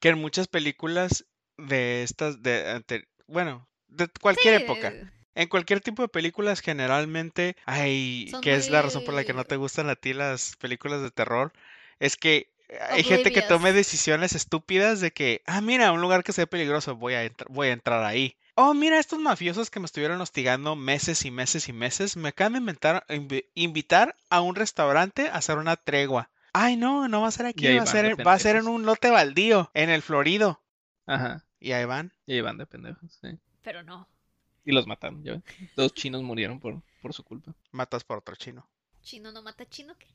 Que 0.00 0.08
en 0.08 0.18
muchas 0.18 0.48
películas 0.48 1.24
de 1.56 2.02
estas, 2.02 2.42
de, 2.42 2.68
ante- 2.70 3.08
bueno, 3.26 3.68
de 3.88 4.08
cualquier 4.20 4.58
Sí, 4.58 4.62
época. 4.64 4.92
En 5.34 5.48
cualquier 5.48 5.80
tipo 5.80 6.02
de 6.02 6.08
películas 6.08 6.60
generalmente, 6.60 7.56
ay, 7.64 8.26
Son 8.30 8.40
que 8.40 8.54
es 8.54 8.70
la 8.70 8.82
razón 8.82 9.04
por 9.04 9.14
la 9.14 9.22
que 9.24 9.34
no 9.34 9.44
te 9.44 9.56
gustan 9.56 9.88
a 9.88 9.94
ti 9.94 10.12
las 10.14 10.56
películas 10.56 11.00
de 11.00 11.12
terror, 11.12 11.52
es 12.00 12.16
que 12.16 12.50
hay 12.90 13.04
gente 13.04 13.30
que 13.32 13.42
tome 13.42 13.72
decisiones 13.72 14.34
estúpidas 14.34 15.00
de 15.00 15.12
que, 15.12 15.42
ah, 15.46 15.60
mira, 15.60 15.92
un 15.92 16.00
lugar 16.00 16.24
que 16.24 16.32
se 16.32 16.42
ve 16.42 16.46
peligroso, 16.48 16.96
voy 16.96 17.14
a, 17.14 17.24
entr- 17.24 17.46
voy 17.48 17.68
a 17.68 17.72
entrar 17.72 18.04
ahí. 18.04 18.36
Oh, 18.60 18.74
mira, 18.74 18.98
estos 18.98 19.20
mafiosos 19.20 19.70
que 19.70 19.78
me 19.78 19.86
estuvieron 19.86 20.20
hostigando 20.20 20.74
meses 20.74 21.24
y 21.24 21.30
meses 21.30 21.68
y 21.68 21.72
meses, 21.72 22.16
me 22.16 22.30
acaban 22.30 22.54
de 22.54 22.58
inventar- 22.58 23.04
invi- 23.08 23.46
invitar 23.54 24.16
a 24.30 24.40
un 24.40 24.56
restaurante 24.56 25.28
a 25.28 25.36
hacer 25.36 25.58
una 25.58 25.76
tregua. 25.76 26.28
Ay, 26.52 26.76
no, 26.76 27.06
no 27.06 27.20
va 27.20 27.28
a 27.28 27.30
ser 27.30 27.46
aquí, 27.46 27.66
va 27.68 27.74
a 27.74 27.76
van 27.84 27.86
ser, 27.86 28.26
va 28.26 28.32
a 28.32 28.38
ser 28.40 28.56
en 28.56 28.66
un 28.66 28.84
lote 28.84 29.10
baldío, 29.10 29.70
en 29.74 29.90
el 29.90 30.02
Florido. 30.02 30.60
Ajá. 31.06 31.44
Y 31.60 31.70
ahí 31.70 31.84
van. 31.84 32.12
Y 32.26 32.32
ahí 32.32 32.40
van 32.40 32.58
de 32.58 32.66
pendejos, 32.66 33.18
sí. 33.20 33.28
Pero 33.62 33.84
no. 33.84 34.08
Y 34.64 34.72
los 34.72 34.86
mataron, 34.88 35.22
ya 35.22 35.32
ven. 35.32 35.44
Dos 35.76 35.94
chinos 35.94 36.22
murieron 36.24 36.58
por, 36.58 36.82
por 37.00 37.14
su 37.14 37.22
culpa. 37.22 37.54
Matas 37.70 38.02
por 38.02 38.18
otro 38.18 38.34
chino. 38.34 38.68
Chino 39.02 39.30
no 39.30 39.40
mata 39.40 39.66
chino, 39.68 39.94
¿qué? 39.96 40.08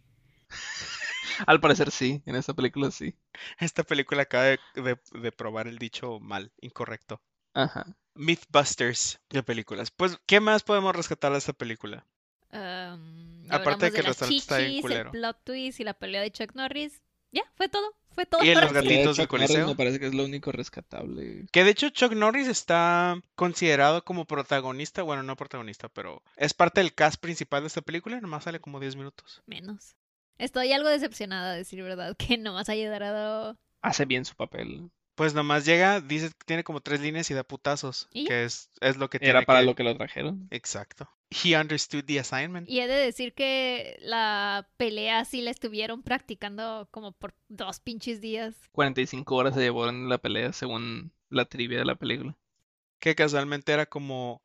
Al 1.48 1.62
parecer 1.62 1.92
sí, 1.92 2.22
en 2.26 2.36
esta 2.36 2.54
película 2.54 2.92
sí. 2.92 3.16
Esta 3.58 3.84
película 3.84 4.24
acaba 4.24 4.44
de, 4.44 4.60
de- 4.76 5.00
de 5.20 5.32
probar 5.32 5.68
el 5.68 5.78
dicho 5.78 6.20
mal, 6.20 6.52
incorrecto. 6.60 7.22
Ajá. 7.54 7.86
Mythbusters 8.16 9.20
de 9.30 9.44
películas. 9.44 9.92
Pues, 9.92 10.18
¿qué 10.26 10.40
más 10.40 10.64
podemos 10.64 10.96
rescatar 10.96 11.32
de 11.32 11.38
esta 11.40 11.54
película? 11.54 12.06
Um, 12.52 13.46
Aparte 13.50 13.86
de 13.86 13.92
que 13.92 14.02
el 14.02 14.06
las 14.06 14.20
restaurante 14.20 14.38
está 14.38 14.58
bien 14.58 14.70
chichis, 14.70 14.82
culero. 14.82 15.10
el 15.10 15.12
plot 15.12 15.44
twist 15.44 15.80
y 15.80 15.84
la 15.84 15.94
pelea 15.94 16.22
de 16.22 16.32
Chuck 16.32 16.54
Norris. 16.54 17.02
Ya, 17.32 17.44
fue 17.56 17.68
todo. 17.68 17.96
Fue 18.12 18.28
todo. 18.28 18.44
Y 18.44 18.50
en 18.50 18.62
los 18.62 18.72
mí. 18.72 18.76
gatitos 18.76 19.18
del 19.18 19.28
Norris 19.28 19.28
Coliseo. 19.28 19.68
Me 19.68 19.76
parece 19.76 20.00
que 20.00 20.06
es 20.06 20.14
lo 20.14 20.24
único 20.24 20.52
rescatable. 20.52 21.48
Que 21.52 21.64
de 21.64 21.72
hecho 21.72 21.90
Chuck 21.90 22.14
Norris 22.14 22.48
está 22.48 23.20
considerado 23.36 24.06
como 24.06 24.26
protagonista, 24.26 25.02
bueno, 25.02 25.24
no 25.24 25.36
protagonista, 25.36 25.90
pero 25.90 26.22
es 26.36 26.54
parte 26.54 26.82
del 26.82 26.94
cast 26.94 27.20
principal 27.20 27.62
de 27.64 27.68
esta 27.68 27.82
película, 27.82 28.22
nomás 28.22 28.44
sale 28.44 28.60
como 28.60 28.80
10 28.80 28.96
minutos. 28.98 29.42
Menos. 29.48 29.96
Estoy 30.38 30.72
algo 30.74 30.90
decepcionada, 30.90 31.54
a 31.54 31.56
decir 31.56 31.82
verdad, 31.82 32.16
que 32.18 32.38
nomás 32.38 32.70
haya 32.70 32.90
dado... 32.90 33.58
Hace 33.82 34.06
bien 34.06 34.26
su 34.26 34.36
papel. 34.36 34.92
Pues 35.16 35.34
nomás 35.36 35.66
llega, 35.66 36.02
dice 36.02 36.30
que 36.30 36.46
tiene 36.46 36.64
como 36.64 36.82
tres 36.82 37.00
líneas 37.02 37.30
y 37.30 37.34
da 37.36 37.44
putazos, 37.44 38.08
que 38.26 38.44
es, 38.46 38.70
es 38.82 38.98
lo 38.98 39.10
que 39.10 39.18
Era 39.18 39.26
tiene 39.40 39.46
para 39.46 39.60
que- 39.60 39.66
lo 39.66 39.76
que 39.76 39.84
lo 39.84 39.96
trajeron. 39.96 40.48
Exacto. 40.50 41.08
He 41.30 41.56
understood 41.58 42.06
the 42.06 42.20
assignment. 42.20 42.68
Y 42.70 42.80
he 42.80 42.88
de 42.88 42.94
decir 42.96 43.34
que 43.34 43.98
la 44.02 44.70
pelea 44.78 45.24
sí 45.26 45.42
la 45.42 45.52
estuvieron 45.52 46.04
practicando 46.04 46.88
como 46.92 47.12
por 47.12 47.34
dos 47.48 47.80
pinches 47.80 48.22
días. 48.22 48.56
45 48.72 49.36
horas 49.36 49.54
se 49.56 49.62
llevó 49.62 49.88
en 49.90 50.10
la 50.10 50.18
pelea 50.20 50.52
según 50.54 51.12
la 51.30 51.46
trivia 51.46 51.80
de 51.80 51.86
la 51.86 51.96
película. 51.96 52.36
que 53.00 53.16
casualmente 53.16 53.74
era 53.74 53.86
como 53.86 54.42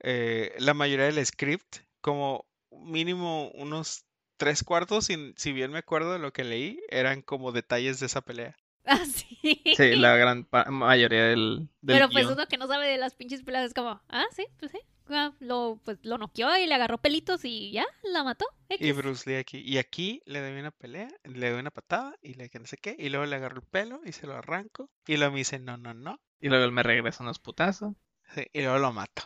eh, 0.00 0.54
la 0.58 0.72
mayoría 0.74 1.04
del 1.06 1.24
script, 1.26 1.78
como 2.00 2.46
mínimo 2.70 3.50
unos 3.50 4.06
tres 4.38 4.62
cuartos, 4.64 5.04
si, 5.06 5.34
si 5.36 5.52
bien 5.52 5.70
me 5.70 5.78
acuerdo 5.78 6.12
de 6.14 6.18
lo 6.18 6.32
que 6.32 6.44
leí, 6.44 6.80
eran 6.88 7.20
como 7.22 7.52
detalles 7.52 8.00
de 8.00 8.06
esa 8.06 8.22
pelea. 8.22 8.56
Ah, 8.86 9.04
sí. 9.04 9.38
Sí, 9.72 9.96
la 9.96 10.16
gran 10.16 10.44
pa- 10.44 10.70
mayoría 10.70 11.24
del, 11.26 11.68
del 11.80 12.04
Pero 12.04 12.10
pues 12.10 12.28
guion. 12.28 12.30
uno 12.30 12.46
que 12.46 12.56
no 12.56 12.66
sabe 12.66 12.86
de 12.88 12.98
las 12.98 13.14
pinches 13.14 13.42
peleas 13.42 13.66
es 13.66 13.74
como, 13.74 14.00
ah, 14.08 14.24
sí, 14.32 14.46
pues 14.58 14.70
sí. 14.72 14.78
Ah, 15.08 15.32
Lo, 15.40 15.80
pues, 15.84 15.98
lo 16.02 16.18
noqueó 16.18 16.56
y 16.56 16.66
le 16.66 16.74
agarró 16.74 16.98
pelitos 16.98 17.44
y 17.44 17.72
ya, 17.72 17.84
la 18.04 18.22
mató. 18.24 18.46
Y. 18.78 18.90
Bruce 18.90 19.30
Lee 19.30 19.36
aquí, 19.36 19.58
y 19.58 19.78
aquí 19.78 20.22
le 20.26 20.40
doy 20.40 20.58
una 20.58 20.72
pelea, 20.72 21.08
le 21.22 21.50
doy 21.50 21.60
una 21.60 21.70
patada, 21.70 22.18
y 22.20 22.34
le 22.34 22.48
que 22.50 22.58
no 22.58 22.66
sé 22.66 22.78
qué, 22.78 22.96
y 22.98 23.08
luego 23.08 23.24
le 23.26 23.36
agarro 23.36 23.58
el 23.60 23.66
pelo 23.68 24.00
y 24.04 24.10
se 24.12 24.26
lo 24.26 24.34
arranco, 24.36 24.90
y 25.06 25.16
luego 25.18 25.32
me 25.34 25.38
dice 25.38 25.60
no, 25.60 25.76
no, 25.76 25.94
no, 25.94 26.20
Y 26.40 26.48
luego 26.48 26.64
él 26.64 26.72
me 26.72 26.82
regresa 26.82 27.22
unos 27.22 27.38
putazos. 27.38 27.94
sí, 28.34 28.46
y 28.52 28.62
luego 28.62 28.78
lo 28.78 28.92
mato. 28.92 29.22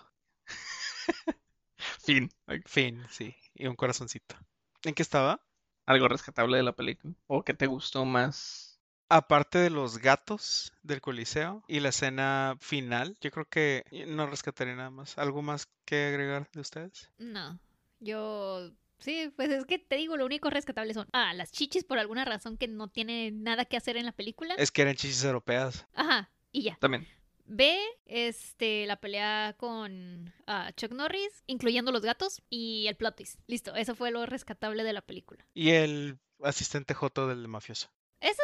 Fin. 2.06 2.30
Fin, 2.66 3.04
sí, 3.10 3.34
y 3.54 3.66
un 3.66 3.76
corazoncito. 3.76 4.36
¿En 4.84 4.94
qué 4.94 5.02
estaba? 5.02 5.40
Algo 5.86 6.08
rescatable 6.08 6.56
de 6.56 6.62
la 6.62 6.74
película. 6.76 7.14
¿O 7.26 7.44
que 7.44 7.54
te 7.54 7.66
gustó 7.66 8.04
más? 8.04 8.63
Aparte 9.08 9.58
de 9.58 9.70
los 9.70 9.98
gatos 9.98 10.72
del 10.82 11.00
Coliseo 11.00 11.62
y 11.68 11.80
la 11.80 11.90
escena 11.90 12.56
final, 12.60 13.16
yo 13.20 13.30
creo 13.30 13.46
que 13.46 13.84
no 14.08 14.26
rescataré 14.26 14.74
nada 14.74 14.90
más. 14.90 15.18
¿Algo 15.18 15.42
más 15.42 15.68
que 15.84 16.06
agregar 16.06 16.48
de 16.52 16.60
ustedes? 16.60 17.10
No, 17.18 17.58
yo... 18.00 18.70
Sí, 18.98 19.30
pues 19.36 19.50
es 19.50 19.66
que 19.66 19.78
te 19.78 19.96
digo, 19.96 20.16
lo 20.16 20.24
único 20.24 20.48
rescatable 20.48 20.94
son, 20.94 21.08
ah, 21.12 21.34
las 21.34 21.52
chichis 21.52 21.84
por 21.84 21.98
alguna 21.98 22.24
razón 22.24 22.56
que 22.56 22.68
no 22.68 22.88
tiene 22.88 23.32
nada 23.32 23.66
que 23.66 23.76
hacer 23.76 23.96
en 23.96 24.06
la 24.06 24.12
película. 24.12 24.54
Es 24.54 24.70
que 24.70 24.82
eran 24.82 24.94
chichis 24.94 25.24
europeas. 25.24 25.86
Ajá, 25.92 26.30
y 26.52 26.62
ya. 26.62 26.76
También. 26.76 27.06
B, 27.46 27.78
este, 28.06 28.86
la 28.86 28.96
pelea 28.96 29.54
con 29.58 30.32
ah, 30.46 30.72
Chuck 30.76 30.92
Norris, 30.92 31.42
incluyendo 31.46 31.92
los 31.92 32.02
gatos, 32.02 32.42
y 32.48 32.86
el 32.86 32.96
plot 32.96 33.16
twist. 33.16 33.40
Listo, 33.46 33.74
eso 33.74 33.94
fue 33.94 34.10
lo 34.10 34.24
rescatable 34.24 34.84
de 34.84 34.92
la 34.92 35.02
película. 35.02 35.44
Y 35.52 35.70
el 35.70 36.18
asistente 36.42 36.94
Joto 36.94 37.28
del 37.28 37.46
mafioso. 37.48 37.90
Eso, 38.24 38.42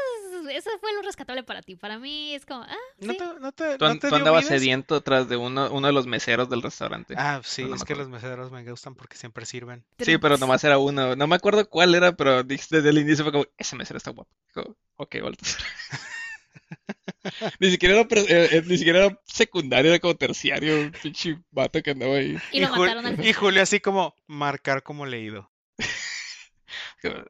es- 0.50 0.56
eso 0.58 0.70
fue 0.80 0.92
lo 0.94 1.02
rescatable 1.02 1.42
para 1.42 1.62
ti. 1.62 1.74
Para 1.74 1.98
mí 1.98 2.34
es 2.34 2.44
como, 2.44 2.62
ah, 2.62 2.76
¿No 2.98 3.14
te, 3.14 3.24
no 3.40 3.52
te, 3.52 3.78
Tú, 3.78 3.84
no 3.86 3.98
te 3.98 4.08
tú 4.10 4.14
andabas 4.14 4.44
sediento 4.46 5.00
tras 5.00 5.28
de 5.28 5.36
uno, 5.36 5.70
uno 5.72 5.86
de 5.86 5.92
los 5.92 6.06
meseros 6.06 6.50
del 6.50 6.60
restaurante. 6.62 7.14
Ah, 7.16 7.40
sí, 7.42 7.64
No, 7.64 7.74
es 7.74 7.84
que 7.84 7.94
los 7.94 8.08
meseros 8.08 8.50
me 8.50 8.62
gustan 8.64 8.94
porque 8.94 9.16
siempre 9.16 9.46
sirven. 9.46 9.84
Sí, 9.98 10.18
pero 10.18 10.36
nomás 10.36 10.62
era 10.64 10.76
uno. 10.78 11.16
No 11.16 11.26
me 11.26 11.36
acuerdo 11.36 11.68
cuál 11.68 11.94
era, 11.94 12.12
pero 12.12 12.42
dijiste 12.42 12.76
desde 12.76 12.90
el 12.90 12.98
inicio 12.98 13.24
fue 13.24 13.32
como, 13.32 13.46
ese 13.56 13.74
mesero 13.76 13.96
está 13.96 14.10
guapo. 14.10 14.30
Dijo, 14.54 14.76
ok, 14.96 15.16
Baltasar. 15.22 15.62
Ni 17.58 17.70
siquiera 17.70 17.94
era, 18.00 18.20
eh, 18.20 18.48
eh, 18.52 18.62
ni 18.66 18.78
siquiera 18.78 19.04
era 19.06 19.20
secundario, 19.24 19.90
era 19.90 19.98
como 20.00 20.14
terciario, 20.16 20.80
un 20.82 20.92
pinche 20.92 21.38
vato 21.50 21.82
que 21.82 21.90
andaba 21.90 22.14
ahí. 22.16 22.38
Y 22.52 22.60
lo 22.60 22.68
Jul- 22.68 22.78
mataron 22.80 23.06
al 23.06 23.24
y. 23.26 23.32
Julio 23.32 23.62
así 23.62 23.80
como 23.80 24.14
marcar 24.26 24.82
como 24.82 25.04
leído, 25.06 25.49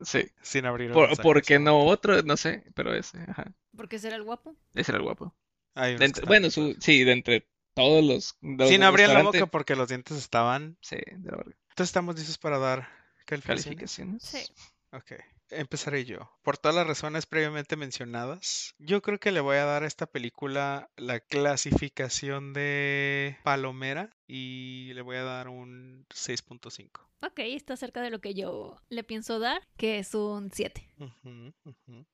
Sí. 0.02 0.30
sin 0.42 0.66
abrir 0.66 0.92
Por, 0.92 1.16
¿por 1.20 1.42
qué 1.42 1.58
no 1.58 1.78
otro? 1.86 2.22
No 2.22 2.36
sé, 2.36 2.64
pero 2.74 2.94
ese, 2.94 3.18
ajá. 3.28 3.52
Porque 3.76 3.98
será 3.98 4.16
el 4.16 4.22
guapo. 4.22 4.56
Ese 4.74 4.90
era 4.92 4.98
el 4.98 5.04
guapo. 5.04 5.34
De 5.74 6.04
entre- 6.04 6.26
bueno, 6.26 6.50
su, 6.50 6.76
sí, 6.80 7.04
de 7.04 7.12
entre 7.12 7.48
todos 7.74 8.04
los, 8.04 8.36
los 8.40 8.68
Sin 8.68 8.82
abrir 8.82 9.08
la 9.08 9.22
boca 9.22 9.46
porque 9.46 9.76
los 9.76 9.88
dientes 9.88 10.16
estaban. 10.16 10.76
Sí, 10.80 10.96
de 10.96 11.30
la 11.30 11.36
verga. 11.36 11.56
Entonces 11.70 11.88
estamos 11.90 12.16
listos 12.16 12.38
para 12.38 12.58
dar 12.58 12.88
calificaciones. 13.24 13.64
Calificaciones. 13.64 14.22
Sí. 14.22 14.52
Ok. 14.92 15.12
Empezaré 15.50 16.04
yo. 16.04 16.30
Por 16.42 16.58
todas 16.58 16.74
las 16.76 16.86
razones 16.86 17.26
previamente 17.26 17.76
mencionadas, 17.76 18.74
yo 18.78 19.02
creo 19.02 19.18
que 19.18 19.32
le 19.32 19.40
voy 19.40 19.56
a 19.56 19.64
dar 19.64 19.82
a 19.82 19.86
esta 19.86 20.06
película 20.06 20.90
la 20.96 21.20
clasificación 21.20 22.52
de 22.52 23.38
palomera 23.42 24.10
y 24.26 24.92
le 24.94 25.02
voy 25.02 25.16
a 25.16 25.24
dar 25.24 25.48
un 25.48 26.06
6.5. 26.10 27.00
Ok, 27.22 27.40
está 27.40 27.76
cerca 27.76 28.00
de 28.00 28.08
lo 28.10 28.20
que 28.20 28.32
yo 28.32 28.76
le 28.88 29.04
pienso 29.04 29.38
dar, 29.38 29.60
que 29.76 29.98
es 29.98 30.14
un 30.14 30.50
7. 30.50 30.88
Ujú, 30.98 31.52
ujú. 31.64 32.06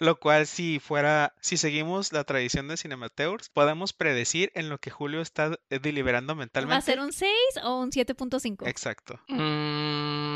Lo 0.00 0.18
cual, 0.18 0.46
si 0.48 0.80
fuera, 0.80 1.34
si 1.40 1.56
seguimos 1.56 2.12
la 2.12 2.24
tradición 2.24 2.66
de 2.66 2.76
Cinemateurs, 2.76 3.50
podemos 3.50 3.92
predecir 3.92 4.50
en 4.54 4.68
lo 4.68 4.78
que 4.78 4.90
Julio 4.90 5.20
está 5.20 5.58
eh, 5.70 5.78
deliberando 5.78 6.32
¿Va 6.34 6.38
a 6.38 6.44
mentalmente. 6.44 6.84
ser 6.84 6.98
un 7.00 7.12
6 7.12 7.30
o 7.62 7.78
un 7.78 7.90
7.5? 7.92 8.66
Exacto. 8.66 9.20
Mm, 9.28 10.27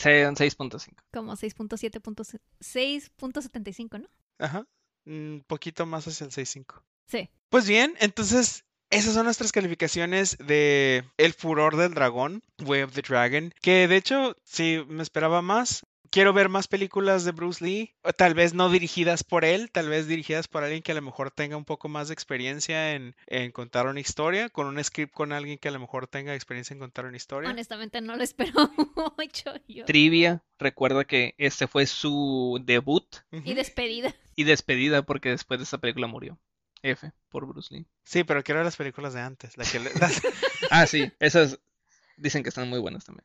sí, 0.00 0.08
un 0.08 0.34
6.5. 0.34 0.94
Como 1.12 1.32
6.7. 1.36 2.40
6.75, 2.60 4.00
¿no? 4.00 4.08
Ajá. 4.38 4.66
Un 5.06 5.44
poquito 5.46 5.86
más 5.86 6.06
hacia 6.06 6.24
el 6.24 6.30
6.5. 6.30 6.82
Sí. 7.06 7.28
Pues 7.48 7.66
bien, 7.66 7.94
entonces 8.00 8.64
esas 8.90 9.14
son 9.14 9.24
nuestras 9.24 9.52
calificaciones 9.52 10.36
de 10.38 11.04
El 11.16 11.32
furor 11.32 11.76
del 11.76 11.94
dragón, 11.94 12.42
Way 12.64 12.82
of 12.82 12.92
the 12.92 13.02
Dragon, 13.02 13.52
que 13.62 13.86
de 13.86 13.96
hecho 13.96 14.36
sí 14.44 14.84
me 14.88 15.02
esperaba 15.02 15.42
más. 15.42 15.84
Quiero 16.10 16.32
ver 16.32 16.48
más 16.48 16.66
películas 16.66 17.24
de 17.24 17.30
Bruce 17.30 17.64
Lee, 17.64 17.94
o 18.02 18.12
tal 18.12 18.34
vez 18.34 18.52
no 18.52 18.68
dirigidas 18.68 19.22
por 19.22 19.44
él, 19.44 19.70
tal 19.70 19.88
vez 19.88 20.08
dirigidas 20.08 20.48
por 20.48 20.64
alguien 20.64 20.82
que 20.82 20.90
a 20.90 20.96
lo 20.96 21.02
mejor 21.02 21.30
tenga 21.30 21.56
un 21.56 21.64
poco 21.64 21.88
más 21.88 22.08
de 22.08 22.14
experiencia 22.14 22.94
en, 22.94 23.14
en 23.28 23.52
contar 23.52 23.86
una 23.86 24.00
historia, 24.00 24.48
con 24.48 24.66
un 24.66 24.82
script 24.82 25.12
con 25.14 25.32
alguien 25.32 25.56
que 25.58 25.68
a 25.68 25.70
lo 25.70 25.78
mejor 25.78 26.08
tenga 26.08 26.34
experiencia 26.34 26.74
en 26.74 26.80
contar 26.80 27.04
una 27.04 27.16
historia. 27.16 27.48
Honestamente 27.48 28.00
no 28.00 28.16
lo 28.16 28.22
espero 28.24 28.52
mucho 29.16 29.52
yo. 29.68 29.84
Trivia, 29.84 30.42
recuerda 30.58 31.04
que 31.04 31.34
este 31.38 31.68
fue 31.68 31.86
su 31.86 32.60
debut 32.64 33.06
Y 33.30 33.54
despedida. 33.54 34.12
y 34.34 34.42
despedida 34.44 35.02
porque 35.02 35.28
después 35.30 35.60
de 35.60 35.64
esta 35.64 35.78
película 35.78 36.08
murió. 36.08 36.38
F 36.82 37.12
por 37.28 37.46
Bruce 37.46 37.72
Lee. 37.74 37.86
Sí, 38.04 38.24
pero 38.24 38.42
quiero 38.42 38.58
ver 38.60 38.64
las 38.64 38.76
películas 38.76 39.12
de 39.14 39.20
antes. 39.20 39.56
la 39.56 39.64
que 39.64 39.78
le- 39.78 39.92
las- 39.94 40.22
Ah, 40.70 40.86
sí, 40.86 41.12
esas 41.20 41.60
dicen 42.16 42.42
que 42.42 42.48
están 42.48 42.68
muy 42.68 42.80
buenas 42.80 43.04
también. 43.04 43.24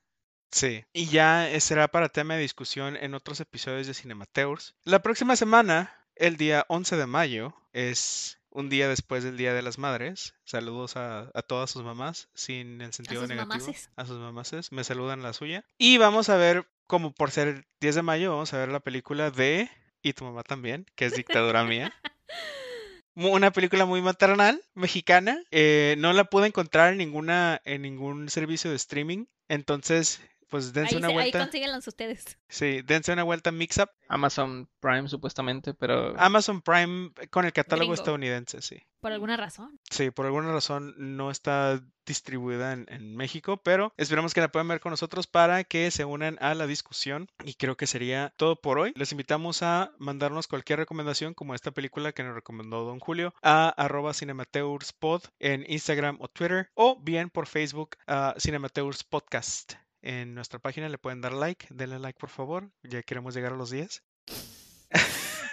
Sí, 0.52 0.86
y 0.94 1.08
ya 1.08 1.50
eh, 1.50 1.60
será 1.60 1.88
para 1.90 2.10
tema 2.10 2.36
de 2.36 2.42
discusión 2.42 2.96
en 2.96 3.14
otros 3.14 3.40
episodios 3.40 3.88
de 3.88 3.94
Cinemateurs. 3.94 4.76
La 4.84 5.02
próxima 5.02 5.36
semana, 5.36 5.94
el 6.16 6.38
día 6.38 6.66
11 6.70 6.96
de 6.98 7.06
mayo, 7.08 7.56
es 7.74 8.40
un 8.50 8.70
día 8.70 8.88
después 8.88 9.24
del 9.24 9.36
Día 9.36 9.54
de 9.54 9.62
las 9.62 9.78
Madres. 9.78 10.34
Saludos 10.46 10.96
a, 10.96 11.30
a 11.34 11.42
todas 11.42 11.70
sus 11.70 11.84
mamás, 11.84 12.30
sin 12.34 12.80
el 12.82 12.94
sentido 12.94 13.22
sus 13.22 13.30
negativo. 13.30 13.66
mamases. 13.66 13.90
A 13.98 14.06
sus 14.06 14.18
mamases. 14.18 14.72
Me 14.72 14.86
saludan 14.86 15.22
la 15.24 15.34
suya. 15.34 15.66
Y 15.78 15.98
vamos 15.98 16.30
a 16.30 16.38
ver, 16.38 16.66
como 16.88 17.12
por 17.14 17.32
ser 17.32 17.68
10 17.82 17.96
de 17.96 18.02
mayo, 18.02 18.32
vamos 18.32 18.54
a 18.54 18.58
ver 18.60 18.70
la 18.70 18.80
película 18.80 19.30
de... 19.32 19.70
Y 20.02 20.14
tu 20.14 20.24
mamá 20.24 20.44
también, 20.44 20.86
que 20.96 21.06
es 21.06 21.16
Dictadura 21.16 21.66
Mía. 21.66 21.94
Una 23.16 23.52
película 23.52 23.86
muy 23.86 24.02
maternal, 24.02 24.62
mexicana. 24.74 25.42
Eh, 25.52 25.96
no 25.98 26.14
la 26.14 26.26
pude 26.26 26.48
encontrar 26.48 26.92
en 26.92 26.98
ninguna, 26.98 27.62
en 27.66 27.82
ningún 27.82 28.30
servicio 28.30 28.70
de 28.70 28.76
streaming. 28.76 29.26
Entonces, 29.48 30.22
pues 30.56 30.72
dense 30.74 30.96
Ahí, 30.96 30.98
una 31.00 31.08
se- 31.08 31.12
ahí 31.14 31.16
vuelta. 31.18 31.40
consíguenlas 31.40 31.88
ustedes. 31.88 32.38
Sí, 32.48 32.82
dense 32.84 33.12
una 33.12 33.24
vuelta 33.24 33.50
a 33.50 33.54
Mix 33.54 33.78
Up. 33.78 33.90
Amazon 34.08 34.70
Prime 34.80 35.10
supuestamente, 35.10 35.74
pero 35.74 36.14
Amazon 36.18 36.62
Prime 36.62 37.12
con 37.32 37.44
el 37.46 37.52
catálogo 37.54 37.90
Gringo. 37.90 37.94
estadounidense, 37.96 38.62
sí. 38.62 38.82
Por 39.02 39.12
alguna 39.12 39.36
razón. 39.38 39.80
Sí, 39.90 40.10
por 40.12 40.26
alguna 40.26 40.52
razón 40.52 40.94
no 40.98 41.30
está 41.32 41.80
distribuida 42.06 42.74
en, 42.74 42.86
en 42.90 43.16
México, 43.16 43.58
pero 43.58 43.94
esperamos 43.98 44.34
que 44.34 44.42
la 44.42 44.52
puedan 44.52 44.68
ver 44.68 44.80
con 44.80 44.92
nosotros 44.92 45.28
para 45.28 45.64
que 45.64 45.90
se 45.92 46.06
unan 46.06 46.38
a 46.40 46.54
la 46.56 46.66
discusión. 46.68 47.28
Y 47.44 47.56
creo 47.56 47.76
que 47.78 47.88
sería 47.88 48.34
todo 48.38 48.56
por 48.62 48.78
hoy. 48.80 48.94
Les 48.96 49.12
invitamos 49.12 49.62
a 49.64 49.92
mandarnos 49.98 50.48
cualquier 50.48 50.80
recomendación, 50.80 51.34
como 51.34 51.54
esta 51.56 51.72
película 51.72 52.12
que 52.14 52.24
nos 52.24 52.36
recomendó 52.36 52.84
Don 52.86 53.00
Julio, 53.00 53.34
a 53.42 53.70
arroba 53.70 54.14
cinemateurspod 54.14 55.24
en 55.40 55.66
Instagram 55.68 56.18
o 56.20 56.28
Twitter, 56.28 56.70
o 56.76 57.00
bien 57.02 57.30
por 57.30 57.48
Facebook 57.48 57.98
a 58.08 58.36
Cinemateurs 58.38 59.04
Podcast. 59.04 59.74
En 60.06 60.36
nuestra 60.36 60.60
página 60.60 60.88
le 60.88 61.00
pueden 61.00 61.20
dar 61.20 61.34
like, 61.34 61.66
denle 61.72 61.98
like 61.98 62.20
por 62.20 62.30
favor, 62.30 62.70
ya 62.84 63.02
queremos 63.02 63.34
llegar 63.34 63.54
a 63.54 63.56
los 63.56 63.72
10. 63.72 64.04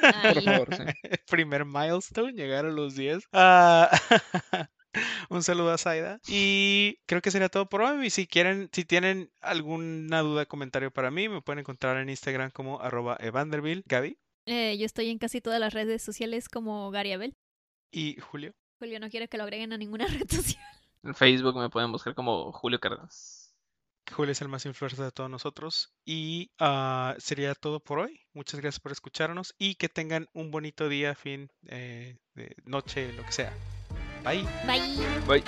Ahí. 0.03 0.35
por 0.35 0.43
favor, 0.43 0.75
sí. 0.77 0.83
Primer 1.31 1.65
milestone, 1.65 2.33
llegar 2.35 2.67
a 2.67 2.71
los 2.71 2.95
10. 2.95 3.29
Ah, 3.33 3.91
un 5.31 5.43
saludo 5.43 5.73
a 5.73 5.79
Zaida. 5.79 6.21
Y 6.29 6.99
creo 7.07 7.23
que 7.23 7.31
sería 7.31 7.49
todo 7.49 7.67
por 7.69 7.81
hoy. 7.81 8.07
Y 8.07 8.11
si 8.11 8.27
quieren, 8.27 8.69
si 8.73 8.85
tienen 8.85 9.31
alguna 9.41 10.21
duda, 10.21 10.45
comentario 10.45 10.91
para 10.91 11.11
mí, 11.11 11.31
me 11.31 11.41
pueden 11.41 11.61
encontrar 11.61 11.97
en 11.97 12.11
Instagram 12.11 12.51
como 12.51 12.79
arroba 12.83 13.17
evanderville, 13.21 13.85
Gaby 13.87 14.19
Eh, 14.45 14.77
yo 14.77 14.85
estoy 14.85 15.09
en 15.09 15.17
casi 15.19 15.41
todas 15.41 15.61
las 15.61 15.73
redes 15.73 16.03
sociales 16.03 16.49
como 16.51 16.91
Gary 16.91 17.13
Abel. 17.13 17.35
y 17.91 18.19
Julio. 18.21 18.53
Julio 18.81 19.01
no 19.01 19.09
quiere 19.09 19.29
que 19.29 19.39
lo 19.39 19.45
agreguen 19.45 19.73
a 19.73 19.79
ninguna 19.79 20.07
red 20.27 20.29
social. 20.29 20.63
En 21.05 21.15
Facebook 21.15 21.57
me 21.57 21.71
pueden 21.71 21.91
buscar 21.91 22.15
como 22.15 22.53
Julio 22.53 22.79
Cárdenas. 22.81 23.42
Julio 24.13 24.33
es 24.33 24.43
el 24.43 24.49
más 24.49 24.67
influencer 24.67 25.05
de 25.05 25.11
todos 25.11 25.31
nosotros. 25.31 25.93
Y 26.05 26.51
ah, 26.59 27.15
sería 27.19 27.55
todo 27.55 27.81
por 27.81 27.99
hoy. 27.99 28.21
Muchas 28.35 28.61
gracias 28.61 28.81
por 28.81 28.93
escucharnos 28.93 29.55
y 29.59 29.77
que 29.77 29.89
tengan 29.89 30.29
un 30.33 30.51
bonito 30.51 30.89
día, 30.89 31.15
fin, 31.15 31.51
eh, 31.67 32.19
de 32.35 32.55
noche, 32.65 33.13
lo 33.13 33.25
que 33.25 33.33
sea. 33.33 33.53
Bye. 34.23 34.47
Bye. 34.67 34.83
Bye. 35.27 35.43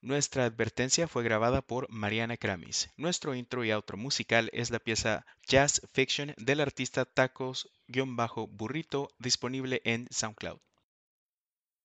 Nuestra 0.00 0.44
advertencia 0.44 1.08
fue 1.08 1.24
grabada 1.24 1.62
por 1.62 1.90
Mariana 1.90 2.36
Kramis. 2.36 2.90
Nuestro 2.96 3.34
intro 3.34 3.64
y 3.64 3.72
outro 3.72 3.96
musical 3.96 4.50
es 4.52 4.70
la 4.70 4.78
pieza 4.78 5.24
Jazz 5.48 5.80
Fiction 5.94 6.34
del 6.36 6.60
artista 6.60 7.06
Tacos-Burrito 7.06 9.08
disponible 9.18 9.80
en 9.84 10.06
SoundCloud. 10.10 10.60